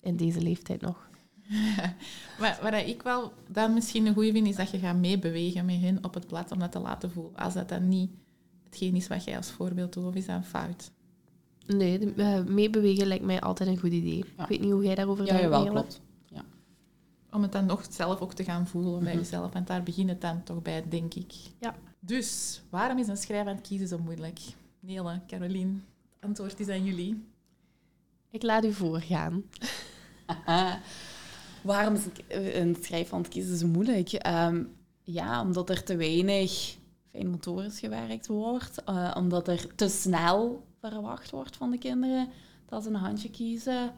In 0.00 0.16
deze 0.16 0.40
leeftijd 0.40 0.80
nog. 0.80 1.08
Maar 2.40 2.58
wat 2.62 2.72
ik 2.74 3.02
wel 3.02 3.32
dan 3.48 3.74
misschien 3.74 4.06
een 4.06 4.14
goede 4.14 4.32
vind, 4.32 4.46
is 4.46 4.56
dat 4.56 4.70
je 4.70 4.78
gaat 4.78 4.96
meebewegen 4.96 5.64
met 5.64 5.80
hen 5.80 6.04
op 6.04 6.14
het 6.14 6.26
blad 6.26 6.52
om 6.52 6.58
dat 6.58 6.72
te 6.72 6.78
laten 6.78 7.10
voelen. 7.10 7.36
Als 7.36 7.54
dat 7.54 7.68
dan 7.68 7.88
niet 7.88 8.10
hetgeen 8.74 8.96
is 8.96 9.08
wat 9.08 9.24
jij 9.24 9.36
als 9.36 9.50
voorbeeld 9.50 9.92
doet, 9.92 10.04
of 10.04 10.14
is 10.14 10.26
dat 10.26 10.36
een 10.36 10.44
fout? 10.44 10.90
Nee, 11.66 11.98
de- 11.98 12.12
eh, 12.16 12.44
meebewegen 12.44 13.06
lijkt 13.06 13.24
mij 13.24 13.40
altijd 13.40 13.68
een 13.68 13.78
goed 13.78 13.92
idee. 13.92 14.24
Ja. 14.36 14.42
Ik 14.42 14.48
weet 14.48 14.60
niet 14.60 14.70
hoe 14.72 14.84
jij 14.84 14.94
daarover 14.94 15.24
Ja, 15.24 15.30
denkt, 15.30 15.42
jawel, 15.44 15.60
Nele. 15.64 15.70
klopt. 15.72 16.00
Om 17.30 17.42
het 17.42 17.52
dan 17.52 17.66
nog 17.66 17.86
zelf 17.90 18.20
ook 18.20 18.32
te 18.34 18.44
gaan 18.44 18.66
voelen 18.66 19.00
bij 19.04 19.12
Mhm. 19.12 19.22
jezelf. 19.22 19.52
Want 19.52 19.66
daar 19.66 19.82
begint 19.82 20.08
het 20.08 20.20
dan 20.20 20.42
toch 20.42 20.62
bij, 20.62 20.84
denk 20.88 21.14
ik. 21.14 21.32
Ja. 21.60 21.74
Dus, 22.00 22.62
waarom 22.70 22.98
is 22.98 23.08
een 23.08 23.16
schrijven 23.16 23.48
aan 23.48 23.56
het 23.56 23.66
kiezen 23.66 23.88
zo 23.88 23.98
moeilijk? 23.98 24.38
Nele, 24.80 25.20
Caroline, 25.26 25.72
het 25.72 26.20
antwoord 26.28 26.60
is 26.60 26.68
aan 26.68 26.84
jullie. 26.84 27.24
Ik 28.30 28.42
laat 28.42 28.64
u 28.64 28.72
voorgaan. 28.72 29.42
Waarom 31.62 31.94
is 31.94 32.02
een- 32.28 32.60
een 32.60 32.76
schrijfhand 32.80 33.28
kiezen 33.28 33.56
zo 33.56 33.66
moeilijk? 33.66 34.12
Ehm, 34.12 34.64
ja, 35.02 35.42
omdat 35.42 35.70
er 35.70 35.82
te 35.82 35.96
weinig 35.96 36.76
fijnmotorisch 37.14 37.78
gewerkt 37.78 38.26
wordt. 38.26 38.84
eh, 38.84 39.14
omdat 39.16 39.48
er 39.48 39.74
te 39.74 39.88
snel 39.88 40.66
verwacht 40.80 41.30
wordt 41.30 41.56
van 41.56 41.70
de 41.70 41.78
kinderen 41.78 42.28
dat 42.68 42.82
ze 42.82 42.88
een 42.88 42.94
handje 42.94 43.30
kiezen. 43.30 43.92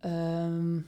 Ehm 0.00 0.78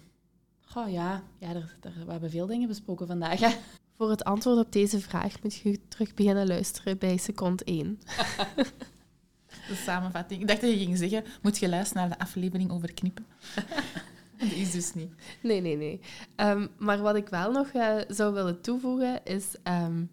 goh, 0.66 0.90
ja, 0.92 1.22
ja 1.38 1.48
er, 1.48 1.76
er- 1.80 2.04
we 2.06 2.10
hebben 2.12 2.30
veel 2.30 2.46
dingen 2.46 2.68
besproken 2.68 3.06
vandaag. 3.06 3.40
Hè? 3.40 3.48
Voor 3.96 4.10
het 4.10 4.24
antwoord 4.24 4.58
op 4.58 4.72
deze 4.72 5.00
vraag 5.00 5.42
moet 5.42 5.54
je 5.54 5.80
terug 5.88 6.14
beginnen 6.14 6.46
luisteren 6.46 6.98
bij 6.98 7.16
seconde 7.16 7.64
1. 7.64 7.98
De 9.68 9.74
samenvatting. 9.74 10.40
Ik 10.40 10.48
dacht 10.48 10.60
dat 10.60 10.70
je 10.70 10.76
ging 10.78 10.98
zeggen, 10.98 11.24
moet 11.42 11.58
je 11.58 11.68
luisteren 11.68 12.08
naar 12.08 12.18
de 12.18 12.24
aflevering 12.24 12.70
over 12.70 12.92
knippen. 12.94 13.26
Dat 14.38 14.50
is 14.50 14.70
dus 14.70 14.94
niet. 14.94 15.12
Nee, 15.42 15.60
nee, 15.60 15.76
nee. 15.76 16.00
Ehm, 16.36 16.66
maar 16.78 16.98
wat 17.00 17.16
ik 17.16 17.28
wel 17.28 17.50
nog 17.52 17.68
eh, 17.68 17.96
zou 18.08 18.34
willen 18.34 18.60
toevoegen 18.60 19.24
is, 19.24 19.54
ehm, 19.62 20.04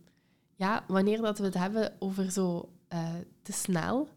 ja, 0.55 0.83
wanneer 0.87 1.21
dat 1.21 1.37
we 1.37 1.45
het 1.45 1.53
hebben 1.53 1.93
over 1.99 2.31
zo 2.31 2.69
eh, 2.87 3.13
te 3.41 3.51
snel, 3.51 4.09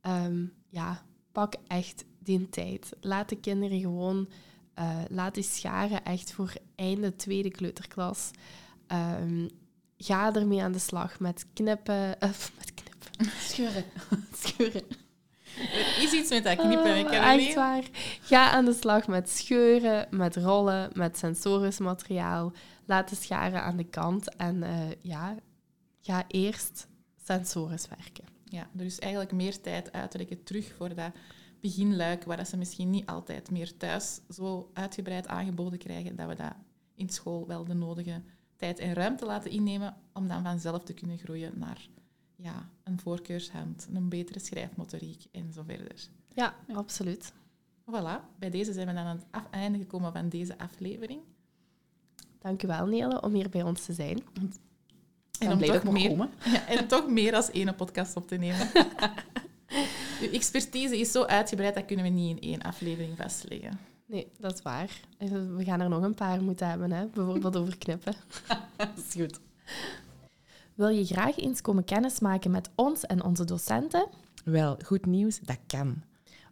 ehm, 0.00 0.44
ja, 0.68 1.02
pak 1.32 1.54
echt 1.66 2.04
die 2.18 2.48
tijd. 2.48 2.90
Laat 3.00 3.28
de 3.28 3.36
kinderen 3.36 3.80
gewoon, 3.80 4.28
eh, 4.74 4.98
laat 5.08 5.34
die 5.34 5.42
scharen 5.44 6.04
echt 6.04 6.32
voor 6.32 6.52
einde 6.74 7.16
tweede 7.16 7.50
kleuterklas. 7.50 8.30
Ehm, 8.86 9.48
ga 9.96 10.34
ermee 10.34 10.62
aan 10.62 10.72
de 10.72 10.78
slag 10.78 11.20
met 11.20 11.46
knippen, 11.54 12.20
eh, 12.20 12.28
met 12.58 12.74
knippen. 12.74 13.32
Scheuren. 13.40 13.84
Scheuren. 14.42 14.82
Er 15.56 16.02
is 16.02 16.12
iets 16.12 16.30
met 16.30 16.44
dat 16.44 16.56
knippen, 16.56 16.98
Oh, 16.98 17.10
Caroline? 17.10 17.46
echt 17.46 17.54
waar. 17.54 17.84
Ga 18.22 18.50
aan 18.50 18.64
de 18.64 18.72
slag 18.72 19.06
met 19.06 19.28
scheuren, 19.30 20.06
met 20.10 20.36
rollen, 20.36 20.90
met 20.92 21.18
sensorisch 21.18 21.78
materiaal. 21.78 22.52
Laat 22.86 23.08
de 23.08 23.16
scharen 23.16 23.62
aan 23.62 23.76
de 23.76 23.84
kant 23.84 24.36
en 24.36 24.64
ja, 25.00 25.36
ga 26.02 26.24
eerst 26.28 26.88
sensorisch 27.24 27.88
werken. 27.88 28.24
Ja, 28.44 28.68
er 28.76 28.84
is 28.84 28.98
eigenlijk 28.98 29.32
meer 29.32 29.60
tijd 29.60 29.92
uittrekken 29.92 30.42
terug 30.42 30.74
voor 30.74 30.94
dat 30.94 31.12
beginluik, 31.60 32.24
waar 32.24 32.36
dat 32.36 32.48
ze 32.48 32.56
misschien 32.56 32.90
niet 32.90 33.06
altijd 33.06 33.50
meer 33.50 33.76
thuis 33.76 34.20
zo 34.28 34.70
uitgebreid 34.72 35.26
aangeboden 35.26 35.78
krijgen, 35.78 36.16
dat 36.16 36.28
we 36.28 36.34
dat 36.34 36.54
in 36.94 37.08
school 37.08 37.46
wel 37.46 37.64
de 37.64 37.74
nodige 37.74 38.22
tijd 38.56 38.78
en 38.78 38.92
ruimte 38.92 39.26
laten 39.26 39.50
innemen 39.50 39.96
om 40.12 40.28
dan 40.28 40.42
vanzelf 40.42 40.82
te 40.82 40.92
kunnen 40.92 41.18
groeien 41.18 41.58
naar 41.58 41.88
ja, 42.36 42.70
een 42.82 43.00
voorkeurshand, 43.00 43.88
een 43.92 44.08
betere 44.08 44.38
schrijfmotoriek 44.38 45.24
en 45.32 45.52
zo 45.52 45.62
verder. 45.62 46.08
Ja, 46.34 46.56
absoluut. 46.72 47.32
Voilà, 47.90 48.38
bij 48.38 48.50
deze 48.50 48.72
zijn 48.72 48.86
we 48.86 48.92
dan 48.92 49.04
aan 49.04 49.16
het 49.16 49.26
af- 49.30 49.50
einde 49.50 49.78
gekomen 49.78 50.12
van 50.12 50.28
deze 50.28 50.58
aflevering. 50.58 51.20
Dank 52.38 52.62
u 52.62 52.66
wel, 52.66 52.86
Nele, 52.86 53.22
om 53.22 53.34
hier 53.34 53.48
bij 53.48 53.62
ons 53.62 53.84
te 53.84 53.92
zijn. 53.92 54.22
En 55.42 55.48
ben 55.48 55.56
om 55.56 55.62
blij 55.62 55.72
dat 55.72 55.84
ik 55.84 55.90
meer- 55.90 56.08
komen. 56.08 56.30
Ja, 56.52 56.66
en 56.66 56.88
toch 56.88 57.08
meer 57.08 57.34
als 57.34 57.50
één 57.50 57.74
podcast 57.74 58.16
op 58.16 58.28
te 58.28 58.36
nemen. 58.36 58.70
Uw 60.22 60.30
expertise 60.32 60.98
is 60.98 61.12
zo 61.12 61.24
uitgebreid, 61.24 61.74
dat 61.74 61.84
kunnen 61.84 62.04
we 62.04 62.10
niet 62.10 62.36
in 62.40 62.50
één 62.50 62.62
aflevering 62.62 63.16
vastleggen. 63.16 63.78
Nee, 64.06 64.26
dat 64.38 64.54
is 64.54 64.62
waar. 64.62 65.00
We 65.56 65.64
gaan 65.64 65.80
er 65.80 65.88
nog 65.88 66.02
een 66.02 66.14
paar 66.14 66.42
moeten 66.42 66.68
hebben, 66.68 66.92
hè? 66.92 67.06
bijvoorbeeld 67.06 67.56
over 67.56 67.78
knippen. 67.78 68.14
Dat 68.76 68.88
is 68.96 69.12
goed. 69.20 69.40
Wil 70.74 70.88
je 70.88 71.04
graag 71.04 71.38
eens 71.38 71.60
komen 71.60 71.84
kennismaken 71.84 72.50
met 72.50 72.70
ons 72.74 73.06
en 73.06 73.24
onze 73.24 73.44
docenten? 73.44 74.06
Wel, 74.44 74.78
goed 74.84 75.06
nieuws, 75.06 75.38
dat 75.40 75.58
kan. 75.66 76.02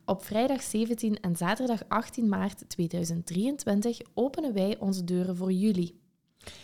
Op 0.04 0.24
vrijdag 0.24 0.62
17 0.62 1.20
en 1.20 1.36
zaterdag 1.36 1.80
18 1.88 2.28
maart 2.28 2.68
2023 2.68 4.00
openen 4.14 4.52
wij 4.52 4.76
onze 4.78 5.04
deuren 5.04 5.36
voor 5.36 5.52
jullie. 5.52 6.00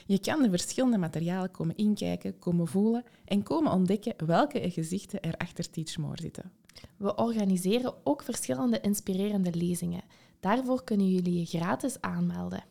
Je 0.07 0.18
kan 0.18 0.43
de 0.43 0.51
verschillende 0.51 0.99
materialen 0.99 1.51
komen 1.51 1.77
inkijken, 1.77 2.39
komen 2.39 2.66
voelen 2.66 3.05
en 3.24 3.43
komen 3.43 3.72
ontdekken 3.72 4.27
welke 4.27 4.70
gezichten 4.70 5.20
er 5.20 5.37
achter 5.37 5.70
Teach 5.70 5.97
More 5.97 6.20
zitten. 6.20 6.53
We 6.97 7.14
organiseren 7.14 7.95
ook 8.05 8.22
verschillende 8.22 8.81
inspirerende 8.81 9.55
lezingen. 9.55 10.05
Daarvoor 10.41 10.85
kunnen 10.85 11.11
jullie 11.11 11.39
je 11.39 11.45
gratis 11.45 12.01
aanmelden. 12.01 12.64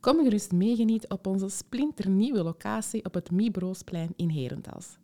Kom 0.00 0.24
gerust 0.24 0.52
meegenieten 0.52 1.10
op 1.10 1.26
onze 1.26 1.48
splinternieuwe 1.48 2.42
locatie 2.42 3.04
op 3.04 3.14
het 3.14 3.30
Mibroosplein 3.30 4.12
in 4.16 4.30
Herentals. 4.30 4.96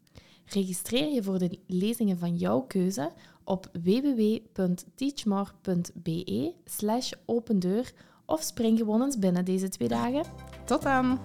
Registreer 0.45 1.13
je 1.13 1.23
voor 1.23 1.39
de 1.39 1.59
lezingen 1.67 2.19
van 2.19 2.37
jouw 2.37 2.61
keuze 2.61 3.13
op 3.45 3.71
www.teachmore.be 3.83 6.55
slash 6.65 7.13
opendeur 7.25 7.93
of 8.33 8.43
spring 8.43 8.79
gewoon 8.79 9.03
eens 9.03 9.19
binnen 9.19 9.45
deze 9.45 9.69
twee 9.69 9.89
dagen. 9.89 10.25
Tot 10.65 10.83
dan! 10.83 11.19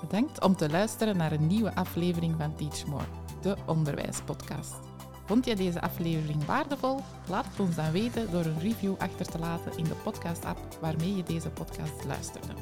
Bedankt 0.00 0.44
om 0.44 0.56
te 0.56 0.70
luisteren 0.70 1.16
naar 1.16 1.32
een 1.32 1.46
nieuwe 1.46 1.74
aflevering 1.74 2.34
van 2.38 2.54
Teach 2.54 2.86
More, 2.86 3.04
de 3.40 3.56
onderwijspodcast. 3.66 4.74
Vond 5.26 5.44
je 5.46 5.56
deze 5.56 5.80
aflevering 5.80 6.44
waardevol? 6.44 7.00
Laat 7.28 7.44
het 7.44 7.60
ons 7.60 7.76
dan 7.76 7.92
weten 7.92 8.30
door 8.30 8.44
een 8.44 8.60
review 8.60 8.94
achter 8.98 9.26
te 9.26 9.38
laten 9.38 9.76
in 9.76 9.84
de 9.84 9.94
podcast-app 10.02 10.58
waarmee 10.80 11.16
je 11.16 11.22
deze 11.22 11.50
podcast 11.50 12.04
luisterde. 12.06 12.52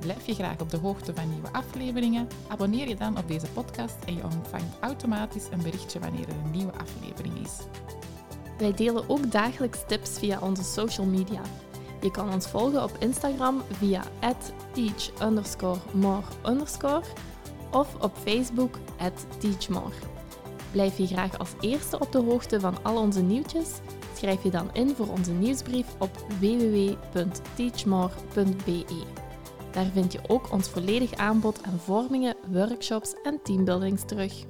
Blijf 0.00 0.26
je 0.26 0.34
graag 0.34 0.60
op 0.60 0.70
de 0.70 0.76
hoogte 0.76 1.14
van 1.14 1.30
nieuwe 1.30 1.52
afleveringen? 1.52 2.28
Abonneer 2.48 2.88
je 2.88 2.96
dan 2.96 3.18
op 3.18 3.28
deze 3.28 3.46
podcast 3.46 3.96
en 4.06 4.14
je 4.14 4.22
ontvangt 4.22 4.76
automatisch 4.80 5.48
een 5.50 5.62
berichtje 5.62 5.98
wanneer 5.98 6.28
er 6.28 6.34
een 6.44 6.50
nieuwe 6.50 6.72
aflevering 6.72 7.38
is. 7.44 7.56
Wij 8.58 8.72
delen 8.72 9.08
ook 9.08 9.32
dagelijks 9.32 9.78
tips 9.86 10.18
via 10.18 10.40
onze 10.40 10.64
social 10.64 11.06
media. 11.06 11.42
Je 12.00 12.10
kan 12.10 12.32
ons 12.32 12.46
volgen 12.46 12.82
op 12.82 12.96
Instagram 12.98 13.62
via 13.72 14.02
teach_more_ 14.72 16.24
of 17.70 17.94
op 18.00 18.12
Facebook 18.24 18.78
teachmore. 19.38 19.92
Blijf 20.72 20.98
je 20.98 21.06
graag 21.06 21.38
als 21.38 21.50
eerste 21.60 21.98
op 21.98 22.12
de 22.12 22.18
hoogte 22.18 22.60
van 22.60 22.74
al 22.82 22.96
onze 22.96 23.22
nieuwtjes? 23.22 23.68
Schrijf 24.16 24.42
je 24.42 24.50
dan 24.50 24.70
in 24.72 24.94
voor 24.96 25.08
onze 25.08 25.32
nieuwsbrief 25.32 25.86
op 25.98 26.10
www.teachmore.be. 26.40 28.84
Daar 29.70 29.90
vind 29.92 30.12
je 30.12 30.20
ook 30.26 30.52
ons 30.52 30.68
volledig 30.68 31.14
aanbod 31.14 31.62
aan 31.62 31.78
vormingen, 31.78 32.36
workshops 32.52 33.14
en 33.22 33.40
teambuildings 33.42 34.02
terug. 34.06 34.44